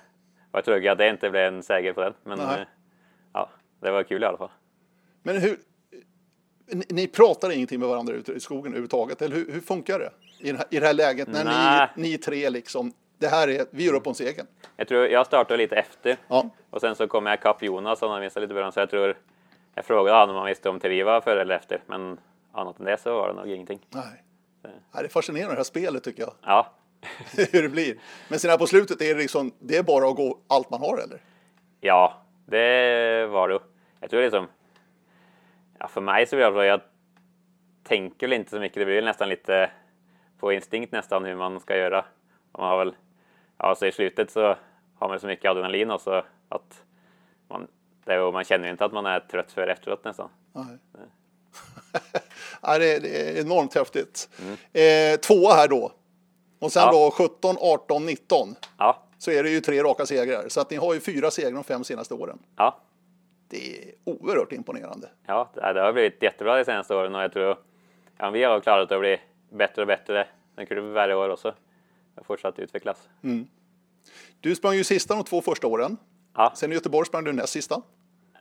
var 0.51 0.61
tråkigt 0.61 0.89
att 0.91 0.97
det 0.97 1.09
inte 1.09 1.29
blev 1.29 1.43
en 1.53 1.63
seger 1.63 1.93
på 1.93 2.01
den. 2.01 2.13
Men 2.23 2.37
Nej. 2.37 2.61
eh, 2.61 2.67
ja, 3.33 3.49
det 3.81 3.91
var 3.91 4.03
kul 4.03 4.23
i 4.23 4.25
alla 4.25 4.37
fall. 4.37 4.51
Men 5.23 5.37
hur... 5.41 5.57
Ni, 6.71 6.83
ni 6.89 7.07
pratar 7.07 7.51
ingenting 7.51 7.79
med 7.79 7.89
varandra 7.89 8.13
ute 8.13 8.31
i 8.33 8.39
skogen 8.39 8.65
överhuvudtaget, 8.71 9.21
eller 9.21 9.35
hur, 9.35 9.51
hur 9.51 9.61
funkar 9.61 9.99
det? 9.99 10.09
I 10.39 10.49
I 10.49 10.79
det 10.79 10.85
här 10.85 10.93
läget 10.93 11.27
när 11.27 11.89
ni, 11.95 12.01
ni 12.09 12.17
tre 12.17 12.49
liksom, 12.49 12.93
det 13.17 13.27
här 13.27 13.47
är, 13.47 13.65
vi 13.71 13.85
gör 13.85 13.93
upp 13.93 14.07
om 14.07 14.13
segern. 14.13 14.47
Jag 14.77 14.87
tror 14.87 15.07
jag 15.07 15.25
startade 15.25 15.57
lite 15.57 15.75
efter 15.75 16.17
Ja, 16.27 16.49
och 16.69 16.81
sen 16.81 16.95
så 16.95 17.07
kom 17.07 17.25
jag 17.25 17.35
ikapp 17.35 17.63
Jonas 17.63 18.01
och 18.01 18.09
han 18.09 18.21
missade 18.21 18.45
lite 18.45 18.53
början 18.53 18.71
så 18.71 18.79
jag 18.79 18.89
tror 18.89 19.17
jag 19.75 19.85
frågade 19.85 20.17
honom 20.17 20.35
om 20.35 20.39
han 20.39 20.47
visste 20.47 20.69
om 20.69 20.79
Thierry 20.79 21.03
var 21.03 21.21
före 21.21 21.41
eller 21.41 21.55
efter. 21.55 21.83
Men 21.85 22.19
annat 22.51 22.79
än 22.79 22.85
det 22.85 22.97
så 22.97 23.13
var 23.13 23.27
det 23.27 23.33
nog 23.33 23.47
ingenting. 23.47 23.79
nej. 23.89 24.23
nej. 24.63 24.73
Det 24.93 24.99
är 24.99 25.07
fascinerande 25.07 25.53
det 25.53 25.59
här 25.59 25.63
spelet 25.63 26.03
tycker 26.03 26.21
jag. 26.21 26.33
Ja, 26.43 26.73
hur 27.51 27.61
det 27.61 27.69
blir. 27.69 27.95
Men 28.29 28.39
sen 28.39 28.49
här 28.49 28.57
på 28.57 28.67
slutet 28.67 29.01
är 29.01 29.15
det 29.15 29.21
liksom, 29.21 29.51
det 29.59 29.77
är 29.77 29.83
bara 29.83 30.09
att 30.09 30.15
gå 30.15 30.39
allt 30.47 30.69
man 30.69 30.79
har 30.79 30.97
eller? 30.97 31.21
Ja, 31.81 32.25
det 32.45 33.25
var 33.25 33.49
det. 33.49 33.59
Jag 33.99 34.09
tror 34.09 34.21
liksom, 34.21 34.47
ja, 35.79 35.87
för 35.87 36.01
mig 36.01 36.27
så 36.27 36.35
blir 36.35 36.45
det 36.45 36.53
så 36.53 36.63
jag 36.63 36.81
tänker 37.83 38.27
väl 38.27 38.33
inte 38.33 38.49
så 38.49 38.59
mycket. 38.59 38.79
Det 38.79 38.85
blir 38.85 39.01
nästan 39.01 39.29
lite 39.29 39.71
på 40.39 40.51
instinkt 40.53 40.91
nästan 40.91 41.25
hur 41.25 41.35
man 41.35 41.59
ska 41.59 41.77
göra. 41.77 42.05
Man 42.57 42.67
har 42.69 42.77
väl, 42.77 42.95
ja, 43.57 43.75
så 43.75 43.85
i 43.85 43.91
slutet 43.91 44.31
så 44.31 44.55
har 44.95 45.07
man 45.07 45.19
så 45.19 45.27
mycket 45.27 45.51
adrenalin 45.51 45.91
också 45.91 46.23
att 46.49 46.83
man, 47.49 47.67
det, 48.05 48.31
man 48.31 48.43
känner 48.43 48.69
inte 48.69 48.85
att 48.85 48.93
man 48.93 49.05
är 49.05 49.19
trött 49.19 49.51
för 49.51 49.67
efteråt 49.67 50.03
nästan. 50.03 50.29
Nej. 50.53 50.65
Nej, 52.63 52.79
det, 52.79 52.95
är, 52.95 52.99
det 53.01 53.07
är 53.39 53.41
enormt 53.41 53.75
häftigt. 53.75 54.29
Mm. 54.41 54.53
Eh, 55.13 55.19
tvåa 55.19 55.53
här 55.53 55.67
då. 55.67 55.91
Och 56.59 56.71
sen 56.71 56.83
Ja. 56.85 56.91
då 56.91 57.11
17, 57.11 57.55
18, 57.61 58.05
19. 58.05 58.55
Ja, 58.77 59.03
Så 59.17 59.31
är 59.31 59.43
det 59.43 59.49
ju 59.49 59.59
tre 59.59 59.83
raka 59.83 60.05
segrar. 60.05 60.49
Så 60.49 60.61
att 60.61 60.69
ni 60.71 60.77
har 60.77 60.93
ju 60.93 60.99
fyra 60.99 61.31
segrar 61.31 61.51
de 61.51 61.63
fem 61.63 61.83
senaste 61.83 62.13
åren. 62.13 62.39
ja, 62.55 62.79
Det 63.47 63.77
är 63.77 63.91
oerhört 64.03 64.51
imponerande. 64.51 65.09
ja, 65.25 65.49
det 65.53 65.73
det 65.73 65.81
har 65.81 65.93
blivit 65.93 66.23
jättebra 66.23 66.57
de 66.57 66.65
senaste 66.65 66.95
åren 66.95 67.15
och 67.15 67.21
jag 67.23 67.33
tror 67.33 67.57
ja, 68.17 68.29
vi 68.29 68.43
har 68.43 68.59
klarat 68.59 68.91
att 68.91 68.99
bli 68.99 69.19
bättre 69.49 69.81
och 69.81 69.87
bättre. 69.87 70.27
Den 70.55 70.65
kunde 70.65 70.81
varje 70.81 71.15
år 71.15 71.29
också. 71.29 71.53
Och 72.15 72.25
fortsatt 72.25 72.59
utvecklas. 72.59 72.97
Du 74.39 74.55
sprang 74.55 74.73
ju 74.75 74.83
sista 74.83 75.15
de 75.15 75.23
två 75.23 75.41
första 75.41 75.67
åren. 75.67 75.97
Ja, 76.35 76.53
Sen 76.55 76.71
i 76.71 76.75
Göteborg 76.75 77.05
sprang 77.07 77.23
du 77.23 77.33
näst 77.33 77.53
sista. 77.53 77.81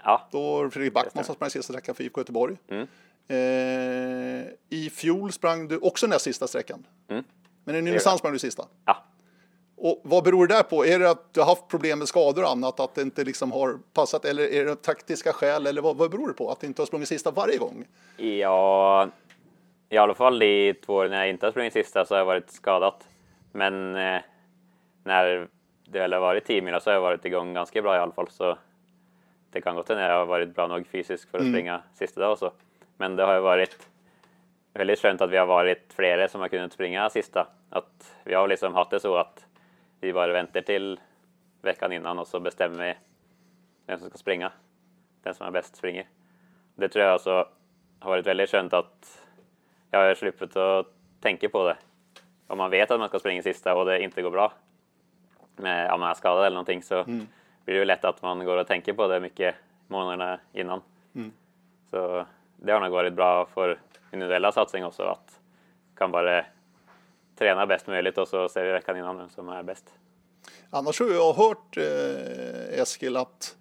ja, 0.04 0.28
Då 0.32 0.56
var 0.56 0.64
det 0.64 0.70
Fredrik 0.70 0.92
Backman 0.94 1.24
som 1.24 1.34
sprang 1.34 1.50
sista 1.50 1.72
sträckan 1.72 1.94
för 1.94 2.04
IFK 2.04 2.20
Göteborg. 2.20 2.56
Mm. 2.68 2.86
Eh, 3.28 4.46
I 4.68 4.90
fjol 4.90 5.32
sprang 5.32 5.68
du 5.68 5.78
också 5.78 6.06
näst 6.06 6.24
sista 6.24 6.46
sträckan. 6.48 6.86
Mm. 7.08 7.24
Men 7.64 7.76
i 7.76 7.82
Nynäshamn 7.82 8.18
sprang 8.18 8.32
du 8.32 8.38
sista. 8.38 8.66
ja. 8.84 9.04
Och 9.78 10.00
vad 10.04 10.24
beror 10.24 10.46
det 10.46 10.54
där 10.54 10.62
på? 10.62 10.86
Är 10.86 10.98
det 10.98 11.10
att 11.10 11.34
du 11.34 11.40
har 11.40 11.46
haft 11.46 11.68
problem 11.68 11.98
med 11.98 12.08
skador 12.08 12.42
och 12.42 12.50
annat, 12.50 12.80
att 12.80 12.94
det 12.94 13.02
inte 13.02 13.24
liksom 13.24 13.52
har 13.52 13.78
passat? 13.92 14.24
Eller 14.24 14.42
är 14.52 14.64
det 14.64 14.76
taktiska 14.82 15.32
skäl? 15.32 15.66
Eller 15.66 15.82
vad, 15.82 15.96
vad 15.96 16.10
beror 16.10 16.28
det 16.28 16.34
på? 16.34 16.50
Att 16.50 16.60
du 16.60 16.66
inte 16.66 16.82
har 16.82 16.86
sprungit 16.86 17.08
sista 17.08 17.30
varje 17.30 17.56
gång? 17.58 17.84
Ja, 18.16 19.08
i 19.88 19.96
alla 19.96 20.14
fall 20.14 20.38
de 20.38 20.74
två 20.74 20.94
åren 20.94 21.10
när 21.10 21.18
jag 21.18 21.28
inte 21.28 21.46
har 21.46 21.50
sprungit 21.50 21.72
sista 21.72 22.04
så 22.04 22.14
har 22.14 22.18
jag 22.18 22.26
varit 22.26 22.50
skadat. 22.50 23.08
Men 23.52 23.96
eh, 23.96 24.20
när 25.04 25.48
det 25.84 25.98
väl 25.98 26.12
har 26.12 26.20
varit 26.20 26.44
10 26.44 26.62
mil 26.62 26.80
så 26.80 26.90
har 26.90 26.94
jag 26.94 27.00
varit 27.00 27.24
igång 27.24 27.54
ganska 27.54 27.82
bra 27.82 27.96
i 27.96 27.98
alla 27.98 28.12
fall. 28.12 28.28
Så 28.30 28.58
det 29.50 29.60
kan 29.60 29.76
gott 29.76 29.88
hända 29.88 30.08
jag 30.08 30.18
har 30.18 30.26
varit 30.26 30.54
bra 30.54 30.66
nog 30.66 30.86
fysiskt 30.86 31.30
för 31.30 31.38
att 31.38 31.48
springa 31.48 31.82
sista 31.94 32.20
dag 32.20 32.32
och 32.32 32.38
så. 32.38 32.52
Men 32.96 33.16
det 33.16 33.22
har 33.22 33.34
ju 33.34 33.40
varit 33.40 33.88
väldigt 34.72 35.00
skönt 35.00 35.20
att 35.20 35.30
vi 35.30 35.36
har 35.36 35.46
varit 35.46 35.92
flera 35.96 36.28
som 36.28 36.40
har 36.40 36.48
kunnat 36.48 36.72
springa 36.72 37.10
sista. 37.10 37.46
Att 37.70 38.16
vi 38.24 38.34
har 38.34 38.48
liksom 38.48 38.74
haft 38.74 38.90
det 38.90 39.00
så 39.00 39.16
att 39.16 39.46
vi 40.00 40.12
bara 40.12 40.32
väntar 40.32 40.60
till 40.60 41.00
veckan 41.62 41.92
innan 41.92 42.18
och 42.18 42.26
så 42.26 42.40
bestämmer 42.40 42.86
vi 42.86 42.94
vem 43.86 43.98
som 43.98 44.08
ska 44.08 44.18
springa. 44.18 44.52
Den 45.22 45.34
som 45.34 45.46
är 45.46 45.50
bäst 45.50 45.76
springer. 45.76 46.06
Det 46.74 46.88
tror 46.88 47.04
jag 47.04 47.12
alltså 47.12 47.48
har 48.00 48.10
varit 48.10 48.26
väldigt 48.26 48.50
skönt 48.50 48.72
att 48.72 49.25
jag 50.02 50.08
har 50.08 50.14
sluppit 50.14 50.56
att 50.56 50.86
tänka 51.20 51.48
på 51.48 51.68
det. 51.68 51.76
Om 52.46 52.58
man 52.58 52.70
vet 52.70 52.90
att 52.90 53.00
man 53.00 53.08
ska 53.08 53.18
springa 53.18 53.42
sista 53.42 53.74
och 53.74 53.86
det 53.86 54.02
inte 54.02 54.22
går 54.22 54.30
bra, 54.30 54.52
med, 55.56 55.92
om 55.92 56.00
man 56.00 56.10
är 56.10 56.14
skadad 56.14 56.46
eller 56.46 56.54
någonting, 56.54 56.82
så 56.82 57.04
blir 57.64 57.74
det 57.74 57.78
ju 57.78 57.84
lätt 57.84 58.04
att 58.04 58.22
man 58.22 58.44
går 58.44 58.56
och 58.56 58.66
tänker 58.66 58.92
på 58.92 59.08
det 59.08 59.20
mycket 59.20 59.54
månaderna 59.86 60.40
innan. 60.52 60.80
Så 61.90 62.26
det 62.56 62.72
har 62.72 62.80
nog 62.80 62.92
varit 62.92 63.12
bra 63.12 63.46
för 63.46 63.78
individuella 64.12 64.52
satsning 64.52 64.84
också. 64.84 65.02
Att 65.02 65.40
kan 65.96 66.10
bara 66.10 66.44
träna 67.38 67.66
bäst 67.66 67.86
möjligt 67.86 68.18
och 68.18 68.28
så 68.28 68.48
ser 68.48 68.64
vi 68.64 68.72
veckan 68.72 68.96
innan 68.96 69.18
vem 69.18 69.28
som 69.28 69.48
är 69.48 69.62
bäst. 69.62 69.94
Annars 70.70 71.00
har 71.00 71.06
jag 71.06 71.32
hört 71.32 71.76
eh, 71.76 72.80
Eskil 72.80 73.16
att, 73.16 73.56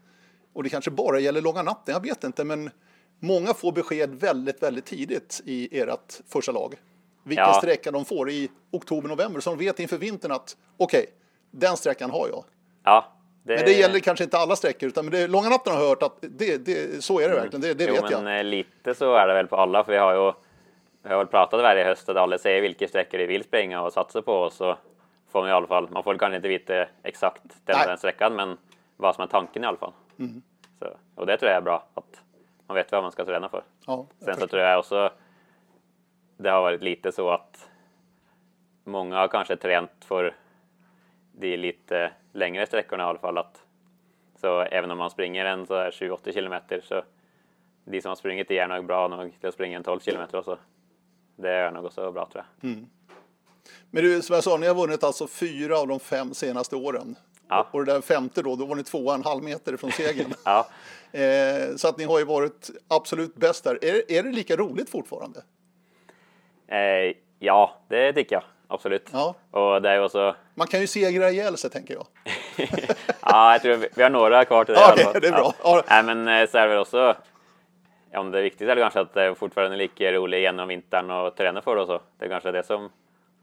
och 0.54 0.64
det 0.64 0.70
kanske 0.70 0.92
bara 0.92 1.20
gäller 1.20 1.42
långa 1.42 1.62
natten, 1.62 1.94
jag 1.94 2.02
vet 2.02 2.24
inte, 2.24 2.44
men 2.44 2.72
många 3.20 3.54
får 3.54 3.72
besked 3.72 4.16
väldigt, 4.16 4.64
väldigt 4.64 4.86
tidigt 4.86 5.42
i 5.46 5.80
ert 5.80 6.22
första 6.28 6.52
lag. 6.52 6.76
Vilken 7.24 7.46
Ja. 7.46 7.54
sträcka 7.54 7.92
de 7.92 8.06
får 8.06 8.30
i 8.30 8.50
oktober, 8.72 9.10
november, 9.10 9.40
så 9.40 9.50
de 9.50 9.60
vet 9.60 9.80
inför 9.80 9.98
vintern 9.98 10.32
att 10.32 10.58
okej, 10.78 11.06
den 11.52 11.78
sträckan 11.78 12.12
har 12.12 12.28
jag. 12.28 12.44
Ja, 12.84 13.06
Men 13.44 13.66
det 13.66 13.72
gäller 13.74 14.00
kanske 14.00 14.24
inte 14.24 14.38
alla 14.38 14.56
sträckor, 14.56 14.90
utan 14.90 15.06
men 15.06 15.12
det, 15.12 15.28
långa 15.28 15.50
natten 15.50 15.74
har 15.74 15.88
hört 15.88 16.04
att 16.04 16.18
det, 16.22 16.58
det, 16.66 17.04
så 17.04 17.20
är 17.20 17.30
det 17.30 17.36
verkligen, 17.36 17.62
det, 17.62 17.74
det 17.74 17.86
jo, 17.86 17.94
vet 17.94 18.04
men 18.04 18.26
jag. 18.26 18.38
eh, 18.40 18.44
lite 18.44 18.96
så 18.96 19.14
är 19.14 19.28
det 19.28 19.34
väl 19.34 19.48
på 19.48 19.56
alla, 19.56 19.84
för 19.84 19.92
vi 19.92 19.98
har 19.98 20.14
ju 20.14 20.34
vi 21.04 21.10
har 21.10 21.18
väl 21.18 21.28
pratat 21.28 21.62
varje 21.62 21.84
höst 21.84 22.10
att 22.10 22.18
alla 22.18 22.38
säger 22.38 22.62
vilka 22.62 22.88
sträckor 22.88 23.18
de 23.18 23.26
vill 23.28 23.44
springa 23.44 23.82
och 23.82 23.94
satsa 23.94 24.22
på 24.22 24.34
och 24.34 24.54
så 24.54 24.78
får 25.32 25.42
man 25.42 25.50
i 25.50 25.54
alla 25.54 25.68
fall, 25.68 25.90
man 25.90 26.04
får 26.04 26.18
kanske 26.18 26.36
inte 26.36 26.48
veta 26.48 26.86
exakt 27.04 27.42
den. 27.66 27.76
Mm. 27.76 27.88
den 27.88 27.98
sträckan, 27.98 28.36
men 28.36 28.58
vad 28.98 29.16
som 29.16 29.22
är 29.24 29.28
tanken 29.28 29.64
i 29.64 29.68
alla 29.68 29.78
fall. 29.78 29.92
Så, 30.80 30.88
och 31.16 31.26
det 31.26 31.38
tror 31.38 31.52
jag 31.52 31.58
är 31.58 31.62
bra, 31.62 31.88
att 31.94 32.22
man 32.68 32.76
vet 32.76 32.92
vad 32.92 33.04
man 33.04 33.12
ska 33.12 33.26
träna 33.26 33.50
för. 33.50 33.64
Ja, 33.86 34.08
Sen 34.20 34.36
så 34.36 34.48
tror 34.48 34.62
jag 34.62 34.80
också 34.80 35.12
det 36.38 36.50
har 36.50 36.62
varit 36.62 36.82
lite 36.82 37.12
så 37.12 37.30
att 37.30 37.70
många 38.84 39.18
har 39.18 39.28
kanske 39.28 39.56
tränat 39.56 40.06
för 40.06 40.36
de 41.32 41.58
lite 41.58 42.12
längre 42.34 42.66
sträckorna 42.66 43.04
i 43.04 43.06
alla 43.06 43.20
fall. 43.20 43.38
Att, 43.38 43.64
så 44.42 44.62
även 44.62 44.92
om 44.92 44.98
man 44.98 45.10
springer 45.10 45.46
en 45.46 45.68
så 45.68 45.76
här 45.76 45.92
7-80 45.92 46.34
kilometer 46.34 46.82
så 46.82 47.04
de 47.86 48.02
som 48.02 48.10
har 48.10 48.16
sprungit 48.16 48.52
är 48.52 48.68
nog 48.68 48.86
bra 48.86 49.08
nog 49.08 49.40
till 49.40 49.50
att 49.50 49.54
springa 49.54 49.78
en 49.78 49.84
12 49.84 50.00
kilometer 50.00 50.38
också. 50.38 50.58
Det 51.36 51.50
är 51.50 51.72
nog 51.72 51.86
också 51.86 52.12
bra 52.12 52.30
tror 52.32 52.44
jag. 52.62 52.70
Men 53.92 54.04
du, 54.04 54.22
som 54.22 54.34
jag 54.34 54.44
sa, 54.44 54.58
ni 54.58 54.68
har 54.68 54.76
vunnit 54.76 55.04
alltså 55.04 55.28
fyra 55.28 55.80
av 55.80 55.88
de 55.88 56.00
fem 56.00 56.34
senaste 56.34 56.76
åren. 56.76 57.16
Ja. 57.48 57.68
Och 57.72 57.86
det 57.86 57.94
där 57.94 58.02
femte 58.02 58.42
då, 58.42 58.56
då 58.56 58.66
var 58.66 58.76
ni 58.76 58.84
tvåa 58.84 59.16
en 59.16 59.24
halv 59.24 59.44
meter 59.44 59.78
från 59.78 59.92
segern. 59.92 60.34
Ja, 60.46 60.68
eh, 61.22 61.76
så 61.76 61.88
att 61.88 61.98
ni 61.98 62.04
har 62.04 62.20
ju 62.20 62.26
varit 62.26 62.70
absolut 62.88 63.36
bäst 63.36 63.64
där. 63.64 63.80
Är, 63.86 64.12
är 64.12 64.24
det 64.24 64.32
lika 64.32 64.56
roligt 64.56 64.90
fortfarande? 64.90 65.40
eh, 66.68 67.16
ja 67.40 67.76
det 67.88 68.14
tycker 68.14 68.36
jag 68.36 68.44
absolut. 68.68 69.10
Ja. 69.14 69.36
Och 69.52 69.82
det 69.82 69.90
är 69.90 70.04
också 70.04 70.36
Man 70.56 70.68
kan 70.68 70.82
ju 70.82 70.88
segra 70.88 71.30
ihjäl 71.30 71.58
sig, 71.58 71.70
tänker 71.70 71.94
jag. 71.94 72.08
ja, 73.22 73.52
jag 73.52 73.62
tror 73.62 73.88
vi, 73.96 74.04
har 74.04 74.10
några 74.10 74.46
kvar 74.46 74.66
till 74.66 74.74
det. 74.74 74.80
I 74.80 74.84
alla 74.84 75.20
det- 75.20 75.28
är 75.28 75.32
bra. 75.32 75.54
Ja. 75.64 75.76
Ja. 75.76 75.84
Nej, 75.90 76.04
men 76.16 76.28
eh, 76.42 76.50
så 76.50 76.58
är 76.58 76.62
det 76.62 76.68
väl 76.68 76.80
också. 76.80 77.16
Om 78.14 78.32
det 78.32 78.42
viktiga 78.42 78.72
är 78.72 78.76
kanske 78.76 79.00
att 79.00 79.14
det 79.14 79.24
är 79.24 79.34
fortfarande 79.34 79.78
lika 79.78 80.12
roligt 80.12 80.40
genom 80.40 80.68
vintern 80.68 81.12
och 81.12 81.36
träna 81.36 81.62
för 81.62 81.76
det 81.76 81.82
och 81.82 81.88
så. 81.88 82.00
Det 82.18 82.26
är 82.26 82.30
kanske 82.30 82.52
det 82.52 82.64
som 82.64 82.90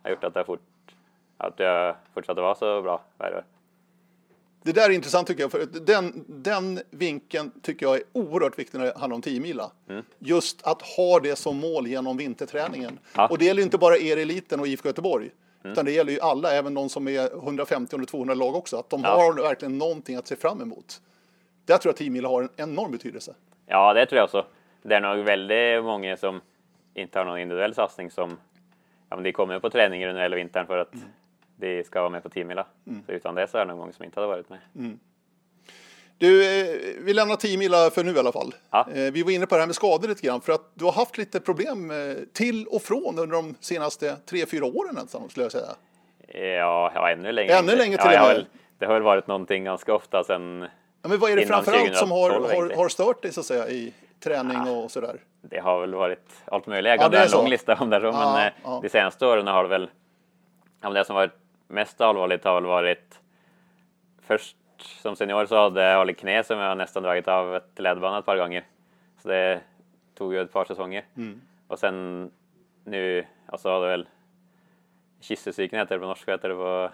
har 0.03 0.11
gjort 0.11 0.25
att 0.25 0.35
det, 0.35 0.45
fort, 0.45 0.61
att 1.39 1.57
det 1.57 1.95
fortsatt 2.15 2.39
att 2.39 2.43
vara 2.43 2.55
så 2.55 2.83
bra 2.83 3.01
varje 3.19 3.37
år. 3.37 3.45
Det 4.63 4.73
där 4.73 4.91
är 4.91 4.95
intressant 4.95 5.27
tycker 5.29 5.43
jag, 5.43 5.51
för 5.51 5.61
att 5.61 5.87
den, 5.87 6.25
den 6.29 6.81
vinkeln 6.91 7.51
tycker 7.63 7.87
jag 7.87 7.97
är 7.97 8.03
oerhört 8.13 8.59
viktig 8.59 8.79
när 8.79 8.87
det 8.87 8.99
handlar 8.99 9.15
om 9.15 9.23
10 9.23 9.41
mila. 9.41 9.71
Just 10.19 10.63
att 10.67 10.83
ha 10.83 11.21
det 11.21 11.37
som 11.37 11.57
mål 11.57 11.87
genom 11.87 12.17
vinterträningen. 12.17 12.99
Ja. 13.17 13.29
Och 13.29 13.39
det 13.39 13.45
gäller 13.45 13.63
inte 13.63 13.79
bara 13.79 13.97
er 13.97 14.17
eliten 14.17 14.61
och 14.61 14.67
IFK 14.67 14.89
Göteborg. 14.89 15.31
Utan 15.65 15.85
det 15.85 15.93
gäller 15.93 16.13
ju 16.13 16.21
alla, 16.21 16.53
även 16.53 16.75
de 16.75 16.89
som 16.89 17.09
är 17.09 17.29
150-200 17.29 18.35
lag 18.35 18.55
också. 18.55 18.77
Att 18.77 18.91
de 18.91 19.01
Ja. 19.03 19.09
har 19.17 19.43
verkligen 19.43 19.79
någonting 19.79 20.17
att 20.17 20.27
se 20.27 20.37
fram 20.37 20.61
emot. 20.63 21.01
Där 21.65 21.79
tror 21.79 21.91
jag 21.91 21.97
10 21.97 22.11
mila 22.11 22.29
har 22.29 22.43
en 22.43 22.49
enorm 22.57 22.91
betydelse. 22.93 23.35
Ja, 23.67 23.93
det 23.95 24.07
tror 24.07 24.17
jag 24.17 24.25
också. 24.25 24.47
Det 24.83 24.95
är 24.95 25.01
nog 25.01 25.25
väldigt 25.25 25.85
många 25.85 26.17
som 26.17 26.41
inte 26.95 27.19
har 27.19 27.27
någon 27.27 27.39
individuell 27.39 27.75
satsning 27.75 28.11
som 28.11 28.39
ja, 29.09 29.17
men 29.17 29.23
de 29.25 29.33
kommer 29.33 29.59
på 29.59 29.71
träningar 29.71 30.09
under 30.09 30.23
hela 30.23 30.37
vintern 30.37 30.67
för 30.67 30.79
att 30.79 30.93
de 31.57 31.85
ska 31.85 32.01
vara 32.01 32.11
med 32.11 32.23
på 32.23 32.29
10 32.29 32.45
mila. 32.45 32.67
Så 33.07 33.13
utan 33.13 33.35
det 33.35 33.49
så 33.49 33.59
är 33.59 33.61
det 33.65 33.69
nog 33.69 33.79
många 33.79 33.93
som 33.93 34.05
inte 34.05 34.21
hade 34.21 34.29
varit 34.29 34.49
med. 34.49 34.59
Du, 36.19 36.61
eh, 36.61 36.77
vi 36.99 37.15
lämnar 37.15 37.37
10 37.37 37.59
mila 37.59 37.91
för 37.91 38.05
nu 38.05 38.13
i 38.13 38.19
alla 38.19 38.33
fall. 38.33 38.55
Ja. 38.71 38.87
Eh, 38.95 39.13
vi 39.13 39.23
var 39.23 39.31
inne 39.31 39.47
på 39.47 39.55
det 39.55 39.61
här 39.61 39.67
med 39.67 39.77
skador 39.77 40.09
lite 40.09 40.27
grann, 40.27 40.41
för 40.41 40.53
att 40.53 40.71
du 40.75 40.85
har 40.85 40.93
haft 40.93 41.19
lite 41.19 41.41
problem 41.41 41.91
eh, 41.91 41.97
till 42.33 42.67
och 42.67 42.83
från 42.83 43.19
under 43.19 43.37
de 43.37 43.55
senaste 43.61 44.17
3-4 44.31 44.63
åren 44.63 44.95
nästan, 44.95 45.29
skulle 45.29 45.45
jag 45.45 45.53
säga. 45.53 45.69
Ja, 46.29 46.93
ja 46.95 47.11
ännu 47.11 47.33
längre. 47.33 47.55
Ännu 47.55 47.77
längre 47.77 47.97
till 47.97 48.13
ja, 48.13 48.31
och 48.31 48.37
med. 48.37 48.47
Det 48.79 48.87
har 48.87 48.95
väl 48.95 49.03
varit 49.03 49.27
någonting 49.27 49.65
ganska 49.65 49.95
ofta 49.95 50.25
sen 50.25 50.67
Ja, 51.03 51.09
men 51.09 51.19
vad 51.19 51.31
är 51.31 51.37
det 51.37 51.47
framförallt 51.47 51.97
som 51.97 52.11
har, 52.11 52.31
2012 52.31 52.71
har, 52.71 52.77
har 52.77 52.89
stört 52.89 53.23
dig 53.23 53.33
så 53.33 53.41
att 53.41 53.47
säga 53.47 53.69
i 53.69 53.93
träning 54.25 54.61
och 54.61 54.91
sådär? 54.91 55.17
Det 55.41 55.59
har 55.59 55.81
väl 55.81 55.95
varit 55.95 56.29
allt 56.45 56.67
möjligt. 56.67 56.91
Jag 57.01 57.15
Ja, 57.15 57.25
en 57.25 57.31
lång 57.31 57.49
lista 57.49 57.75
om 57.75 57.91
det, 57.91 58.01
Ja, 58.03 58.33
men 58.37 58.53
ja. 58.65 58.81
de 58.83 58.89
senaste 58.89 59.27
åren 59.27 59.47
har 59.47 59.63
det 59.63 59.69
väl... 59.69 59.91
Ja, 60.81 60.89
men 60.89 60.95
det 60.95 61.05
som 61.05 61.17
varit 61.17 61.35
mest 61.73 62.01
allvarligt 62.01 62.45
har 62.45 62.55
väl 62.55 62.65
varit... 62.67 63.21
Först 64.23 64.57
som 64.77 65.17
senior 65.17 65.47
så 65.47 65.57
hade 65.57 65.83
jag 65.83 65.99
hållit 65.99 66.19
knä 66.19 66.45
som 66.45 66.59
jag 66.59 66.79
nästan 66.79 67.03
dragit 67.03 67.29
av 67.29 67.57
ett 67.57 67.79
ledband 67.79 68.17
ett 68.19 68.25
par 68.25 68.37
gånger. 68.37 68.65
Så 69.23 69.29
det 69.29 69.61
tog 70.15 70.35
ju 70.35 70.41
ett 70.41 70.53
par 70.53 70.65
säsonger. 70.65 71.05
Mm. 71.17 71.41
Och 71.69 71.79
sen 71.79 72.31
nu, 72.85 73.27
alltså 73.47 73.71
hade 73.73 73.87
väl... 73.89 74.09
Kyssecykeln 75.21 75.81
heter 75.81 75.95
det 75.95 76.01
på 76.01 76.07
norska, 76.07 76.31
heter 76.33 76.49
det 76.49 76.55
på... 76.55 76.91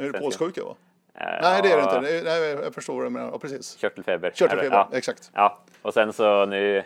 Är 0.00 0.12
det 0.12 0.18
påssjuka? 0.18 0.64
Va? 0.64 0.76
Eh, 1.14 1.38
Nej, 1.42 1.62
det 1.62 1.72
är 1.72 1.76
det 1.76 1.82
inte. 1.82 2.00
Det 2.00 2.18
är, 2.18 2.24
nej, 2.24 2.64
jag 2.64 2.74
förstår 2.74 2.94
vad 2.94 3.04
du 3.06 3.10
menar. 3.10 3.30
Ja, 3.32 3.38
precis. 3.38 3.76
Körtelfeber. 3.76 4.30
Körtelfeber, 4.30 4.76
Ja. 4.76 4.88
exakt. 4.92 5.30
Ja, 5.34 5.58
och 5.82 5.94
sen 5.94 6.12
så 6.12 6.46
nu, 6.46 6.84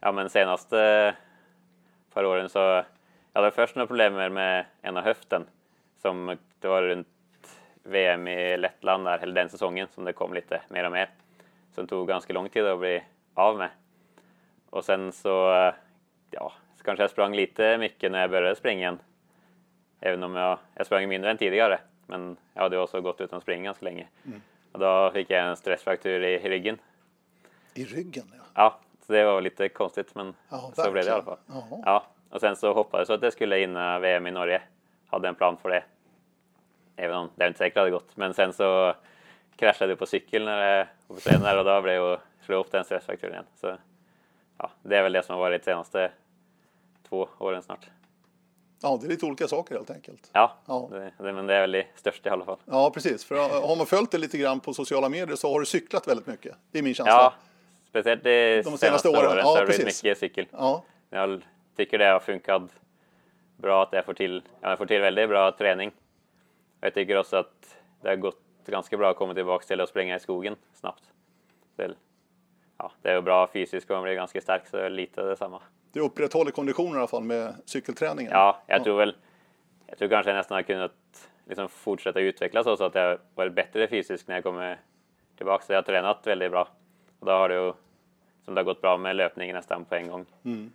ja 0.00 0.12
men 0.12 0.28
senaste 0.30 1.14
par 2.14 2.24
åren 2.24 2.48
så, 2.48 2.58
jag 2.58 2.84
hade 3.40 3.50
först 3.50 3.76
några 3.76 3.86
problem 3.86 4.34
med 4.34 4.64
ena 4.82 5.00
höften 5.00 5.46
som 6.04 6.36
det 6.60 6.68
var 6.68 6.82
runt 6.82 7.08
VM 7.82 8.28
i 8.28 8.56
Lettland 8.56 9.04
där, 9.04 9.18
eller 9.18 9.34
den 9.34 9.48
säsongen 9.48 9.88
som 9.90 10.04
det 10.04 10.12
kom 10.12 10.34
lite 10.34 10.60
mer 10.68 10.84
och 10.84 10.92
mer. 10.92 11.10
Som 11.74 11.86
tog 11.86 12.08
ganska 12.08 12.32
lång 12.32 12.48
tid 12.48 12.66
att 12.66 12.78
bli 12.78 13.02
av 13.34 13.56
med. 13.56 13.70
Och 14.70 14.84
sen 14.84 15.12
så, 15.12 15.28
ja, 16.30 16.52
så 16.76 16.84
kanske 16.84 17.02
jag 17.02 17.10
sprang 17.10 17.34
lite 17.34 17.78
mycket 17.78 18.12
när 18.12 18.20
jag 18.20 18.30
började 18.30 18.56
springa 18.56 18.80
igen. 18.80 18.98
Även 20.00 20.22
om 20.22 20.34
jag, 20.34 20.58
jag 20.74 20.86
sprang 20.86 21.08
mindre 21.08 21.30
än 21.30 21.38
tidigare. 21.38 21.80
Men 22.06 22.36
jag 22.54 22.62
hade 22.62 22.78
också 22.78 23.00
gått 23.00 23.20
utan 23.20 23.36
att 23.36 23.42
springa 23.42 23.64
ganska 23.64 23.84
länge. 23.84 24.06
Och 24.72 24.78
då 24.78 25.10
fick 25.10 25.30
jag 25.30 25.48
en 25.48 25.56
stressfraktur 25.56 26.22
i, 26.24 26.34
i 26.34 26.48
ryggen. 26.48 26.78
I 27.74 27.84
ryggen, 27.84 28.32
ja. 28.36 28.44
Ja, 28.54 28.80
så 29.06 29.12
det 29.12 29.24
var 29.24 29.40
lite 29.40 29.68
konstigt 29.68 30.14
men 30.14 30.34
Ja, 30.48 30.72
så 30.74 30.90
blev 30.90 31.04
det 31.04 31.10
i 31.10 31.12
alla 31.12 31.22
fall. 31.22 31.38
Jaha. 31.46 31.82
Ja, 31.84 32.06
och 32.30 32.40
sen 32.40 32.56
så 32.56 32.72
hoppades 32.72 33.08
jag 33.08 33.14
att 33.14 33.20
det 33.20 33.30
skulle 33.30 33.56
hinna 33.56 33.98
VM 33.98 34.26
i 34.26 34.30
Norge. 34.30 34.62
Hade 35.06 35.28
en 35.28 35.34
plan 35.34 35.56
för 35.56 35.68
det. 35.68 35.84
Även 36.96 37.16
om 37.16 37.30
det 37.34 37.44
är 37.44 37.48
inte 37.48 37.58
säkert 37.58 37.78
hade 37.78 37.90
gått. 37.90 38.16
Men 38.16 38.34
sen 38.34 38.52
så 38.52 38.94
kraschade 39.56 39.90
jag 39.90 39.98
på 39.98 40.06
cykel 40.06 40.44
när 40.44 40.88
jag 41.06 41.38
var 41.38 41.56
och 41.58 41.64
då 41.64 41.82
blev 41.82 41.94
jag 41.94 42.12
och 42.12 42.20
slog 42.44 42.60
upp 42.60 42.72
den 42.72 42.84
stressfrakturen 42.84 43.32
igen. 43.32 43.46
Så 43.60 43.76
ja, 44.58 44.70
det 44.82 44.96
är 44.96 45.02
väl 45.02 45.12
det 45.12 45.22
som 45.22 45.34
har 45.34 45.40
varit 45.40 45.62
de 45.62 45.64
senaste 45.64 46.10
två 47.08 47.28
åren 47.38 47.62
snart. 47.62 47.86
Ja, 48.82 48.98
det 49.00 49.06
är 49.06 49.08
lite 49.08 49.26
olika 49.26 49.48
saker 49.48 49.74
helt 49.74 49.90
enkelt. 49.90 50.30
Ja, 50.32 50.56
Ja. 50.66 50.88
Det, 50.90 51.12
det, 51.18 51.32
men 51.32 51.46
det 51.46 51.54
är 51.54 51.60
väl 51.60 51.72
det 51.72 51.86
största 51.96 52.28
i 52.28 52.32
alla 52.32 52.44
fall. 52.44 52.58
Ja, 52.64 52.90
precis. 52.90 53.24
För 53.24 53.34
har 53.68 53.76
man 53.76 53.86
följt 53.86 54.10
det 54.10 54.18
lite 54.18 54.38
grann 54.38 54.60
på 54.60 54.74
sociala 54.74 55.08
medier 55.08 55.36
så 55.36 55.52
har 55.52 55.60
du 55.60 55.66
cyklat 55.66 56.08
väldigt 56.08 56.26
mycket. 56.26 56.54
Det 56.70 56.78
är 56.78 56.82
min 56.82 56.94
känsla. 56.94 57.12
Ja, 57.12 57.34
speciellt 57.88 58.24
de, 58.24 58.62
senaste 58.62 58.86
senaste, 58.86 59.08
åren. 59.08 59.26
åren, 59.26 59.36
Ja, 59.36 59.42
så 59.42 59.48
har 59.48 59.60
det 59.60 59.66
blivit 59.66 59.86
mycket 59.86 60.18
cykel. 60.18 60.46
Ja, 60.50 60.84
Jag 61.10 61.42
tycker 61.76 61.98
det 61.98 62.04
har 62.04 62.20
funkat 62.20 62.62
bra 63.56 63.82
att 63.82 63.92
jag 63.92 64.04
får 64.04 64.14
till, 64.14 64.42
ja, 64.60 64.68
jag 64.68 64.78
får 64.78 64.86
till 64.86 65.00
väldigt 65.00 65.28
bra 65.28 65.52
träning. 65.52 65.92
Jag 66.84 66.94
tycker 66.94 67.16
också 67.16 67.36
att 67.36 67.76
det 68.02 68.08
har 68.08 68.16
gått 68.16 68.40
ganska 68.66 68.96
bra 68.96 69.10
att 69.10 69.16
komma 69.16 69.34
tillbaka 69.34 69.66
till 69.66 69.80
att 69.80 69.88
springa 69.88 70.16
i 70.16 70.20
skogen 70.20 70.56
snabbt. 70.72 71.02
Det, 71.76 71.94
ja, 72.78 72.92
det 73.02 73.10
är 73.10 73.20
bra 73.20 73.46
fysiskt 73.52 73.90
och 73.90 73.96
man 73.96 74.02
blir 74.02 74.14
ganska 74.14 74.40
stark 74.40 74.66
så 74.66 74.76
det 74.76 74.86
är 74.86 74.90
lite 74.90 75.22
detsamma. 75.22 75.62
du 75.92 76.00
upprätthåller 76.00 76.50
konditionen 76.50 76.94
i 76.94 76.98
alla 76.98 77.06
fall 77.06 77.22
med 77.22 77.54
cykelträningen. 77.64 78.32
Ja, 78.32 78.62
jag 78.66 78.84
tror 78.84 78.98
väl, 78.98 79.16
jag 79.86 79.98
tror 79.98 80.08
kanske 80.08 80.30
jag 80.30 80.36
nästan 80.36 80.54
har 80.54 80.62
kunnat 80.62 81.30
liksom 81.44 81.68
fortsätta 81.68 82.20
utvecklas 82.20 82.64
så 82.64 82.84
att 82.84 82.94
jag 82.94 83.18
varit 83.34 83.52
bättre 83.52 83.88
fysiskt 83.88 84.28
när 84.28 84.34
jag 84.34 84.44
kommer 84.44 84.80
tillbaka. 85.36 85.64
Så 85.64 85.72
jag 85.72 85.78
har 85.78 85.82
tränat 85.82 86.26
väldigt 86.26 86.50
bra. 86.50 86.68
Och 87.18 87.26
då 87.26 87.32
har 87.32 87.48
det 87.48 87.54
ju, 87.54 87.72
som 88.44 88.54
det 88.54 88.60
har 88.60 88.64
gått 88.64 88.80
bra 88.80 88.96
med 88.96 89.16
löpningen 89.16 89.56
nästan 89.56 89.84
på 89.84 89.94
en 89.94 90.08
gång. 90.08 90.26
Så. 90.42 90.70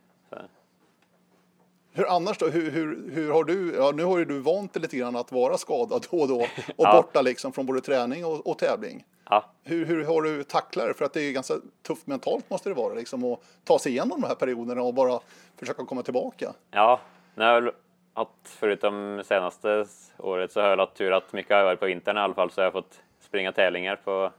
Hur 1.99 2.09
annars 2.15 2.37
då? 2.37 2.47
Hur, 2.47 2.71
hur, 2.71 3.11
hur 3.11 3.31
har 3.31 3.43
du, 3.43 3.75
ja 3.75 3.91
nu 3.91 4.03
har 4.03 4.17
ju 4.17 4.25
du 4.25 4.39
vant 4.39 4.73
dig 4.73 4.81
lite 4.81 4.97
grann 4.97 5.15
att 5.15 5.31
vara 5.31 5.57
skadad 5.57 6.05
då 6.11 6.17
och 6.21 6.27
då 6.27 6.39
och 6.41 6.47
Ja. 6.77 7.01
borta 7.01 7.21
liksom 7.21 7.51
från 7.53 7.65
både 7.65 7.81
träning 7.81 8.25
och, 8.25 8.47
och 8.47 8.57
tävling. 8.57 9.05
Ja, 9.29 9.45
Hur, 9.63 9.85
hur 9.85 10.03
har 10.05 10.21
du 10.21 10.43
tacklat 10.43 10.87
det? 10.87 10.93
För 10.93 11.05
att 11.05 11.13
det 11.13 11.21
är 11.21 11.31
ganska 11.31 11.53
tufft 11.87 12.07
mentalt 12.07 12.49
måste 12.49 12.69
det 12.69 12.75
vara 12.75 12.93
liksom 12.93 13.23
att 13.23 13.39
ta 13.63 13.79
sig 13.79 13.91
igenom 13.91 14.21
de 14.21 14.27
här 14.27 14.35
perioderna 14.35 14.81
och 14.81 14.93
bara 14.93 15.19
försöka 15.57 15.85
komma 15.85 16.03
tillbaka. 16.03 16.53
Ja, 16.71 16.99
väl 17.35 17.71
haft, 18.13 18.29
förutom 18.43 19.23
senaste 19.25 19.85
året 20.17 20.51
så 20.51 20.61
har 20.61 20.67
jag 20.69 20.77
haft 20.77 20.95
tur 20.95 21.11
att 21.11 21.33
mycket 21.33 21.55
har 21.55 21.63
varit 21.63 21.79
på 21.79 21.85
vintern 21.85 22.17
i 22.17 22.19
alla 22.19 22.33
fall 22.33 22.51
så 22.51 22.61
jag 22.61 22.65
har 22.65 22.71
fått 22.71 22.99
springa 23.21 23.51
tävlingar 23.51 23.95
på 23.95 24.31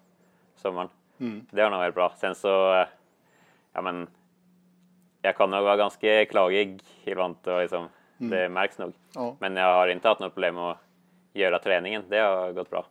sommaren. 0.56 0.88
Det 1.50 1.62
har 1.62 1.70
nog 1.70 1.78
varit 1.78 1.94
bra. 1.94 2.12
Sen 2.20 2.34
så, 2.34 2.74
eh, 2.74 2.86
ja 3.72 3.82
men, 3.82 4.06
jag 5.22 5.36
kan 5.36 5.50
nog 5.50 5.64
vara 5.64 5.76
ganska 5.76 6.24
klagig 6.24 6.82
ibland 7.04 7.36
och 7.44 7.60
liksom, 7.60 7.88
det 8.18 8.48
märks 8.48 8.78
nog. 8.78 8.92
Ja. 9.14 9.36
Men 9.38 9.56
jag 9.56 9.74
har 9.74 9.88
inte 9.88 10.08
haft 10.08 10.20
något 10.20 10.34
problem 10.34 10.54
med 10.54 10.70
att 10.70 10.78
göra 11.32 11.58
träningen. 11.58 12.04
Det 12.08 12.18
har 12.18 12.52
gått 12.52 12.70
bra. 12.70 12.86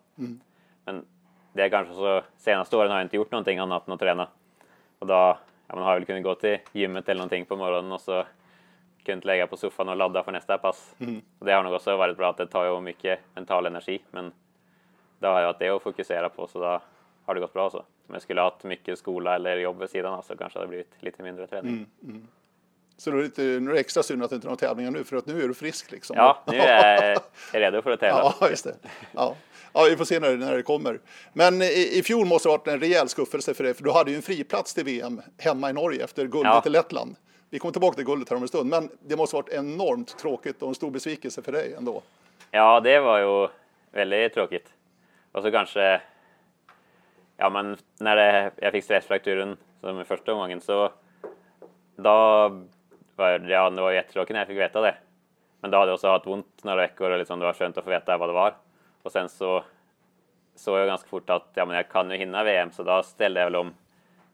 Men 0.85 1.05
det 1.53 1.61
är 1.61 1.69
kanske 1.69 1.93
så, 1.93 2.21
senaste 2.37 2.77
åren 2.77 2.91
har 2.91 2.97
jag 2.97 3.05
inte 3.05 3.15
gjort 3.15 3.31
någonting 3.31 3.59
annat 3.59 3.87
än 3.87 3.93
att 3.93 3.99
träna. 3.99 4.27
Och 4.99 5.07
då 5.07 5.13
ja, 5.13 5.37
man 5.67 5.83
har 5.83 5.93
väl 5.93 6.05
kunnat 6.05 6.23
gå 6.23 6.35
till 6.35 6.57
gymmet 6.71 7.09
eller 7.09 7.19
någonting 7.19 7.45
på 7.45 7.55
morgonen 7.55 7.91
och 7.91 8.01
så 8.01 8.23
kunnat 9.03 9.25
lägga 9.25 9.47
på 9.47 9.57
soffan 9.57 9.89
och 9.89 9.95
ladda 9.95 10.23
för 10.23 10.31
nästa 10.31 10.57
pass. 10.57 10.95
Och 11.39 11.45
det 11.45 11.53
har 11.53 11.63
nog 11.63 11.73
också 11.73 11.97
varit 11.97 12.17
bra 12.17 12.29
att 12.29 12.37
det 12.37 12.47
tar 12.47 12.65
ju 12.65 12.81
mycket 12.81 13.19
mental 13.35 13.65
energi. 13.65 14.01
Men 14.11 14.31
då 15.19 15.27
har 15.27 15.39
jag 15.39 15.47
haft 15.47 15.59
det 15.59 15.69
att 15.69 15.83
fokusera 15.83 16.29
på 16.29 16.47
så 16.47 16.59
då 16.59 16.81
har 17.29 17.35
det 17.35 17.41
gått 17.41 17.53
bra 17.53 17.69
så. 17.69 17.77
Om 17.77 18.13
jag 18.13 18.21
skulle 18.21 18.41
ha 18.41 18.49
haft 18.49 18.63
mycket 18.63 18.99
skola 18.99 19.35
eller 19.35 19.57
jobb 19.57 19.79
vid 19.79 19.89
sidan 19.89 20.13
av 20.13 20.21
så 20.21 20.35
kanske 20.37 20.59
det 20.59 20.61
hade 20.61 20.69
blivit 20.69 20.91
lite 20.99 21.23
mindre 21.23 21.47
träning. 21.47 21.85
Så 22.97 23.11
då 23.11 23.17
är 23.17 23.21
det, 23.21 23.25
lite, 23.27 23.41
nu 23.41 23.69
är 23.69 23.73
det 23.73 23.79
extra 23.79 24.03
synd 24.03 24.23
att 24.23 24.29
det 24.29 24.35
inte 24.35 24.45
är 24.45 24.49
några 24.49 24.59
tävlingar 24.59 24.91
nu 24.91 25.03
för 25.03 25.17
att 25.17 25.25
nu 25.25 25.43
är 25.43 25.47
du 25.47 25.53
frisk 25.53 25.91
liksom. 25.91 26.15
Ja, 26.17 26.43
nu 26.47 26.57
är 26.57 27.11
jag 27.53 27.61
redo 27.61 27.81
för 27.81 27.91
att 27.91 27.99
tävla. 27.99 28.33
Ja, 28.41 28.49
just 28.49 28.63
det. 28.63 28.75
Ja. 29.11 29.35
ja, 29.73 29.87
vi 29.89 29.97
får 29.97 30.05
se 30.05 30.19
när, 30.19 30.37
när 30.37 30.55
det 30.55 30.63
kommer. 30.63 30.99
Men 31.33 31.61
i, 31.61 31.89
i 31.99 32.03
fjol 32.03 32.25
måste 32.25 32.47
det 32.49 32.51
ha 32.51 32.57
varit 32.57 32.67
en 32.67 32.79
rejäl 32.79 33.09
skuffelse 33.09 33.53
för 33.53 33.63
dig, 33.63 33.73
för 33.73 33.83
du 33.83 33.91
hade 33.91 34.11
ju 34.11 34.15
en 34.15 34.21
friplats 34.21 34.73
till 34.73 34.83
VM 34.85 35.21
hemma 35.37 35.69
i 35.69 35.73
Norge 35.73 36.03
efter 36.03 36.25
guldet 36.25 36.51
Ja. 36.53 36.63
i 36.65 36.69
Lettland. 36.69 37.15
Vi 37.49 37.59
kommer 37.59 37.71
tillbaka 37.71 37.95
till 37.95 38.05
guldet 38.05 38.29
här 38.29 38.35
om 38.35 38.41
en 38.41 38.47
stund, 38.47 38.69
men 38.69 38.89
det 39.07 39.15
måste 39.15 39.35
varit 39.35 39.49
enormt 39.49 40.17
tråkigt 40.17 40.61
och 40.61 40.67
en 40.69 40.75
stor 40.75 40.91
besvikelse 40.91 41.41
för 41.41 41.51
dig 41.51 41.73
ändå. 41.77 42.01
Ja, 42.51 42.79
det 42.79 42.99
var 42.99 43.19
ju 43.19 43.47
väldigt 43.91 44.33
tråkigt. 44.33 44.67
Och 45.31 45.43
så 45.43 45.51
kanske, 45.51 46.01
ja 47.39 47.49
men 47.49 47.77
när 47.99 48.15
det, 48.15 48.51
jag 48.55 48.71
fick 48.71 48.83
stressfrakturen 48.83 49.57
som 49.81 50.05
första 50.05 50.33
omgången 50.33 50.61
så 50.61 50.91
då 51.95 52.11
var 53.15 53.39
det, 53.39 53.53
ja, 53.53 53.69
det 53.69 53.81
var 53.81 53.91
jättetråkigt 53.91 54.33
när 54.33 54.39
jag 54.39 54.47
fick 54.47 54.57
veta 54.57 54.81
det. 54.81 54.95
Men 55.61 55.71
då 55.71 55.77
hade 55.77 55.89
jag 55.89 55.93
också 55.93 56.07
haft 56.07 56.27
ont 56.27 56.63
några 56.63 56.77
veckor 56.77 57.11
och 57.11 57.17
liksom 57.17 57.39
det 57.39 57.45
var 57.45 57.53
skönt 57.53 57.77
att 57.77 57.83
få 57.83 57.89
veta 57.89 58.17
vad 58.17 58.29
det 58.29 58.33
var. 58.33 58.53
Och 59.03 59.11
sen 59.11 59.29
så 59.29 59.63
såg 60.55 60.79
jag 60.79 60.87
ganska 60.87 61.09
fort 61.09 61.29
att 61.29 61.49
ja, 61.53 61.65
men 61.65 61.75
jag 61.75 61.89
kan 61.89 62.11
ju 62.11 62.17
hinna 62.17 62.43
VM 62.43 62.71
så 62.71 62.83
då 62.83 63.03
ställde 63.03 63.39
jag 63.39 63.45
väl 63.45 63.55
om 63.55 63.73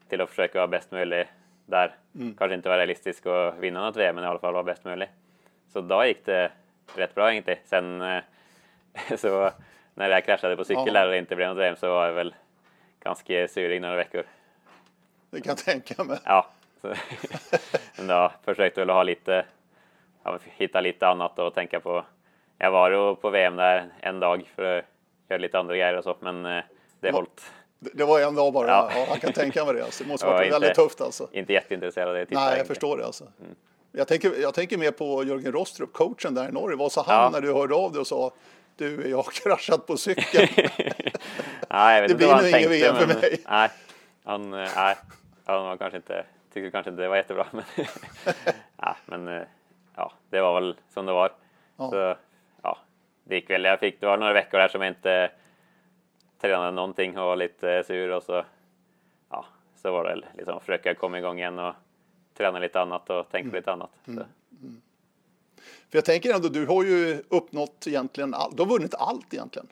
till 0.10 0.22
att 0.22 0.30
försöka 0.30 0.58
vara 0.58 0.68
bäst 0.68 0.92
möjlig 0.92 1.28
där. 1.66 1.96
Kanske 2.38 2.56
inte 2.56 2.70
vara 2.70 2.80
realistisk 2.80 3.26
och 3.26 3.64
vinna 3.64 3.82
något 3.82 3.96
VM 3.96 4.16
men 4.16 4.24
i 4.24 4.28
alla 4.28 4.40
fall 4.40 4.54
vara 4.54 4.64
bäst 4.64 4.86
möjlig. 4.86 5.10
Så 5.74 5.82
då 5.82 6.06
gick 6.06 6.26
det 6.26 6.52
rätt 6.96 7.16
bra 7.16 7.32
egentligen. 7.32 7.60
Sen 7.66 8.02
eh, 8.02 8.24
så 9.16 9.52
när 9.94 10.10
jag 10.10 10.26
kraschade 10.26 10.58
på 10.58 10.64
cykel 10.64 10.94
där 10.94 11.06
och 11.06 11.12
det 11.12 11.18
inte 11.18 11.36
blev 11.36 11.50
något 11.50 11.58
VM 11.58 11.76
så 11.76 11.90
var 11.90 12.06
jag 12.06 12.14
väl 12.14 12.36
ganska 13.06 13.48
surig 13.48 13.82
några 13.82 13.96
veckor. 13.96 14.24
Det 15.30 15.42
kan 15.42 15.50
jag 15.50 15.58
tänka 15.58 16.04
mig. 16.04 16.20
Ja, 16.26 16.48
så, 16.82 16.94
men 17.98 18.08
då 18.08 18.32
försökte 18.46 18.82
väl 18.82 18.90
ha 18.90 19.04
lite, 19.04 19.46
ja, 20.24 20.40
hitta 20.44 20.82
lite 20.82 21.08
annat 21.08 21.40
och 21.40 21.54
tänka 21.54 21.80
på. 21.80 22.06
Jag 22.58 22.72
var 22.72 22.92
ju 22.92 23.16
på 23.16 23.30
VM 23.30 23.56
där 23.56 23.86
en 24.00 24.20
dag 24.20 24.50
för 24.56 24.78
att 24.80 24.86
göra 25.30 25.40
lite 25.40 25.60
andra 25.60 25.74
grejer 25.76 25.98
och 25.98 26.04
så, 26.04 26.16
men 26.20 26.46
eh, 26.46 26.64
det 27.00 27.12
hållt. 27.12 27.52
Det 27.80 28.04
var 28.04 28.20
en 28.20 28.36
dag 28.36 28.54
bara. 28.54 28.68
Ja. 28.68 28.90
Ja. 28.96 29.06
jag 29.10 29.22
kan 29.22 29.34
tänka 29.34 29.66
mig 29.66 29.74
det. 29.74 29.84
Alltså. 29.84 30.04
Det 30.04 30.10
måste 30.10 30.26
ha 30.28 30.34
varit 30.34 30.46
inte- 30.46 30.60
väldigt 30.60 30.76
tufft 30.76 31.02
alltså. 31.02 31.28
Inte 31.32 31.54
jätteintresserad 31.54 32.08
av 32.08 32.14
det. 32.14 32.20
Nej, 32.20 32.28
jag 32.32 32.42
egentligen. 32.44 32.68
förstår 32.68 32.98
det 32.98 33.06
alltså. 33.06 33.24
Jag, 33.92 34.08
tänker, 34.08 34.42
jag 34.42 34.54
tänker 34.54 34.78
mer 34.78 34.92
på 34.92 35.24
Jörgen 35.24 35.52
Rostrup, 35.52 35.94
coachen 35.94 36.34
där 36.36 36.50
i 36.50 36.52
Norge. 36.52 36.78
Vad 36.78 36.92
sa 36.92 37.04
han 37.08 37.16
Ja. 37.24 37.30
när 37.30 37.42
du 37.42 37.54
hörde 37.54 37.76
av 37.76 37.92
dig 37.92 38.00
och 38.00 38.08
sa 38.08 38.32
du, 38.78 39.10
jag 39.10 39.18
har 39.18 39.32
kraschat 39.32 39.88
på 39.88 39.98
cykeln. 39.98 40.48
Nej, 41.70 41.96
jag 41.96 42.02
vet 42.02 42.10
Det 42.10 42.16
blir 42.16 42.28
nog 42.28 42.40
tänkte, 42.42 42.70
VM 42.70 42.96
för 42.96 43.08
mig. 43.08 43.42
Nej, 43.50 43.70
han, 44.24 44.54
eh, 44.54 44.70
nej, 44.76 44.96
han 45.46 45.64
var 45.66 45.78
kanske 45.78 45.98
inte, 45.98 46.26
tyckte 46.54 46.72
kanske 46.72 46.90
inte 46.90 47.02
det 47.02 47.08
var 47.10 47.16
jättebra. 47.16 47.48
Men, 47.52 47.64
ja, 48.78 48.96
men 49.06 49.28
eh, 49.28 49.44
ja, 49.96 50.12
det 50.30 50.42
var 50.42 50.62
väl 50.62 50.76
som 50.94 51.06
det 51.06 51.12
var. 51.14 51.32
Ja. 51.78 51.90
Så, 51.90 52.16
ja, 52.64 52.78
det 53.24 53.36
gick 53.36 53.50
väl. 53.50 53.64
Jag 53.64 53.80
fick, 53.80 54.00
det 54.00 54.06
var 54.06 54.18
några 54.18 54.34
veckor 54.34 54.58
där 54.58 54.68
som 54.68 54.82
jag 54.82 54.92
inte 54.92 55.32
tränade 56.42 56.72
någonting 56.72 57.18
och 57.18 57.26
var 57.26 57.36
lite 57.36 57.84
sur 57.84 58.12
och 58.12 58.24
så, 58.24 58.46
ja, 59.30 59.46
så 59.76 59.92
var 59.92 60.04
det 60.04 60.22
liksom 60.38 60.60
försöka 60.60 60.96
komma 60.96 61.18
igång 61.18 61.40
igen 61.40 61.60
och 61.60 61.74
träna 62.38 62.60
lite 62.60 62.82
annat 62.82 63.10
och 63.10 63.30
tänka 63.30 63.42
Mm. 63.44 63.52
på 63.52 63.56
lite 63.58 63.72
annat. 63.72 63.90
Så. 64.06 64.26
För 65.96 65.98
jag 65.98 66.06
tänker 66.06 66.34
ändå, 66.34 66.50
du 66.50 66.66
har 66.66 66.84
ju 66.84 67.24
uppnått 67.30 67.84
egentligen 67.88 68.34
allt. 68.34 68.58
Du 68.58 68.64
har 68.64 68.70
vunnit 68.70 68.94
allt 68.96 69.34
egentligen. 69.34 69.68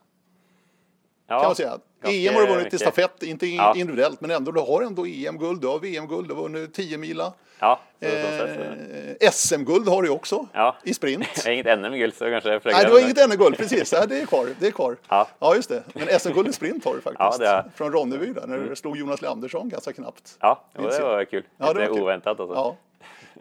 Ja, 1.28 1.40
Kan 1.40 1.48
man 1.48 1.56
säga. 1.56 1.80
EM 2.04 2.34
har 2.34 2.42
du 2.42 2.48
vunnit 2.48 2.62
i 2.62 2.64
mycket. 2.64 2.80
stafett, 2.82 3.24
inte 3.24 3.46
i- 3.48 3.56
Ja. 3.56 3.74
individuellt, 3.76 4.22
men 4.22 4.32
ändå. 4.32 4.52
Du 4.52 4.60
har 4.60 4.82
ändå 4.82 5.06
EM-guld, 5.08 5.62
du 5.62 5.68
har 5.68 5.80
VM-guld, 5.80 6.28
du 6.28 6.34
har 6.34 6.42
vunnit 6.42 6.74
10 6.74 6.98
mila. 6.98 7.34
Ja. 7.60 7.80
Eh, 8.00 9.30
SM-guld 9.32 9.88
har 9.88 10.02
du 10.04 10.10
också 10.10 10.48
Ja. 10.54 10.76
i 10.84 10.94
sprint. 10.94 11.28
Inget 11.48 11.66
NM-guld 11.80 12.14
så 12.16 12.26
kanske 12.30 12.50
jag 12.50 12.62
Nej, 12.66 12.86
du 12.86 12.92
har 12.92 13.00
inget 13.00 13.30
NM-guld, 13.30 13.58
precis. 13.58 13.92
Nej, 13.94 14.02
det 14.10 14.22
är 14.22 14.26
kvar. 14.26 14.48
Det 14.60 14.68
är 14.68 14.72
kvar. 14.72 14.98
Ja. 15.10 15.28
ja, 15.40 15.56
just 15.56 15.70
det. 15.70 15.84
Men 15.94 16.20
SM-guld 16.20 16.48
i 16.48 16.54
sprint 16.54 16.86
har 16.86 16.96
du 16.96 17.02
faktiskt. 17.02 17.42
Ja. 17.42 17.66
Från 17.76 17.92
Ronneby 17.92 18.34
där, 18.34 18.48
när 18.48 18.58
du 18.58 18.76
slog 18.76 18.98
Jonas 18.98 19.22
Leandersson 19.22 19.70
ganska 19.70 19.94
knappt. 19.94 20.38
Ja, 20.40 20.64
det 20.74 20.82
var 20.82 21.26
kul. 21.26 21.44
Ja, 21.58 21.74
det 21.74 21.80
var 21.80 21.88
kul. 21.94 22.04
oväntat 22.04 22.40
alltså. 22.40 22.56
Ja. 22.56 22.76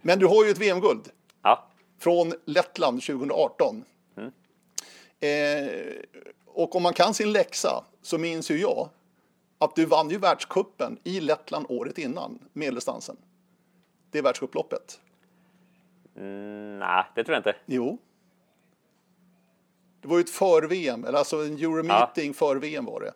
Men 0.02 0.18
du 0.18 0.26
har 0.26 0.44
ju 0.44 0.50
ett 0.50 0.58
VM-guld 0.58 1.08
Ja. 1.42 1.64
Från 2.02 2.32
Lettland 2.44 3.02
2018. 3.02 3.84
Mm. 4.16 4.32
Eh, 5.20 5.92
och 6.46 6.76
om 6.76 6.82
man 6.82 6.92
kan 6.92 7.14
sin 7.14 7.32
läxa 7.32 7.84
så 8.02 8.18
minns 8.18 8.50
ju 8.50 8.60
jag 8.60 8.88
att 9.58 9.76
du 9.76 9.84
vann 9.84 10.10
ju 10.10 10.18
världskuppen 10.18 10.98
i 11.04 11.20
Lettland 11.20 11.66
året 11.68 11.98
innan 11.98 12.38
medeldistansen. 12.52 13.16
Det 14.10 14.18
är 14.18 14.22
världscuploppet. 14.22 15.00
Mm, 16.16 16.78
nej, 16.78 17.04
det 17.14 17.24
tror 17.24 17.34
jag 17.34 17.40
inte. 17.40 17.56
Jo. 17.66 17.98
Det 20.00 20.08
var 20.08 20.16
ju 20.16 20.20
ett 20.20 20.30
för-VM, 20.30 21.04
eller 21.04 21.18
alltså 21.18 21.36
en 21.36 21.56
Euromeeting 21.56 22.34
för 22.34 22.56
VM 22.56 22.84
var 22.84 23.00
det. 23.00 23.12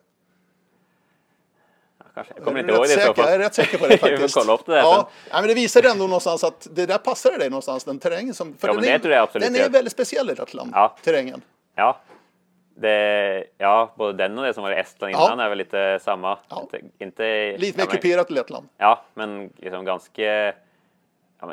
Kanske. 2.16 2.32
Jag 2.36 2.44
kommer 2.44 2.60
inte 2.60 2.72
är 2.72 2.74
ihåg 2.76 2.84
rätt 2.84 2.88
det 2.96 3.00
säker. 3.02 3.22
Jag 3.22 3.34
är 3.34 3.38
rätt 3.38 3.54
säker 3.54 3.78
på 3.78 3.86
det 3.86 3.98
faktiskt. 3.98 4.34
kolla 4.34 4.52
upp 4.54 4.66
det 4.66 4.72
där 4.72 4.78
ja, 4.78 5.08
ja, 5.30 5.40
men 5.40 5.48
det 5.48 5.54
visade 5.54 5.88
ändå 5.90 6.04
någonstans 6.06 6.44
att 6.44 6.66
det 6.70 6.86
där 6.86 6.98
passade 6.98 7.38
dig 7.38 7.50
någonstans, 7.50 7.84
den 7.84 7.98
terrängen 7.98 8.34
som... 8.34 8.54
För 8.58 8.68
Ja, 8.68 8.74
den 8.74 8.82
det 8.82 8.88
är, 8.88 9.10
jag 9.10 9.22
absolut 9.22 9.44
Den 9.46 9.52
det 9.52 9.60
är 9.60 9.70
väldigt 9.70 9.92
speciell 9.92 10.30
i 10.30 10.34
Lettland, 10.34 10.70
Ja. 10.74 10.96
terrängen. 11.04 11.42
Ja. 11.74 12.00
Det, 12.76 13.44
ja, 13.58 13.92
både 13.96 14.12
den 14.12 14.38
och 14.38 14.44
det 14.44 14.54
som 14.54 14.62
var 14.62 14.72
i 14.72 14.74
Estland 14.74 15.14
Ja. 15.14 15.24
innan 15.26 15.40
är 15.40 15.48
väl 15.48 15.58
lite 15.58 15.98
samma. 16.02 16.38
Inte, 16.62 16.80
inte, 16.98 17.56
Lite 17.58 17.78
mer 17.78 17.86
kuperat 17.86 18.30
i 18.30 18.34
Lettland. 18.34 18.68
Ja, 18.78 19.04
men 19.14 19.50
liksom 19.56 19.84
ganska 19.84 20.22
ja, 20.22 20.52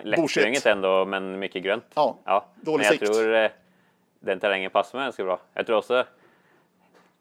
lättsprunget 0.03 0.66
ändå, 0.66 1.05
men 1.05 1.39
mycket 1.39 1.64
grönt. 1.64 1.86
Ja, 1.93 2.18
ja. 2.26 2.45
dålig 2.55 2.78
men 2.78 2.86
jag 2.86 2.99
sikt. 3.07 3.14
tror 3.14 3.36
eh, 3.36 3.51
den 4.20 4.39
terrängen 4.39 4.72
passar 4.72 4.97
mig 4.97 5.05
ganska 5.05 5.24
bra. 5.24 5.39
Jag 5.53 5.66
tror 5.66 5.78
också 5.78 6.05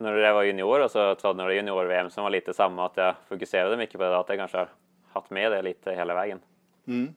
när 0.02 0.16
jag 0.16 0.34
var 0.34 0.42
junior 0.42 0.80
och 0.80 0.90
så 0.90 0.98
jag 0.98 1.54
junior-VM 1.54 2.10
som 2.10 2.22
var 2.22 2.30
lite 2.30 2.54
samma, 2.54 2.86
att 2.86 2.96
jag 2.96 3.14
fokuserade 3.28 3.76
mycket 3.76 3.98
på 3.98 4.02
det, 4.02 4.18
att 4.18 4.28
jag 4.28 4.38
kanske 4.38 4.58
har 4.58 4.68
haft 5.12 5.30
med 5.30 5.52
det 5.52 5.62
lite 5.62 5.92
hela 5.92 6.14
vägen. 6.14 6.40
Mm. 6.86 7.14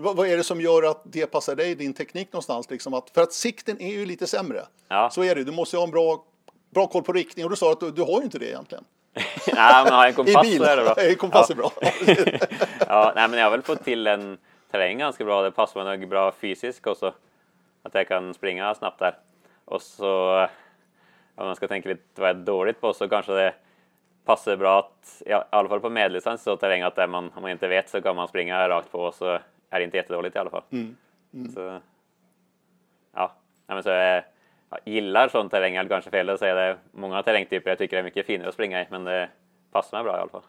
Vad, 0.00 0.16
vad 0.16 0.28
är 0.28 0.36
det 0.36 0.44
som 0.44 0.60
gör 0.60 0.82
att 0.82 1.02
det 1.04 1.26
passar 1.26 1.56
dig, 1.56 1.74
din 1.74 1.94
teknik 1.94 2.32
någonstans? 2.32 2.70
Liksom 2.70 2.94
att, 2.94 3.10
för 3.10 3.22
att 3.22 3.32
sikten 3.32 3.80
är 3.80 3.92
ju 3.92 4.06
lite 4.06 4.26
sämre. 4.26 4.62
Ja. 4.88 5.10
Så 5.10 5.24
är 5.24 5.34
det, 5.34 5.44
du 5.44 5.52
måste 5.52 5.76
ha 5.76 5.84
en 5.84 5.90
bra, 5.90 6.24
bra 6.70 6.86
koll 6.86 7.02
på 7.02 7.12
riktning. 7.12 7.44
Och 7.44 7.50
du 7.50 7.56
sa 7.56 7.72
att 7.72 7.80
du, 7.80 7.90
du 7.90 8.02
har 8.02 8.18
ju 8.18 8.22
inte 8.22 8.38
det 8.38 8.48
egentligen. 8.48 8.84
nej, 9.52 9.84
men 9.84 9.92
har 9.92 10.04
jag 10.04 10.06
en 10.06 10.10
I 10.10 10.14
kompass 10.14 10.42
bil. 10.42 10.58
så 10.58 10.64
är 10.64 10.76
det 10.76 10.82
bra. 10.82 10.94
Ja, 11.02 11.14
kompass 11.14 11.50
ja. 11.50 11.54
är 11.54 11.56
bra. 11.56 11.70
ja, 12.88 13.12
nej, 13.16 13.28
men 13.28 13.38
jag 13.38 13.46
har 13.46 13.50
väl 13.50 13.62
fått 13.62 13.84
till 13.84 14.06
en 14.06 14.38
terräng 14.70 14.98
ganska 14.98 15.24
bra. 15.24 15.42
Det 15.42 15.50
passar 15.50 15.84
mig 15.84 15.98
nog 15.98 16.08
bra 16.08 16.32
fysiskt 16.32 16.86
också. 16.86 17.12
Att 17.82 17.94
jag 17.94 18.08
kan 18.08 18.34
springa 18.34 18.74
snabbt 18.74 18.98
där. 18.98 19.16
Och 19.64 19.82
så 19.82 20.46
om 21.38 21.46
man 21.46 21.56
ska 21.56 21.68
tänka 21.68 21.88
lite 21.88 22.20
vad 22.20 22.28
jag 22.28 22.36
är 22.36 22.40
dåligt 22.40 22.80
på 22.80 22.92
så 22.92 23.08
kanske 23.08 23.32
det 23.32 23.54
passar 24.24 24.56
bra 24.56 24.78
att, 24.78 25.22
ja, 25.26 25.42
i 25.42 25.46
alla 25.50 25.68
fall 25.68 25.80
på 25.80 25.90
medeldistans 25.90 26.42
så 26.42 26.56
terräng 26.56 26.82
att 26.82 26.96
där 26.96 27.06
man, 27.06 27.30
om 27.34 27.42
man 27.42 27.50
inte 27.50 27.68
vet 27.68 27.88
så 27.88 28.02
kan 28.02 28.16
man 28.16 28.28
springa 28.28 28.68
rakt 28.68 28.92
på 28.92 29.12
så 29.12 29.38
är 29.70 29.78
det 29.78 29.84
inte 29.84 29.96
jättedåligt 29.96 30.36
i 30.36 30.38
alla 30.38 30.50
fall. 30.50 30.62
Så, 31.54 31.80
ja, 33.14 33.32
nej, 33.66 33.74
men 33.74 33.82
så 33.82 33.88
jag, 33.88 34.24
jag 34.70 34.80
gillar 34.84 35.28
sån 35.28 35.48
terräng, 35.48 35.76
eller 35.76 35.88
kanske 35.88 36.10
fel 36.10 36.28
att 36.28 36.38
säga 36.38 36.54
det. 36.54 36.78
Många 36.92 37.22
terrängtyper 37.22 37.70
jag 37.70 37.78
tycker 37.78 37.96
är 37.96 38.02
mycket 38.02 38.26
finare 38.26 38.48
att 38.48 38.54
springa 38.54 38.82
i, 38.82 38.86
men 38.90 39.04
det 39.04 39.28
passar 39.72 39.96
mig 39.96 40.04
bra 40.04 40.16
i 40.16 40.20
alla 40.20 40.30
fall. 40.30 40.42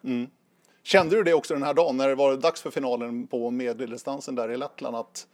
Kände 0.84 1.16
du 1.16 1.24
det 1.24 1.34
också 1.34 1.54
den 1.54 1.64
här 1.64 1.74
dagen 1.74 1.98
när 1.98 2.08
det 2.08 2.16
var 2.16 2.38
dags 2.38 2.62
för 2.62 2.72
finalen 2.72 3.28
på 3.28 3.52
medeldistansen 3.52 4.36
där 4.36 4.52
i 4.52 4.58
Lettland? 4.58 4.96
Att 4.96 5.28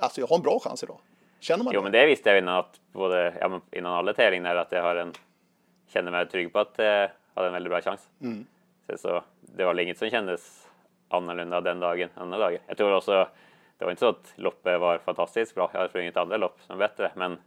alltså, 0.00 0.20
jag 0.20 0.28
har 0.28 0.36
en 0.36 0.42
bra 0.42 0.60
chans 0.60 0.82
idag. 0.82 0.98
Känner 1.40 1.64
man 1.64 1.74
Jo, 1.74 1.80
det? 1.80 1.82
men 1.82 1.92
det 1.92 2.06
visste 2.06 2.28
jag 2.30 2.38
innan, 2.38 2.56
att 2.58 2.80
både, 2.92 3.34
ja, 3.40 3.60
innan 3.72 3.92
alla 3.92 4.12
tävlingar 4.12 4.56
att 4.56 4.72
jag 4.72 4.82
har 4.82 4.96
en, 4.96 5.12
kände 5.88 6.10
mig 6.10 6.26
trygg 6.28 6.52
på 6.52 6.58
att 6.58 6.74
jag 6.76 7.10
hade 7.34 7.46
en 7.46 7.52
väldigt 7.52 7.70
bra 7.70 7.80
chans. 7.80 8.08
Så, 8.86 8.98
så 8.98 9.22
det 9.40 9.64
var 9.64 9.80
inget 9.80 9.98
som 9.98 10.10
kändes 10.10 10.68
annorlunda 11.08 11.60
den 11.60 11.80
dagen, 11.80 12.08
andra 12.14 12.38
dagen. 12.38 12.58
Jag 12.66 12.76
tror 12.76 12.92
också, 12.96 13.28
det 13.78 13.84
var 13.84 13.90
inte 13.92 14.00
så 14.00 14.08
att 14.08 14.32
loppet 14.36 14.80
var 14.80 14.98
fantastiskt 14.98 15.54
bra. 15.54 15.70
Jag 15.72 15.80
har 15.80 15.88
sprungit 15.88 16.16
andra 16.16 16.36
lopp 16.36 16.58
som 16.66 16.78
bättre, 16.78 17.10
men 17.14 17.38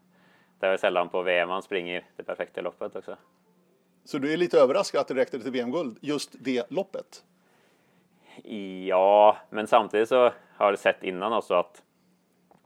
det 0.59 0.67
är 0.67 0.77
sällan 0.77 1.09
på 1.09 1.21
VM 1.21 1.49
man 1.49 1.61
springer 1.61 2.03
det 2.15 2.23
perfekta 2.23 2.61
loppet 2.61 2.95
också. 2.95 3.15
Så 4.05 4.17
du 4.17 4.33
är 4.33 4.37
lite 4.37 4.59
överraskad 4.59 5.01
att 5.01 5.07
det 5.07 5.13
räckte 5.13 5.39
till 5.39 5.51
VM-guld, 5.51 5.97
just 6.01 6.35
det 6.39 6.71
loppet? 6.71 7.23
Ja, 8.87 9.37
men 9.49 9.67
samtidigt 9.67 10.09
så 10.09 10.31
har 10.57 10.69
jag 10.69 10.79
sett 10.79 11.03
innan 11.03 11.33
också 11.33 11.53
att 11.53 11.83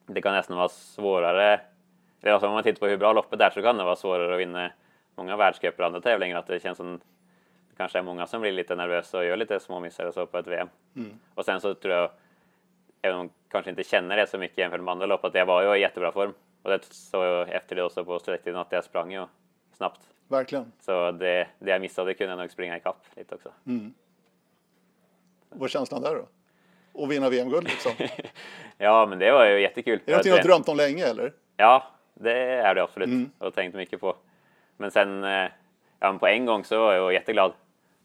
det 0.06 0.22
kan 0.22 0.34
nästan 0.34 0.58
vara 0.58 0.70
svårare. 0.70 1.62
Alltså 2.24 2.48
om 2.48 2.54
man 2.54 2.64
tittar 2.64 2.80
på 2.80 2.88
hur 2.88 2.98
bra 2.98 3.14
loppet 3.14 3.42
är 3.42 3.50
så 3.50 3.62
kan 3.62 3.78
det 3.78 3.84
vara 3.84 3.96
svårare 3.96 4.34
att 4.34 4.40
vinna 4.40 4.72
många 5.16 5.38
världscuper 5.38 5.84
och 5.84 5.88
andra 5.88 6.02
tävlingar. 6.02 6.38
Att 6.38 6.48
det 6.48 6.60
känns 6.60 6.78
som 6.78 7.00
det 7.70 7.76
kanske 7.78 7.98
är 7.98 8.04
många 8.04 8.28
som 8.28 8.42
blir 8.42 8.52
lite 8.52 8.76
nervösa 8.76 9.18
och 9.18 9.26
gör 9.26 9.38
lite 9.38 9.60
små 9.60 9.80
missar 9.80 10.06
och 10.06 10.14
så 10.14 10.26
på 10.26 10.38
ett 10.38 10.48
VM. 10.48 10.70
Mm. 10.96 11.20
Och 11.34 11.46
sen 11.46 11.62
så 11.62 11.74
tror 11.74 11.94
jag, 11.94 12.10
även 13.02 13.20
om 13.20 13.30
kanske 13.50 13.70
inte 13.70 13.84
känner 13.84 14.18
det 14.18 14.28
så 14.28 14.38
mycket 14.38 14.58
jämfört 14.58 14.82
med 14.82 14.92
andra 14.92 15.06
lopp, 15.06 15.26
att 15.26 15.36
jag 15.36 15.46
var 15.46 15.64
ju 15.64 15.76
i 15.76 15.82
jättebra 15.82 16.12
form. 16.12 16.34
Och 16.62 16.70
det 16.70 16.84
såg 16.84 17.26
jag 17.26 17.50
efter 17.50 17.76
det 17.76 17.84
också 17.84 18.06
på 18.06 18.20
sträcktiden 18.20 18.60
att 18.60 18.72
jag 18.72 18.84
sprang 18.84 19.12
ju 19.12 19.26
snabbt. 19.74 20.02
Verkligen. 20.28 20.72
Så 20.80 21.12
det, 21.12 21.48
det 21.60 21.72
jag 21.72 21.82
missade 21.82 22.14
kunde 22.14 22.32
jag 22.32 22.40
nog 22.40 22.52
springa 22.52 22.78
ikapp 22.78 23.06
lite 23.16 23.36
också. 23.36 23.52
Mm. 23.68 23.94
Vad 25.50 25.64
är 25.64 25.68
känslan 25.68 26.02
där 26.02 26.16
då? 26.16 26.26
Att 26.98 27.10
vinna 27.10 27.30
VM-guld 27.30 27.68
liksom? 27.68 27.92
ja, 28.78 29.06
men 29.06 29.20
det 29.20 29.32
var 29.32 29.46
ju 29.46 29.62
jättekul. 29.62 29.94
Är 29.94 30.00
det 30.06 30.12
någonting 30.12 30.32
du 30.32 30.38
har 30.38 30.44
drömt 30.44 30.70
om 30.70 30.78
länge 30.78 31.06
eller? 31.06 31.34
Ja, 31.58 31.84
det 32.14 32.38
är 32.38 32.76
det 32.76 32.84
absolut 32.84 33.08
mm. 33.08 33.32
och 33.38 33.54
tänkt 33.54 33.76
mycket 33.76 34.00
på. 34.00 34.16
Men 34.78 34.92
sen, 34.92 35.24
eh, 35.24 35.50
ja, 36.00 36.18
på 36.20 36.28
en 36.28 36.46
gång 36.46 36.64
så 36.64 36.80
var 36.80 36.94
jag 36.94 37.14
jätteglad. 37.14 37.52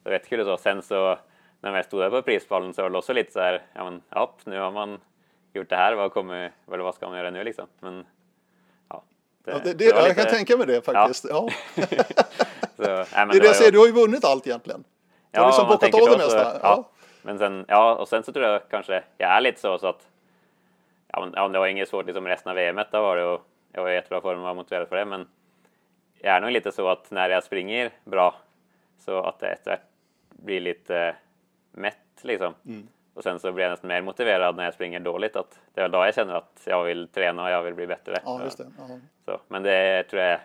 Det 0.03 0.09
var 0.09 0.13
jättekul 0.13 0.41
och 0.41 0.47
så. 0.47 0.63
Sen 0.63 0.83
så 0.83 1.19
när 1.61 1.77
jag 1.77 1.85
stod 1.85 2.01
där 2.01 2.11
på 2.11 2.23
prispallen 2.23 2.75
så 2.75 2.83
var 2.83 2.91
det 2.91 2.99
också 2.99 3.13
lite 3.13 3.33
så 3.33 3.41
här, 3.41 3.63
ja 3.75 3.85
men 3.85 4.03
ja, 4.11 4.35
nu 4.45 4.59
har 4.59 4.71
man 4.71 4.99
gjort 5.53 5.69
det 5.69 5.77
här, 5.77 5.95
vad, 5.95 6.13
kommer, 6.13 6.53
eller 6.69 6.85
vad 6.85 6.95
ska 6.95 7.09
man 7.09 7.19
göra 7.19 7.31
nu 7.31 7.45
liksom? 7.45 7.67
Men 7.81 8.07
ja, 8.89 9.03
det, 9.45 9.51
ja, 9.51 9.59
det, 9.65 9.75
det, 9.75 9.85
jag 9.85 10.09
lite... 10.09 10.15
kan 10.15 10.35
tänka 10.35 10.57
mig 10.57 10.67
det 10.67 10.83
faktiskt. 10.83 11.27
Ja. 11.31 11.49
ja. 11.75 11.85
så, 12.77 12.83
nej, 12.87 13.07
det 13.13 13.19
är 13.19 13.41
det 13.41 13.47
jag 13.47 13.57
säger, 13.57 13.73
du 13.73 13.79
har 13.79 13.87
ju 13.87 13.93
vunnit 13.93 14.25
allt 14.25 14.47
egentligen. 14.47 14.85
Du 15.31 15.41
har 15.41 15.47
liksom 15.47 15.69
bockat 15.69 15.95
av 15.95 16.11
det 16.11 16.25
mesta. 16.25 16.59
Ja. 16.63 16.89
Men 17.23 17.39
sen, 17.39 17.65
ja, 17.69 17.95
och 17.95 18.09
sen 18.09 18.23
så 18.23 18.33
tror 18.33 18.47
jag 18.47 18.69
kanske 18.69 19.03
jag 19.19 19.31
är 19.31 19.41
lite 19.41 19.61
så, 19.61 19.79
så 19.79 19.87
att 19.87 20.09
ja, 21.13 21.21
men, 21.21 21.33
ja, 21.37 21.49
det 21.49 21.59
var 21.59 21.67
inget 21.67 21.89
svårt 21.89 22.07
liksom 22.07 22.27
resten 22.27 22.51
av 22.51 22.57
VM 22.57 22.77
var 22.93 23.17
det 23.17 23.25
och 23.25 23.47
jag 23.73 23.83
var 23.83 23.91
i 23.91 23.95
jättebra 23.95 24.21
form 24.21 24.39
och 24.39 24.45
var 24.45 24.55
motiverad 24.55 24.89
för 24.89 24.97
det. 24.97 25.05
Men 25.05 25.29
jag 26.19 26.37
är 26.37 26.41
nog 26.41 26.51
lite 26.51 26.73
så 26.73 26.89
att 26.89 27.11
när 27.11 27.31
jag 27.31 27.45
springer 27.45 27.91
bra 28.05 28.35
så 28.99 29.23
att 29.23 29.39
det 29.39 29.79
blir 30.29 30.61
lite 30.61 31.17
mätt 31.73 31.97
liksom. 32.23 32.55
Mm. 32.67 32.89
Och 33.15 33.23
sen 33.23 33.39
så 33.39 33.53
blir 33.53 33.65
jag 33.65 33.71
nästan 33.71 33.89
mer 33.89 34.03
motiverad 34.03 34.57
när 34.57 34.65
jag 34.65 34.75
springer 34.75 35.01
dåligt. 35.01 35.37
Att 35.37 35.61
det 35.75 35.81
är 35.81 35.89
då 35.89 35.99
jag 35.99 36.15
känner 36.15 36.35
att 36.35 36.63
jag 36.65 36.85
vill 36.85 37.09
träna 37.09 37.45
och 37.45 37.51
jag 37.51 37.63
vill 37.63 37.75
bli 37.75 37.87
bättre. 37.87 38.21
Ja, 38.25 38.41
just 38.45 38.59
det. 38.59 38.67
Så, 39.25 39.41
men 39.49 39.63
det 39.63 40.03
tror 40.03 40.23
jag, 40.23 40.41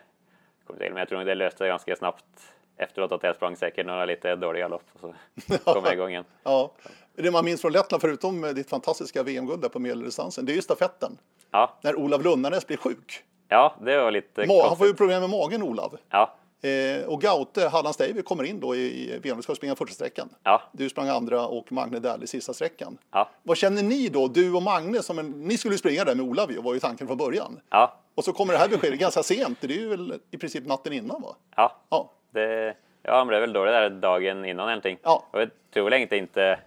men 0.67 0.97
jag 0.97 1.09
tror 1.09 1.23
det 1.23 1.35
löste 1.35 1.57
sig 1.57 1.67
ganska 1.67 1.95
snabbt 1.95 2.54
efteråt 2.77 3.11
att 3.11 3.23
jag 3.23 3.35
sprang 3.35 3.55
säkert 3.55 3.85
några 3.85 4.05
lite 4.05 4.35
dåliga 4.35 4.67
lopp 4.67 4.83
och 4.93 4.99
så 4.99 5.13
kom 5.73 5.83
jag 5.85 5.93
igång 5.93 6.09
igen. 6.09 6.25
ja. 6.43 6.71
Det 7.17 7.31
man 7.31 7.45
minns 7.45 7.61
från 7.61 7.71
Lettland, 7.71 8.01
förutom 8.01 8.41
ditt 8.41 8.69
fantastiska 8.69 9.23
VM-guld 9.23 9.61
där 9.61 9.69
på 9.69 9.79
medeldistansen, 9.79 10.45
det 10.45 10.51
är 10.51 10.55
ju 10.55 10.61
stafetten. 10.61 11.17
Ja. 11.51 11.79
När 11.81 11.95
Olav 11.95 12.23
Lunnarnes 12.23 12.67
blir 12.67 12.77
sjuk. 12.77 13.23
Ja, 13.47 13.75
det 13.81 13.97
var 13.97 14.11
lite 14.11 14.47
Ma 14.47 14.67
Han 14.67 14.77
får 14.77 14.87
ju 14.87 14.93
problem 14.93 15.21
med 15.21 15.29
magen, 15.29 15.63
Olav. 15.63 15.97
Ja. 16.09 16.35
Eh, 16.61 17.05
och 17.05 17.21
Gaute, 17.21 17.67
Hallands 17.67 17.97
Davy, 17.97 18.21
kommer 18.21 18.43
in 18.43 18.59
då 18.59 18.75
i 18.75 19.19
VM. 19.23 19.37
Du 19.37 19.43
ska 19.43 19.55
springa 19.55 19.75
första 19.75 19.93
sträckan. 19.93 20.29
Ja. 20.43 20.61
Du 20.71 20.89
sprang 20.89 21.07
andra 21.07 21.47
och 21.47 21.71
Magne 21.71 21.99
Dähl 21.99 22.23
i 22.23 22.27
sista 22.27 22.53
sträckan. 22.53 22.97
Ja. 23.11 23.29
Vad 23.43 23.57
känner 23.57 23.83
ni 23.83 24.09
då, 24.09 24.27
du 24.27 24.53
och 24.53 24.61
Magne? 24.61 25.01
Som 25.01 25.19
en, 25.19 25.31
ni 25.31 25.57
skulle 25.57 25.77
springa 25.77 26.03
där 26.03 26.15
med 26.15 26.25
Olav 26.25 26.51
ju, 26.51 26.61
var 26.61 26.73
ju 26.73 26.79
tanken 26.79 27.07
från 27.07 27.17
början. 27.17 27.59
Ja. 27.69 27.99
Och 28.15 28.23
så 28.23 28.33
kommer 28.33 28.53
det 28.53 28.59
här 28.59 28.67
beskedet 28.69 28.99
ganska 28.99 29.23
sent. 29.23 29.57
Det 29.61 29.73
är 29.73 29.77
ju 29.77 29.89
väl 29.89 30.19
i 30.31 30.37
princip 30.37 30.65
natten 30.65 30.93
innan 30.93 31.21
va? 31.21 31.35
Ja. 31.55 31.75
ja. 31.89 32.11
Det, 32.35 32.75
ja, 33.03 33.17
han 33.17 33.27
blev 33.27 33.41
väl 33.41 33.53
dålig 33.53 33.73
där 33.73 33.89
dagen 33.89 34.45
innan 34.45 34.67
någonting. 34.67 34.97
Ja. 35.03 35.23
Och 35.31 35.41
jag 35.41 35.49
tror 35.73 35.89
väl 35.89 36.13
inte 36.13 36.59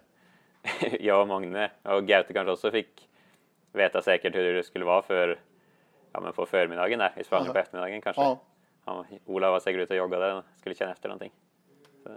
jag 1.00 1.20
och 1.20 1.28
Magne 1.28 1.70
och 1.82 2.06
Gaute 2.06 2.32
kanske 2.32 2.52
också 2.52 2.70
fick 2.70 3.08
veta 3.72 4.02
säkert 4.02 4.34
hur 4.34 4.54
det 4.54 4.62
skulle 4.62 4.84
vara 4.84 5.02
för 5.02 5.38
ja, 6.12 6.20
men 6.20 6.32
på 6.32 6.46
förmiddagen 6.46 6.98
där. 6.98 7.12
Vi 7.16 7.24
sprang 7.24 7.46
på 7.46 7.58
eftermiddagen 7.58 8.00
kanske. 8.00 8.22
Ja. 8.22 8.38
Ja, 8.84 9.04
Ola 9.26 9.50
var 9.50 9.60
säkert 9.60 9.80
ute 9.80 9.94
och 9.94 9.98
joggade 9.98 10.34
och 10.34 10.44
skulle 10.60 10.74
känna 10.74 10.92
efter 10.92 11.08
någonting. 11.08 11.32
Så. 12.04 12.10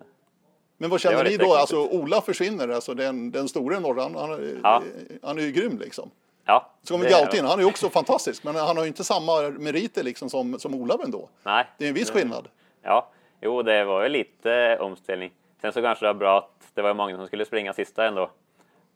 Men 0.78 0.90
vad 0.90 1.02
känner 1.02 1.24
ni 1.24 1.38
då? 1.38 1.54
Alltså 1.54 1.88
Ola 1.88 2.22
försvinner, 2.22 2.70
alltså 2.70 2.94
den, 2.94 3.32
den 3.32 3.48
stora 3.48 3.80
norran, 3.80 4.16
han, 4.16 4.30
han, 4.30 4.60
ja. 4.64 4.84
han 5.22 5.38
är 5.38 5.42
ju 5.42 5.52
grym 5.52 5.78
liksom. 5.78 6.12
Ja, 6.46 6.72
så 6.84 6.94
kommer 6.94 7.10
Gautin, 7.10 7.46
han 7.46 7.60
är 7.60 7.64
ju 7.64 7.70
också 7.70 7.90
fantastisk, 7.90 8.44
men 8.44 8.56
han 8.56 8.78
har 8.78 8.84
ju 8.84 8.88
inte 8.88 9.04
samma 9.04 9.42
meriter 9.42 10.04
liksom 10.04 10.30
som, 10.30 10.60
som 10.60 10.76
Ola 10.76 10.98
ändå. 11.04 11.30
Nej. 11.44 11.66
Det 11.78 11.86
är 11.86 11.90
en 11.90 11.96
viss 11.96 12.12
skillnad. 12.12 12.48
Ja, 12.82 13.10
jo 13.42 13.62
det 13.62 13.84
var 13.84 14.04
ju 14.04 14.10
lite 14.10 14.78
omställning. 14.80 15.32
Sen 15.62 15.74
så 15.74 15.82
kanske 15.82 16.06
det 16.06 16.14
var 16.14 16.20
bra 16.20 16.38
att 16.38 16.72
det 16.74 16.82
var 16.82 16.94
många 16.94 17.18
som 17.18 17.28
skulle 17.28 17.46
springa 17.46 17.74
sista 17.74 18.08
ändå. 18.08 18.24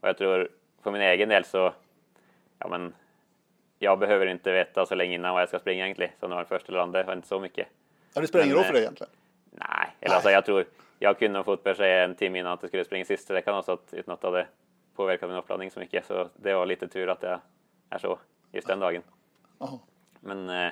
Och 0.01 0.07
jag 0.09 0.17
tror 0.17 0.49
för 0.83 0.91
min 0.91 1.01
egen 1.01 1.29
del 1.29 1.45
så, 1.45 1.73
ja 2.59 2.67
men 2.67 2.93
jag 3.79 3.99
behöver 3.99 4.25
inte 4.25 4.51
veta 4.51 4.85
så 4.85 4.95
länge 4.95 5.15
innan 5.15 5.33
vad 5.33 5.41
jag 5.41 5.49
ska 5.49 5.59
springa 5.59 5.83
egentligen. 5.83 6.11
Så 6.19 6.27
när 6.27 6.43
först 6.43 6.69
eller 6.69 6.79
andra, 6.79 7.13
inte 7.13 7.27
så 7.27 7.39
mycket. 7.39 7.67
Ja, 8.13 8.21
det 8.21 8.27
spelar 8.27 8.45
ingen 8.45 8.57
roll 8.57 8.65
för 8.65 8.73
dig 8.73 8.81
egentligen? 8.81 9.13
Nej, 9.51 9.67
eller 9.99 10.09
nej. 10.09 10.15
alltså 10.15 10.29
jag 10.29 10.45
tror, 10.45 10.65
jag 10.99 11.19
kunde 11.19 11.43
fått 11.43 11.63
besked 11.63 12.03
en 12.03 12.15
timme 12.15 12.39
innan 12.39 12.53
att 12.53 12.61
det 12.61 12.67
skulle 12.67 12.85
springa 12.85 13.05
sista 13.05 13.33
veckan 13.33 13.57
också, 13.57 13.71
att, 13.71 13.93
utan 13.93 14.13
att 14.13 14.21
det 14.21 14.27
hade 14.27 14.47
påverkat 14.95 15.29
min 15.29 15.37
uppladdning 15.37 15.71
så 15.71 15.79
mycket. 15.79 16.05
Så 16.05 16.29
det 16.35 16.53
var 16.53 16.65
lite 16.65 16.87
tur 16.87 17.09
att 17.09 17.21
det 17.21 17.39
är 17.89 17.97
så 17.97 18.19
just 18.51 18.67
den 18.67 18.79
dagen. 18.79 19.01
Aha. 19.57 19.79
Men 20.19 20.49
eh, 20.49 20.71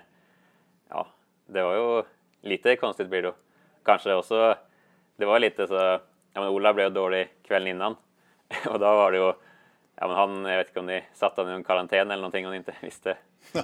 ja, 0.89 1.07
det 1.45 1.63
var 1.63 1.75
ju 1.75 2.03
lite 2.41 2.75
konstigt 2.75 3.07
blir 3.07 3.21
det 3.21 3.27
då. 3.27 3.35
Kanske 3.83 4.13
också, 4.13 4.55
det 5.15 5.25
var 5.25 5.39
lite 5.39 5.67
så, 5.67 5.73
ja 6.33 6.41
men 6.41 6.47
Ola 6.47 6.73
blev 6.73 6.91
dålig 6.91 7.29
kvällen 7.43 7.67
innan 7.67 7.95
och 8.69 8.79
då 8.79 8.85
var 8.85 9.11
det 9.11 9.17
ju 9.17 9.33
ja, 9.95 10.07
men 10.07 10.15
han, 10.15 10.45
jag 10.45 10.57
vet 10.57 10.67
inte 10.67 10.79
om 10.79 10.85
ni 10.85 11.03
satte 11.13 11.41
honom 11.41 11.53
i 11.53 11.55
en 11.55 11.63
karantän 11.63 12.11
eller 12.11 12.21
någonting 12.21 12.47
och 12.47 12.55
inte 12.55 12.75
visste 12.81 13.17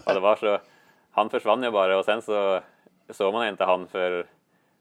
vad 0.05 0.15
det 0.15 0.19
var. 0.19 0.35
Så 0.35 0.59
han 1.11 1.29
försvann 1.29 1.63
ju 1.63 1.71
bara 1.71 1.97
och 1.97 2.05
sen 2.05 2.21
så 2.21 2.61
såg 3.09 3.33
man 3.33 3.47
inte 3.47 3.63
han 3.63 3.87
för, 3.87 4.25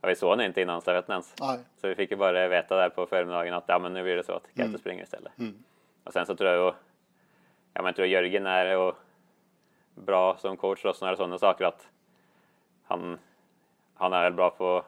ja, 0.01 0.09
vi 0.09 0.17
såg 0.17 0.31
honom 0.31 0.45
inte 0.45 0.63
innan 0.63 0.81
stafetten 0.81 1.13
ens. 1.13 1.35
Nej. 1.41 1.59
Så 1.81 1.89
vi 1.89 1.95
fick 1.95 2.11
ju 2.11 2.17
bara 2.17 2.49
veta 2.49 2.77
där 2.77 2.89
på 2.89 3.07
förmiddagen 3.07 3.55
att 3.55 3.65
ja, 3.67 3.79
men 3.79 3.93
nu 3.93 4.03
blir 4.03 4.17
det 4.17 4.25
så 4.25 4.33
att 4.33 4.47
Kente 4.47 4.63
mm. 4.63 4.79
springer 4.79 5.03
istället. 5.03 5.39
Mm. 5.39 5.65
Och 6.05 6.13
sen 6.13 6.27
så 6.27 6.37
tror 6.37 6.51
jag 6.51 6.59
ju, 6.59 6.73
ja 7.75 7.83
men 7.83 7.85
jag 7.85 7.97
tror 7.97 8.09
Jörgen 8.09 8.47
är 8.47 8.77
och 8.77 8.99
bra 9.95 10.37
som 10.37 10.57
coach 10.57 10.85
och 10.85 10.97
sådana, 10.97 11.17
sådana 11.17 11.39
saker 11.39 11.65
att 11.65 11.89
han, 12.85 13.19
han 13.95 14.13
är 14.13 14.23
väl 14.23 14.33
bra 14.33 14.51
på 14.51 14.85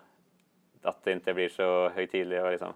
att 0.82 1.04
det 1.04 1.12
inte 1.12 1.34
blir 1.34 1.48
så 1.48 1.88
högtidligt 1.88 2.42
och 2.42 2.50
liksom, 2.50 2.72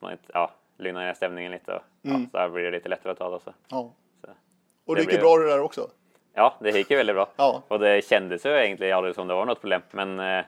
man 0.00 0.12
inte, 0.12 0.30
ja, 0.34 0.50
lugna 0.76 1.00
ner 1.00 1.14
stämningen 1.14 1.52
lite 1.52 1.72
och 1.72 1.82
mm. 2.02 2.22
ja, 2.22 2.28
så 2.32 2.38
här 2.38 2.48
blir 2.48 2.64
det 2.64 2.70
lite 2.70 2.88
lättare 2.88 3.12
att 3.12 3.18
ta 3.18 3.30
det. 3.30 3.40
Så. 3.40 3.54
Ja. 3.68 3.92
Så. 4.20 4.30
Och 4.84 4.94
det 4.94 5.00
gick 5.00 5.12
ju 5.12 5.18
bra 5.18 5.36
det 5.36 5.48
där 5.48 5.60
också? 5.60 5.90
Ja, 6.34 6.56
det 6.60 6.70
gick 6.70 6.90
ju 6.90 6.96
väldigt 6.96 7.16
bra. 7.16 7.28
Ja. 7.36 7.62
Och 7.68 7.78
det 7.78 8.04
kändes 8.04 8.46
ju 8.46 8.50
egentligen 8.50 8.96
aldrig 8.96 9.14
som 9.14 9.28
det 9.28 9.34
var 9.34 9.46
något 9.46 9.60
problem, 9.60 9.82
men 9.90 10.20
eh, 10.20 10.44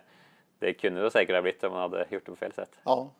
det 0.58 0.74
kunde 0.74 1.02
det 1.02 1.10
säkert 1.10 1.34
ha 1.34 1.42
blivit 1.42 1.64
om 1.64 1.72
man 1.72 1.80
hade 1.80 2.06
gjort 2.10 2.26
det 2.26 2.32
på 2.32 2.36
fel 2.36 2.52
sätt. 2.52 2.78
Ja. 2.84 3.10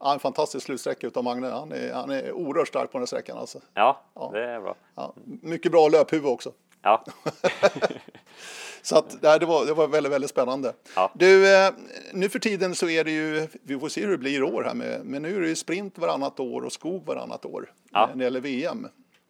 Ja, 0.00 0.12
en 0.12 0.20
fantastisk 0.20 0.66
slutsträcka 0.66 1.06
utav 1.06 1.24
Magne. 1.24 1.48
Han 1.48 1.72
är, 1.72 1.92
han 1.92 2.10
är 2.10 2.32
oerhört 2.32 2.68
stark 2.68 2.92
på 2.92 2.98
den 2.98 3.02
här 3.02 3.06
sträckan. 3.06 3.38
Alltså. 3.38 3.60
Ja, 3.74 4.00
ja, 4.14 4.30
det 4.32 4.44
är 4.44 4.60
bra. 4.60 4.74
Ja, 4.94 5.14
mycket 5.42 5.72
bra 5.72 5.88
löphuvud 5.88 6.26
också. 6.26 6.52
Ja. 6.82 7.04
så 8.82 8.98
att, 8.98 9.22
det, 9.22 9.46
var, 9.46 9.66
det 9.66 9.74
var 9.74 9.88
väldigt, 9.88 10.12
väldigt 10.12 10.30
spännande. 10.30 10.72
Ja. 10.96 11.10
Du, 11.14 11.54
eh, 11.54 11.72
nu 12.12 12.28
för 12.28 12.38
tiden 12.38 12.74
så 12.74 12.88
är 12.88 13.04
det 13.04 13.10
ju, 13.10 13.48
vi 13.62 13.78
får 13.78 13.88
se 13.88 14.00
hur 14.00 14.10
det 14.10 14.18
blir 14.18 14.38
i 14.38 14.42
år 14.42 14.62
här 14.62 14.74
med, 14.74 15.00
men 15.04 15.22
nu 15.22 15.36
är 15.36 15.40
det 15.40 15.48
ju 15.48 15.56
sprint 15.56 15.98
varannat 15.98 16.40
år 16.40 16.62
och 16.62 16.72
skog 16.72 17.06
varannat 17.06 17.44
år 17.44 17.72
ja. 17.90 18.06
när 18.06 18.16
det 18.16 18.24
gäller 18.24 18.40
VM. 18.40 18.86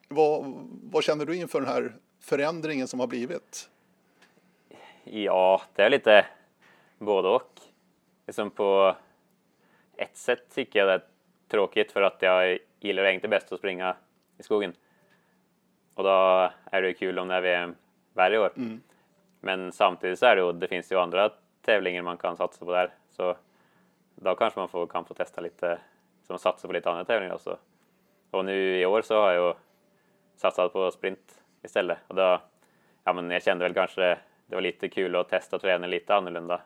Vad, 0.09 0.55
vad 0.83 1.05
känner 1.05 1.27
du 1.27 1.37
inför 1.37 1.61
den 1.61 1.69
här 1.69 1.93
förändringen 2.21 2.89
som 2.89 3.01
har 3.01 3.07
blivit? 3.07 3.69
Ja, 5.05 5.63
det 5.75 5.83
är 5.83 5.91
lite 5.91 6.27
både 6.99 7.29
och. 7.29 7.61
Liksom 8.27 8.51
på 8.51 8.97
ett 9.97 10.17
sätt 10.17 10.55
tycker 10.55 10.79
jag 10.79 10.89
det 10.89 10.93
är 10.93 11.05
tråkigt 11.49 11.93
för 11.93 12.03
att 12.03 12.17
jag 12.21 12.59
gillar 12.81 13.05
egentligen 13.05 13.31
bäst 13.31 13.53
att 13.53 13.59
springa 13.59 13.97
i 14.39 14.43
skogen. 14.43 14.73
Och 15.95 16.05
då 16.05 16.51
är 16.65 16.83
det 16.83 16.95
kul 16.95 17.19
om 17.19 17.29
det 17.29 17.35
är 17.35 17.41
VM 17.41 17.75
varje 18.13 18.39
år. 18.39 18.53
Mm. 18.57 18.81
Men 19.41 19.73
samtidigt 19.73 20.19
så 20.19 20.27
är 20.27 20.37
det 20.37 20.43
ju, 20.43 20.53
det 20.53 20.69
finns 20.69 20.93
ju 20.93 20.97
andra 20.97 21.31
tävlingar 21.63 22.03
man 22.03 22.17
kan 22.17 22.37
satsa 22.37 22.65
på 22.65 22.73
där. 22.73 22.95
Så 23.11 23.37
då 24.15 24.35
kanske 24.35 24.61
man 24.61 24.69
får, 24.69 24.87
kan 24.87 25.05
få 25.05 25.15
testa 25.15 25.41
lite, 25.41 25.79
som 26.27 26.39
satsa 26.39 26.69
på 26.69 26.73
lite 26.73 26.91
andra 26.91 27.05
tävlingar 27.05 27.35
också. 27.35 27.59
Och 28.31 28.45
nu 28.45 28.81
i 28.81 28.87
år 28.87 29.03
så 29.03 29.21
har 29.21 29.33
jag 29.33 29.49
ju 29.49 29.55
satsat 30.37 30.73
på 30.73 30.91
sprint 30.91 31.43
istället. 31.63 31.99
Och 32.07 32.15
då, 32.15 32.41
ja 33.05 33.13
men 33.13 33.31
jag 33.31 33.43
kände 33.43 33.65
väl 33.65 33.75
kanske 33.75 34.19
det 34.47 34.55
var 34.55 34.63
lite 34.63 34.89
kul 34.89 35.17
att 35.17 35.29
testa 35.29 35.59
träna 35.59 35.87
lite 35.87 36.15
annorlunda. 36.15 36.61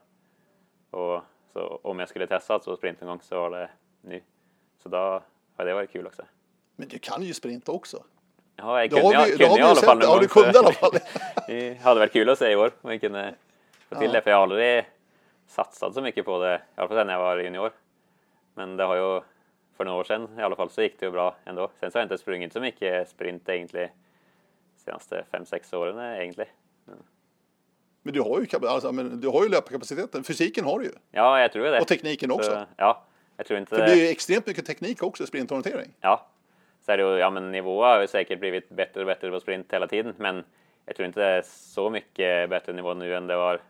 Och 0.90 1.22
så 1.52 1.80
om 1.82 1.98
jag 1.98 2.08
skulle 2.08 2.26
testa 2.26 2.54
alltså 2.54 2.76
sprint 2.76 3.02
en 3.02 3.08
gång 3.08 3.20
så 3.20 3.40
var 3.40 3.50
det 3.50 3.70
nu. 4.00 4.22
Så 4.78 4.88
då 4.88 5.22
har 5.56 5.64
det 5.64 5.74
varit 5.74 5.92
kul 5.92 6.06
också. 6.06 6.22
Men 6.76 6.88
du 6.88 6.98
kan 6.98 7.22
ju 7.22 7.34
sprint 7.34 7.68
också. 7.68 8.04
Ja, 8.56 8.80
jag 8.80 8.90
kunde, 8.90 9.14
jag, 9.14 9.28
kunde 9.28 9.44
jag 9.44 9.58
i 9.58 9.62
alla 9.62 9.74
fall 9.74 9.98
Ja, 10.02 10.18
du 10.20 10.28
kunde 10.28 10.52
i 10.52 10.58
alla 10.58 10.72
fall. 10.72 10.90
det 11.46 11.80
hade 11.80 12.00
varit 12.00 12.12
kul 12.12 12.28
att 12.28 12.38
se 12.38 12.50
i 12.50 12.56
år 12.56 12.72
om 12.80 12.90
jag 12.90 13.00
kunde 13.00 13.34
få 13.88 13.94
till 13.94 14.06
ja. 14.06 14.12
det, 14.12 14.22
för 14.22 14.30
jag 14.30 14.36
har 14.36 14.42
aldrig 14.42 14.84
satsat 15.46 15.94
så 15.94 16.00
mycket 16.02 16.24
på 16.24 16.38
det, 16.38 16.54
i 16.54 16.80
alla 16.80 16.88
fall 16.88 17.06
när 17.06 17.12
jag 17.12 17.20
var 17.20 17.36
junior. 17.36 17.72
Men 18.54 18.76
det 18.76 18.84
har 18.84 18.96
ju 18.96 19.20
för 19.76 19.84
några 19.84 19.98
år 19.98 20.04
sedan 20.04 20.28
i 20.38 20.42
alla 20.42 20.56
fall 20.56 20.70
så 20.70 20.82
gick 20.82 21.00
det 21.00 21.06
ju 21.06 21.12
bra 21.12 21.36
ändå. 21.44 21.70
Sen 21.80 21.90
så 21.90 21.98
har 21.98 22.00
jag 22.00 22.04
inte 22.04 22.18
sprungit 22.18 22.52
så 22.52 22.60
mycket 22.60 23.08
sprint 23.08 23.48
egentligen 23.48 23.88
senaste 24.84 25.24
fem 25.30 25.46
sex 25.46 25.72
åren 25.72 26.20
egentligen. 26.20 26.50
Men 28.02 28.14
du 28.14 28.20
har 28.20 28.40
ju, 28.40 28.66
alltså, 28.66 28.92
men 28.92 29.20
du 29.20 29.28
har 29.28 29.42
ju 29.42 29.48
löparkapaciteten. 29.48 30.24
Fysiken 30.24 30.64
har 30.64 30.78
du 30.78 30.84
ju. 30.84 30.92
Ja, 31.10 31.40
jag 31.40 31.52
tror 31.52 31.64
det. 31.64 31.80
Och 31.80 31.88
tekniken 31.88 32.30
också. 32.30 32.50
Så, 32.50 32.64
ja, 32.76 33.04
jag 33.36 33.46
tror 33.46 33.58
inte 33.58 33.76
För 33.76 33.86
det 33.86 33.92
är 33.92 33.96
ju 33.96 34.08
extremt 34.08 34.46
mycket 34.46 34.66
teknik 34.66 35.02
också 35.02 35.24
i 35.24 35.26
sprintorientering. 35.26 35.94
Ja, 36.00 36.26
så 36.86 36.92
är 36.92 36.96
det 36.96 37.02
ju, 37.02 37.18
ja 37.18 37.30
men 37.30 37.52
nivån 37.52 37.84
har 37.84 38.06
säkert 38.06 38.40
blivit 38.40 38.68
bättre 38.68 39.00
och 39.00 39.06
bättre 39.06 39.30
på 39.30 39.40
sprint 39.40 39.72
hela 39.72 39.86
tiden, 39.86 40.14
men 40.18 40.44
jag 40.86 40.96
tror 40.96 41.06
inte 41.06 41.20
det 41.20 41.26
är 41.26 41.42
så 41.46 41.90
mycket 41.90 42.50
bättre 42.50 42.72
nivå 42.72 42.94
nu 42.94 43.14
än 43.14 43.26
det 43.26 43.36
var 43.36 43.60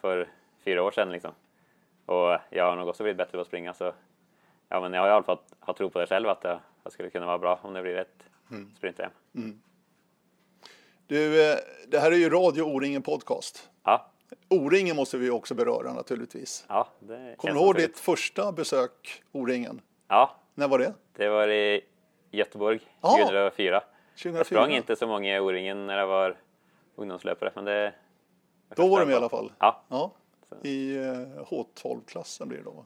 för 0.00 0.28
fyra 0.64 0.82
år 0.82 0.90
sedan 0.90 1.12
liksom. 1.12 1.32
Och 2.06 2.38
jag 2.50 2.64
har 2.64 2.76
nog 2.76 2.88
också 2.88 3.02
blivit 3.02 3.16
bättre 3.18 3.32
på 3.32 3.40
att 3.40 3.46
springa 3.46 3.74
så 3.74 3.92
ja, 4.68 4.80
men 4.80 4.92
jag 4.92 5.00
har 5.00 5.08
i 5.08 5.12
alla 5.12 5.22
fall 5.22 5.38
har 5.60 5.74
tro 5.74 5.90
på 5.90 5.98
det 5.98 6.06
själv 6.06 6.28
att 6.28 6.44
jag, 6.44 6.60
jag 6.82 6.92
skulle 6.92 7.10
kunna 7.10 7.26
vara 7.26 7.38
bra 7.38 7.58
om 7.62 7.72
det 7.74 7.82
blir 7.82 7.96
ett 7.96 8.22
Mm. 8.50 8.70
sprint-EM. 8.76 9.10
Du, 11.06 11.50
eh, 11.52 11.58
det 11.88 11.98
här 11.98 12.12
är 12.12 12.16
ju 12.16 12.28
Radio 12.30 12.62
O-ringen 12.62 13.02
podcast. 13.02 13.70
Ja, 13.84 14.10
O-ringen 14.48 14.96
måste 14.96 15.16
vi 15.18 15.30
också 15.30 15.54
beröra 15.54 15.92
naturligtvis. 15.92 16.64
ja, 16.68 16.88
det 17.00 17.34
Kommer 17.38 17.54
du 17.54 17.60
ihåg 17.60 17.76
ditt 17.76 17.98
första 17.98 18.52
besök 18.52 19.22
O-ringen? 19.32 19.80
Ja, 20.08 20.36
När 20.54 20.68
var 20.68 20.78
det? 20.78 20.94
det 21.16 21.28
var 21.28 21.48
i 21.48 21.80
Göteborg 22.30 22.80
Ja. 23.00 23.10
2004. 23.18 23.74
Jag 23.74 23.82
2004? 24.22 24.44
sprang 24.44 24.72
inte 24.76 24.96
så 24.96 25.06
många 25.06 25.36
i 25.36 25.40
O-ringen 25.40 25.86
när 25.86 25.98
jag 25.98 26.06
var 26.06 26.36
ungdomslöpare, 26.96 27.50
men 27.54 27.64
det... 27.64 27.92
Då 28.76 28.88
var 28.88 29.04
med 29.04 29.12
i 29.12 29.16
alla 29.16 29.28
fall? 29.28 29.52
Ja, 29.58 29.82
Ja. 29.88 30.10
I 30.62 30.96
eh, 30.96 31.02
H12-klassen 31.50 32.48
blir 32.48 32.58
det 32.58 32.64
då? 32.64 32.70
va? 32.70 32.84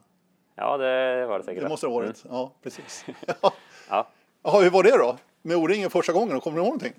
ja 0.55 0.77
det 0.77 1.25
var 1.25 1.39
det 1.39 1.45
säkert. 1.45 1.63
Det 1.63 1.69
måste 1.69 1.87
det 1.87 1.91
ha 1.91 1.99
varit. 1.99 2.25
Mm. 2.25 2.37
Ja, 2.37 2.51
precis. 2.63 3.05
Ja. 3.89 4.07
Jaha, 4.43 4.61
hur 4.61 4.69
var 4.69 4.83
det 4.83 4.97
då? 4.97 5.17
Med 5.41 5.57
O-ringen 5.57 5.89
första 5.89 6.13
gången? 6.13 6.39
Kommer 6.39 6.57
du 6.57 6.63
ihåg 6.63 6.67
någonting? 6.67 6.93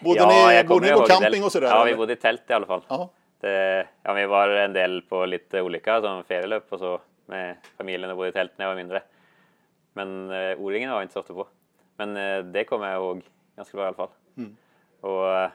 Bodde 0.00 0.20
ja, 0.20 0.48
ni, 0.48 0.54
jag 0.54 0.66
bodde 0.66 0.86
ni 0.86 0.92
på 0.92 1.06
camping 1.06 1.44
och 1.44 1.52
sådär? 1.52 1.68
Ja, 1.68 1.84
vi 1.84 1.90
eller? 1.90 1.98
bodde 1.98 2.12
i 2.12 2.16
tält 2.16 2.42
i 2.48 2.52
alla 2.52 2.66
fall. 2.66 2.82
Ja. 2.88 3.08
Det, 3.40 3.86
ja, 4.02 4.12
vi 4.12 4.26
var 4.26 4.48
en 4.48 4.72
del 4.72 5.02
på 5.02 5.26
lite 5.26 5.62
olika 5.62 6.00
som 6.00 6.24
ferielöp 6.24 6.72
och 6.72 6.78
så 6.78 7.00
med 7.26 7.56
familjen 7.76 8.10
och 8.10 8.16
bodde 8.16 8.28
i 8.28 8.32
tält 8.32 8.52
när 8.56 8.64
jag 8.64 8.70
var 8.70 8.76
mindre. 8.76 9.02
Men 9.98 10.30
eh, 10.30 10.58
O-ringen 10.60 10.90
var 10.90 10.96
jag 10.96 11.04
inte 11.04 11.12
så 11.12 11.20
ofta 11.20 11.34
på. 11.34 11.46
Men 11.96 12.16
eh, 12.16 12.44
det 12.44 12.64
kommer 12.64 12.86
jag 12.86 12.96
ihåg 12.96 13.22
ganska 13.56 13.76
bra 13.76 13.84
i 13.84 13.86
alla 13.86 13.96
fall. 13.96 14.08
Mm. 14.36 14.56
Och 15.00 15.28
eh, 15.28 15.50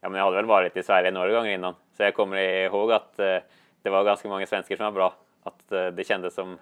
ja, 0.00 0.08
men 0.08 0.14
jag 0.18 0.24
hade 0.24 0.36
väl 0.36 0.44
varit 0.46 0.76
i 0.76 0.82
Sverige 0.82 1.10
några 1.10 1.32
gånger 1.32 1.50
innan. 1.50 1.74
Så 1.96 2.02
jag 2.02 2.14
kommer 2.14 2.36
ihåg 2.36 2.92
att 2.92 3.18
eh, 3.18 3.38
det 3.82 3.90
var 3.90 4.04
ganska 4.04 4.28
många 4.28 4.46
svenskar 4.46 4.76
som 4.76 4.84
var 4.84 4.92
bra. 4.92 5.14
Att 5.42 5.72
eh, 5.72 5.86
det 5.86 6.04
kändes 6.04 6.34
som 6.34 6.48
när 6.50 6.58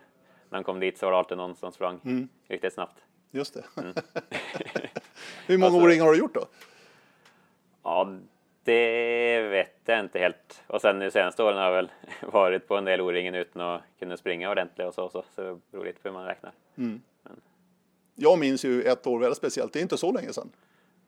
man 0.58 0.64
kom 0.64 0.80
dit 0.80 0.98
så 0.98 1.06
var 1.06 1.12
det 1.12 1.18
alltid 1.18 1.36
någon 1.36 1.54
som 1.56 1.72
sprang 1.72 2.00
Mm. 2.04 2.28
riktigt 2.48 2.72
snabbt. 2.74 3.04
Just 3.30 3.54
det. 3.54 3.80
Mm. 3.82 3.94
hur 5.46 5.58
många 5.58 5.66
Alltså- 5.66 5.80
O-ringar 5.86 6.04
har 6.04 6.12
du 6.12 6.18
gjort 6.18 6.34
då? 6.34 6.44
Ja, 7.82 8.08
det 8.64 9.40
vet 9.42 9.80
jag 9.84 10.00
inte 10.00 10.18
helt. 10.18 10.62
Och 10.66 10.80
sen 10.80 10.98
nu 10.98 11.10
senaste 11.10 11.42
åren 11.42 11.56
har 11.56 11.64
jag 11.64 11.72
väl 11.72 11.90
varit 12.32 12.68
på 12.68 12.76
en 12.76 12.84
del 12.84 13.00
O-ringen 13.00 13.34
utan 13.34 13.62
att 13.62 13.82
kunna 13.98 14.16
springa 14.16 14.50
ordentligt 14.50 14.86
och 14.86 14.94
så. 14.94 15.08
Så, 15.08 15.24
så 15.34 15.42
det 15.42 15.58
beror 15.70 15.84
lite 15.84 16.00
på 16.02 16.08
hur 16.08 16.12
man 16.14 16.26
räknar. 16.26 16.52
Jag 18.22 18.38
minns 18.38 18.64
ju 18.64 18.82
ett 18.82 19.06
år 19.06 19.18
väldigt 19.18 19.36
speciellt. 19.38 19.72
Det 19.72 19.78
är 19.78 19.82
inte 19.82 19.96
så 19.98 20.12
länge 20.12 20.32
sedan. 20.32 20.50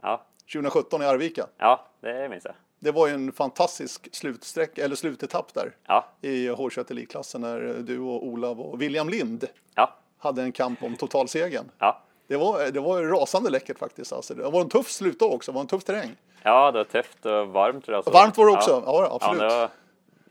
Ja, 0.03 0.23
2017 0.53 1.03
i 1.03 1.05
Arvika. 1.05 1.47
ja 1.59 1.87
det 2.01 2.29
minns 2.29 2.45
jag. 2.45 2.55
Det 2.79 2.91
var 2.91 3.07
ju 3.09 3.15
en 3.15 3.33
fantastisk 3.33 4.09
slutsträck, 4.13 4.79
eller 4.79 4.97
slutetapp 4.97 5.55
där 5.55 5.77
Ja, 5.87 6.09
i 6.21 6.49
H21 6.49 6.91
Elitklassen 6.91 7.41
när 7.41 7.61
du 7.83 7.99
och 8.01 8.27
Olav 8.27 8.61
och 8.61 8.83
William 8.83 9.09
Lind 9.09 9.49
ja, 9.75 9.95
hade 10.19 10.43
en 10.43 10.53
kamp 10.53 10.83
om 10.83 10.97
totalsegern. 10.97 11.71
ja. 11.79 12.03
Det 12.27 12.37
var, 12.37 12.71
det 12.71 12.81
var 12.81 13.03
rasande 13.03 13.51
läckert 13.51 13.79
faktiskt. 13.79 14.13
Alltså, 14.13 14.35
det 14.35 14.51
var 14.51 14.61
en 14.61 14.69
tuff 14.69 14.91
slutdag 14.91 15.27
också, 15.33 15.53
det 15.53 15.55
var 15.55 15.61
en 15.61 15.67
tuff 15.67 15.85
terräng. 15.85 16.17
Ja, 16.43 16.71
det 16.73 16.79
var 16.79 16.85
tufft 16.85 17.27
och 17.27 17.49
varmt 17.49 17.85
tror 17.85 17.95
jag. 17.95 18.05
Så. 18.05 18.11
Varmt 18.11 18.37
var 18.37 18.47
det 18.47 18.53
också, 18.53 18.83
ja, 18.87 19.09
Ja, 19.11 19.19
absolut. 19.21 19.53
var 19.53 19.69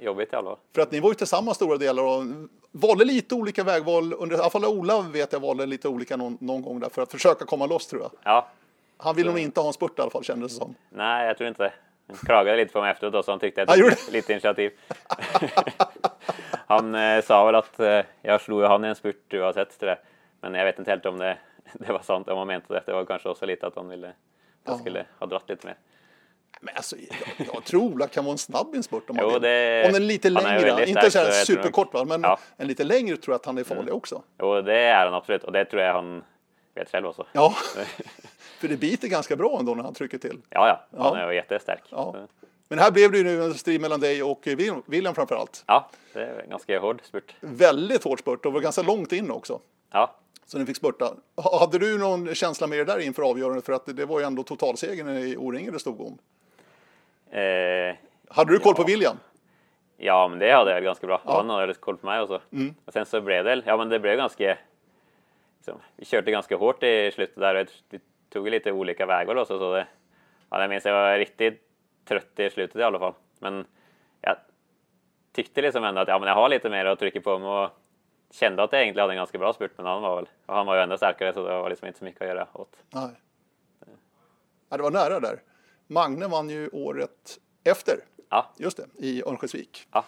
jobbigt 0.02 0.34
i 0.34 0.36
alla 0.36 0.50
fall. 0.50 0.58
För 0.76 0.82
att 0.82 0.92
ni 0.92 1.00
var 1.00 1.10
ju 1.10 1.16
tillsammans 1.16 1.56
stora 1.58 1.78
delar 1.78 2.04
och 2.04 2.24
valde 2.72 3.06
lite 3.06 3.36
olika 3.36 3.64
vägval. 3.64 4.14
Under, 4.14 4.38
I 4.38 4.40
alla 4.40 4.50
fall 4.50 4.66
Olav 4.66 5.12
vet 5.12 5.34
jag 5.34 5.40
valde 5.40 5.66
lite 5.66 5.88
olika 5.88 6.18
någon, 6.18 6.38
någon 6.42 6.62
gång 6.62 6.80
där 6.80 6.90
för 6.90 7.02
att 7.02 7.12
försöka 7.12 7.46
komma 7.46 7.66
loss 7.66 7.88
tror 7.88 8.02
jag. 8.02 8.12
Ja, 8.24 8.48
Han 8.98 9.16
ville 9.16 9.30
nog 9.30 9.40
inte 9.40 9.60
ha 9.60 9.68
en 9.68 9.74
spurt 9.74 10.00
i 10.00 10.02
alla 10.02 10.12
fall 10.12 10.24
kändes 10.24 10.52
det 10.54 10.58
som. 10.58 10.76
nej, 10.90 11.28
jag 11.28 11.38
tror 11.38 11.48
inte 11.48 11.64
det. 11.64 11.74
Han 12.08 12.18
klagade 12.18 12.58
lite 12.58 12.74
på 12.74 12.82
mig 12.82 12.92
efteråt 12.92 13.14
då, 13.14 13.24
så 13.24 13.32
han 13.32 13.40
tyckte 13.40 13.62
jag 13.62 13.68
tog 13.80 14.14
lite 14.14 14.32
initiativ. 14.32 14.72
han 16.68 16.96
eh, 16.96 17.24
sa 17.24 17.46
väl 17.46 17.56
att 17.56 17.80
eh, 17.80 18.02
jag 18.22 18.42
slog 18.42 18.64
han 18.64 18.86
i 18.86 18.88
en 18.88 18.96
spurt 18.96 19.34
oavsett 19.34 19.78
jag. 19.80 19.98
Men 20.42 20.54
jag 20.54 20.66
vet 20.66 20.80
inte 20.80 20.92
helt 20.92 21.06
om 21.06 21.18
det, 21.18 21.38
det 21.74 21.92
var 21.94 22.00
sant, 22.00 22.28
om 22.28 22.38
han 22.38 22.48
menade 22.48 22.66
det. 22.74 22.84
Det 22.86 22.94
var 22.94 23.06
kanske 23.06 23.30
också 23.30 23.46
lite 23.46 23.68
att 23.68 23.76
han 23.76 23.90
ville 23.90 24.08
att 24.08 24.16
jag 24.64 24.74
Ja. 24.74 24.78
skulle 24.80 25.06
ha 25.20 25.28
dratt 25.28 25.50
lite 25.50 25.68
mer. 25.68 25.76
Men 26.64 26.76
alltså, 26.76 26.96
jag, 27.38 27.48
jag 27.54 27.64
tror 27.64 27.82
Ola 27.84 28.08
kan 28.08 28.26
vara 28.26 28.32
en 28.32 28.38
snabb 28.38 28.74
i 28.74 28.78
en 28.78 28.84
spurt 28.84 29.10
om 29.10 29.16
man 29.16 29.26
Jo, 29.26 29.32
vill. 29.34 29.42
det- 29.42 29.84
Om 29.86 29.94
den 29.94 30.02
är 30.02 30.06
lite 30.08 30.28
är 30.28 30.30
längre, 30.30 30.60
väldigt 30.62 30.88
inte 30.90 31.12
så 31.12 31.20
här 31.20 31.32
superkort 31.32 31.94
va? 31.94 32.06
men 32.06 32.22
Ja. 32.22 32.28
Mm. 32.28 32.40
en 32.58 32.68
lite 32.68 32.84
längre 32.84 33.18
tror 33.18 33.34
jag 33.34 33.40
att 33.40 33.46
han 33.46 33.58
är 33.58 33.64
farlig 33.64 33.94
också. 33.94 34.22
Jo, 34.40 34.62
det 34.62 34.78
är 34.80 35.06
han 35.06 35.14
absolut 35.14 35.44
och 35.44 35.52
det 35.52 35.66
tror 35.66 35.82
jag 35.82 35.94
han 35.94 36.24
vet 36.76 36.92
själv 36.92 37.08
också. 37.08 37.26
Ja, 37.34 37.56
för 38.60 38.68
det 38.68 38.78
biter 38.78 39.08
ganska 39.08 39.36
bra 39.36 39.58
ändå 39.60 39.76
när 39.76 39.84
han 39.84 39.94
trycker 39.94 40.18
till. 40.18 40.38
Ja, 40.50 40.68
ja, 40.92 41.00
han 41.04 41.20
Ja. 41.20 41.26
är 41.28 41.32
jättestark. 41.32 41.84
Ja. 41.90 42.16
Men 42.70 42.80
här 42.80 42.92
blev 42.92 43.12
det 43.12 43.18
ju 43.18 43.24
nu 43.24 43.44
en 43.44 43.54
strid 43.54 43.82
mellan 43.82 44.00
dig 44.00 44.24
och 44.24 44.42
Wil- 44.48 44.82
William 44.86 45.16
framför 45.16 45.36
allt. 45.36 45.64
ja, 45.68 45.90
det 46.14 46.20
är 46.24 46.40
en 46.44 46.50
ganska 46.50 46.80
hård 46.80 47.02
spurt. 47.04 47.36
Väldigt 47.40 48.04
hårt 48.04 48.20
spurt 48.20 48.46
och 48.46 48.54
var 48.54 48.60
ganska 48.62 48.82
långt 48.82 49.12
in 49.12 49.32
också. 49.32 49.60
Ja, 49.92 50.16
Så 50.46 50.58
ni 50.58 50.66
fick 50.66 50.78
spurta. 50.78 51.14
Ha- 51.36 51.60
Hade 51.60 51.78
du 51.80 51.98
någon 51.98 52.36
känsla 52.36 52.68
med 52.68 52.78
det 52.80 52.86
där 52.86 53.00
inför 53.00 53.24
avgörandet? 53.24 53.66
För 53.66 53.74
att 53.74 53.86
det 53.86 54.06
var 54.06 54.20
ju 54.20 54.26
ändå 54.26 54.44
totalsegern 54.44 55.18
i 55.18 55.38
O-ringen 55.38 55.74
det 55.74 55.80
stod 55.80 56.02
om. 56.02 56.18
Eh, 57.32 57.96
Hade 58.30 58.52
du 58.52 58.60
koll 58.60 58.76
på. 58.76 58.84
William? 58.84 59.18
Ja, 59.98 60.28
men 60.28 60.40
det 60.40 60.52
hade 60.52 60.72
jag 60.72 60.84
ganska 60.84 61.08
bra. 61.08 61.22
Ja. 61.26 61.38
Han 61.38 61.50
hade 61.50 61.74
koll 61.74 61.98
på 61.98 62.06
mig 62.06 62.20
och 62.20 62.28
så. 62.28 62.40
Mm. 62.52 62.76
Och 62.86 62.94
sen 62.94 63.06
så 63.06 63.22
blev 63.22 63.44
det, 63.44 63.62
ja 63.66 63.78
men 63.78 63.90
det 63.90 64.00
blev 64.00 64.18
ganska, 64.18 64.58
liksom, 65.58 65.80
vi 65.96 66.06
körde 66.06 66.32
ganska 66.32 66.56
hårt 66.56 66.84
i 66.84 67.12
slutet 67.14 67.36
där 67.36 67.56
och 67.56 67.68
vi 67.90 68.00
tog 68.30 68.50
lite 68.50 68.72
olika 68.72 69.06
vägar 69.06 69.36
då, 69.36 69.46
så, 69.46 69.60
så 69.60 69.74
det, 69.74 69.88
ja, 70.50 70.62
jag 70.62 70.70
minns 70.70 70.86
jag 70.86 70.94
var 70.94 71.18
riktigt 71.18 71.62
trött 72.06 72.40
i 72.40 72.50
slutet 72.50 72.76
i 72.76 72.84
alla 72.84 73.00
fall. 73.00 73.14
Men 73.40 73.66
jag 74.22 74.36
tyckte 75.32 75.62
liksom 75.62 75.84
ändå 75.84 76.02
att 76.02 76.08
ja, 76.08 76.20
men 76.20 76.28
jag 76.28 76.36
har 76.36 76.50
lite 76.50 76.70
mer 76.70 76.86
att 76.86 77.00
trycka 77.00 77.22
på 77.22 77.40
mig 77.40 77.50
och 77.50 77.70
kände 78.32 78.64
att 78.64 78.72
jag 78.74 78.82
egentligen 78.82 79.04
hade 79.04 79.14
en 79.14 79.18
ganska 79.18 79.38
bra 79.38 79.54
spurt, 79.54 79.72
men 79.76 79.86
han 79.86 80.02
var 80.02 80.16
väl, 80.16 80.30
och 80.46 80.56
han 80.56 80.66
var 80.66 80.76
ju 80.76 80.82
ännu 80.82 80.98
starkare 80.98 81.34
så 81.34 81.48
det 81.48 81.54
var 81.54 81.70
liksom 81.70 81.88
inte 81.88 82.00
så 82.00 82.06
mycket 82.06 82.22
att 82.22 82.28
göra 82.28 82.48
åt. 82.54 82.78
Nej. 82.90 83.10
Ja, 84.70 84.78
det 84.78 84.84
var 84.84 84.92
nära 84.92 85.20
där. 85.20 85.40
Magne 85.92 86.28
vann 86.28 86.50
ju 86.50 86.70
året 86.70 87.40
efter. 87.64 88.00
Ja, 88.30 88.54
Just 88.58 88.78
det, 88.78 88.86
i 88.98 89.24
Örnsköldsvik. 89.24 89.88
ja, 89.92 90.06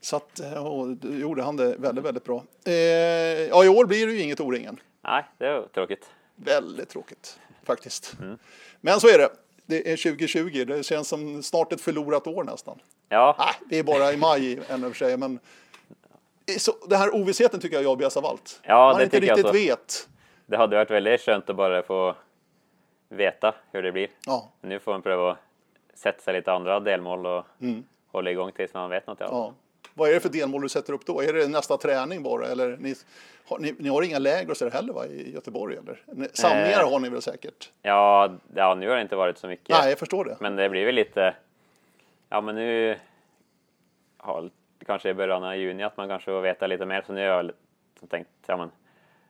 Så 0.00 0.16
att, 0.16 0.40
eh, 0.40 0.66
och 0.66 0.88
då 0.88 1.08
gjorde 1.14 1.42
han 1.42 1.56
det 1.56 1.76
väldigt, 1.78 2.04
väldigt 2.04 2.24
bra. 2.24 2.42
Eh, 2.64 2.72
ja, 3.48 3.64
i 3.64 3.68
år 3.68 3.84
blir 3.86 4.06
det 4.06 4.12
ju 4.12 4.20
inget 4.22 4.40
O-ringen. 4.40 4.80
nej, 5.04 5.24
det 5.38 5.52
var 5.52 5.68
tråkigt. 5.74 6.10
Väldigt 6.34 6.88
tråkigt 6.88 7.38
faktiskt. 7.64 8.16
Mm. 8.20 8.38
Men 8.80 9.00
så 9.00 9.08
är 9.08 9.18
det. 9.18 9.28
Det 9.66 9.92
är 9.92 9.96
2020. 9.96 10.64
Det 10.64 10.82
känns 10.86 11.08
som 11.08 11.42
snart 11.42 11.72
ett 11.72 11.80
förlorat 11.80 12.26
år 12.26 12.44
nästan. 12.44 12.78
Ja, 13.08 13.36
Nej, 13.38 13.54
vi 13.70 13.78
är 13.78 13.82
bara 13.82 14.12
i 14.12 14.16
maj 14.16 14.60
ännu 14.68 14.88
för 14.88 14.94
sig. 14.94 15.16
Men 15.16 15.38
så, 16.58 16.72
den 16.88 16.98
här 16.98 17.14
ovissheten 17.14 17.60
tycker 17.60 17.76
jag 17.76 17.80
är 17.80 17.84
jobbigast 17.84 18.16
av 18.16 18.26
allt. 18.26 18.60
Ja, 18.62 18.86
Man 18.88 18.96
det 18.96 19.04
inte 19.04 19.16
tycker 19.16 19.28
jag 19.28 19.38
riktigt 19.38 19.46
så. 19.46 19.66
vet. 19.76 20.08
det 20.46 20.56
hade 20.56 20.76
varit 20.76 20.90
väldigt 20.90 21.20
skönt 21.20 21.50
att 21.50 21.56
bara 21.56 21.82
få 21.82 22.16
veta 23.08 23.54
hur 23.72 23.82
det 23.82 23.92
blir. 23.92 24.08
Ja, 24.26 24.48
Nu 24.60 24.78
får 24.78 24.92
man 24.92 25.02
pröva 25.02 25.30
att 25.30 25.38
sätta 25.94 26.20
sig 26.22 26.34
lite 26.34 26.52
andra 26.52 26.80
delmål 26.80 27.26
och 27.26 27.44
hålla 28.06 28.30
igång 28.30 28.52
tills 28.52 28.74
man 28.74 28.90
vet 28.90 29.06
något. 29.06 29.20
Ja. 29.20 29.44
Mm. 29.44 29.54
Vad 29.94 30.08
är 30.08 30.14
det 30.14 30.20
för 30.20 30.28
delmål 30.28 30.62
du 30.62 30.68
sätter 30.68 30.92
upp 30.92 31.06
då? 31.06 31.20
Är 31.22 31.32
det 31.32 31.48
nästa 31.48 31.76
träning 31.76 32.22
bara? 32.22 32.46
Eller 32.46 32.76
ni, 32.76 32.94
har, 33.48 33.58
ni, 33.58 33.74
ni 33.78 33.88
har 33.88 34.02
inga 34.02 34.18
läger 34.18 34.50
och 34.50 34.56
så 34.56 34.68
heller 34.68 34.92
va, 34.92 35.06
i 35.06 35.32
Göteborg? 35.34 35.76
Eller? 35.76 35.98
Samlingar 36.32 36.80
Eh. 36.82 36.90
har 36.90 37.00
ni 37.00 37.08
väl 37.08 37.22
säkert? 37.22 37.70
Ja, 37.82 38.30
ja, 38.54 38.74
nu 38.74 38.88
har 38.88 38.96
det 38.96 39.02
inte 39.02 39.16
varit 39.16 39.38
så 39.38 39.48
mycket. 39.48 39.68
Nej, 39.68 39.88
jag 39.88 39.98
förstår 39.98 40.24
det. 40.24 40.36
Men 40.40 40.56
det 40.56 40.68
blir 40.68 40.86
väl 40.86 40.94
lite... 40.94 41.34
Ja, 42.28 42.40
men 42.40 42.54
nu... 42.54 42.98
Ja, 44.22 44.44
kanske 44.86 45.08
i 45.10 45.14
början 45.14 45.44
av 45.44 45.56
juni 45.56 45.82
att 45.82 45.96
man 45.96 46.08
kanske 46.08 46.30
får 46.30 46.40
veta 46.40 46.66
lite 46.66 46.86
mer. 46.86 47.02
Så 47.06 47.12
nu 47.12 47.28
har 47.28 47.36
jag 47.36 47.50
tänkt, 48.10 48.30
ja 48.46 48.56
men, 48.56 48.70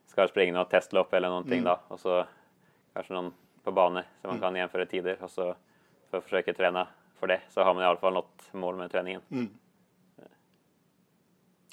ska 0.06 0.20
jag 0.20 0.30
springa 0.30 0.52
något 0.52 0.70
testlopp 0.70 1.14
eller 1.14 1.28
någonting 1.28 1.64
då? 1.64 1.80
Och 1.88 2.00
så 2.00 2.24
kanske 2.94 3.12
någon 3.12 3.34
på 3.66 3.72
bana 3.72 4.04
så 4.22 4.28
man 4.28 4.40
kan 4.40 4.56
jämföra 4.56 4.86
tider 4.86 5.18
och 5.22 5.30
så 5.30 5.56
för 6.10 6.18
att 6.18 6.24
försöka 6.24 6.54
träna 6.54 6.88
för 7.20 7.26
det. 7.26 7.40
Så 7.50 7.62
har 7.62 7.74
man 7.74 7.82
i 7.82 7.86
alla 7.86 7.98
fall 7.98 8.12
något 8.12 8.42
mål 8.52 8.76
med 8.76 8.92
träningen. 8.92 9.20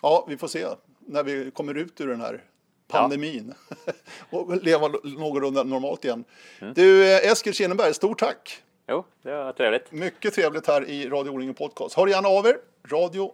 Ja, 0.01 0.25
vi 0.27 0.37
får 0.37 0.47
se 0.47 0.67
när 0.99 1.23
vi 1.23 1.51
kommer 1.51 1.77
ut 1.77 2.01
ur 2.01 2.07
den 2.07 2.21
här 2.21 2.43
pandemin 2.87 3.53
och 4.29 4.63
leva 4.63 4.87
någorlunda 5.03 5.63
normalt 5.63 6.05
igen. 6.05 6.23
Mm. 6.61 6.73
Du, 6.73 7.13
eh, 7.13 7.31
Eskil 7.31 7.53
Kinneberg, 7.53 7.93
stort 7.93 8.19
tack! 8.19 8.63
Jo, 8.87 9.05
det 9.21 9.35
var 9.35 9.53
trevligt. 9.53 9.91
Mycket 9.91 10.33
trevligt 10.33 10.67
här 10.67 10.85
i 10.85 11.09
Radio 11.09 11.31
O-ringen 11.31 11.55
Podcast. 11.55 11.97
Hör 11.97 12.07
gärna 12.07 12.27
av 12.27 12.45
er. 12.45 12.57
Radio 12.87 13.33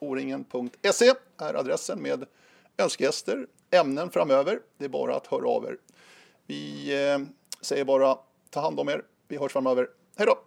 oringen.se 0.00 1.12
är 1.38 1.54
adressen 1.54 2.02
med 2.02 2.26
önskegäster, 2.78 3.46
ämnen 3.70 4.10
framöver. 4.10 4.60
Det 4.78 4.84
är 4.84 4.88
bara 4.88 5.16
att 5.16 5.26
höra 5.26 5.48
av 5.48 5.64
er. 5.64 5.76
Vi 6.46 6.92
eh, 7.12 7.18
säger 7.62 7.84
bara 7.84 8.18
ta 8.50 8.60
hand 8.60 8.80
om 8.80 8.88
er. 8.88 9.04
Vi 9.28 9.36
hörs 9.36 9.52
framöver. 9.52 9.88
Hej 10.16 10.26
då! 10.26 10.38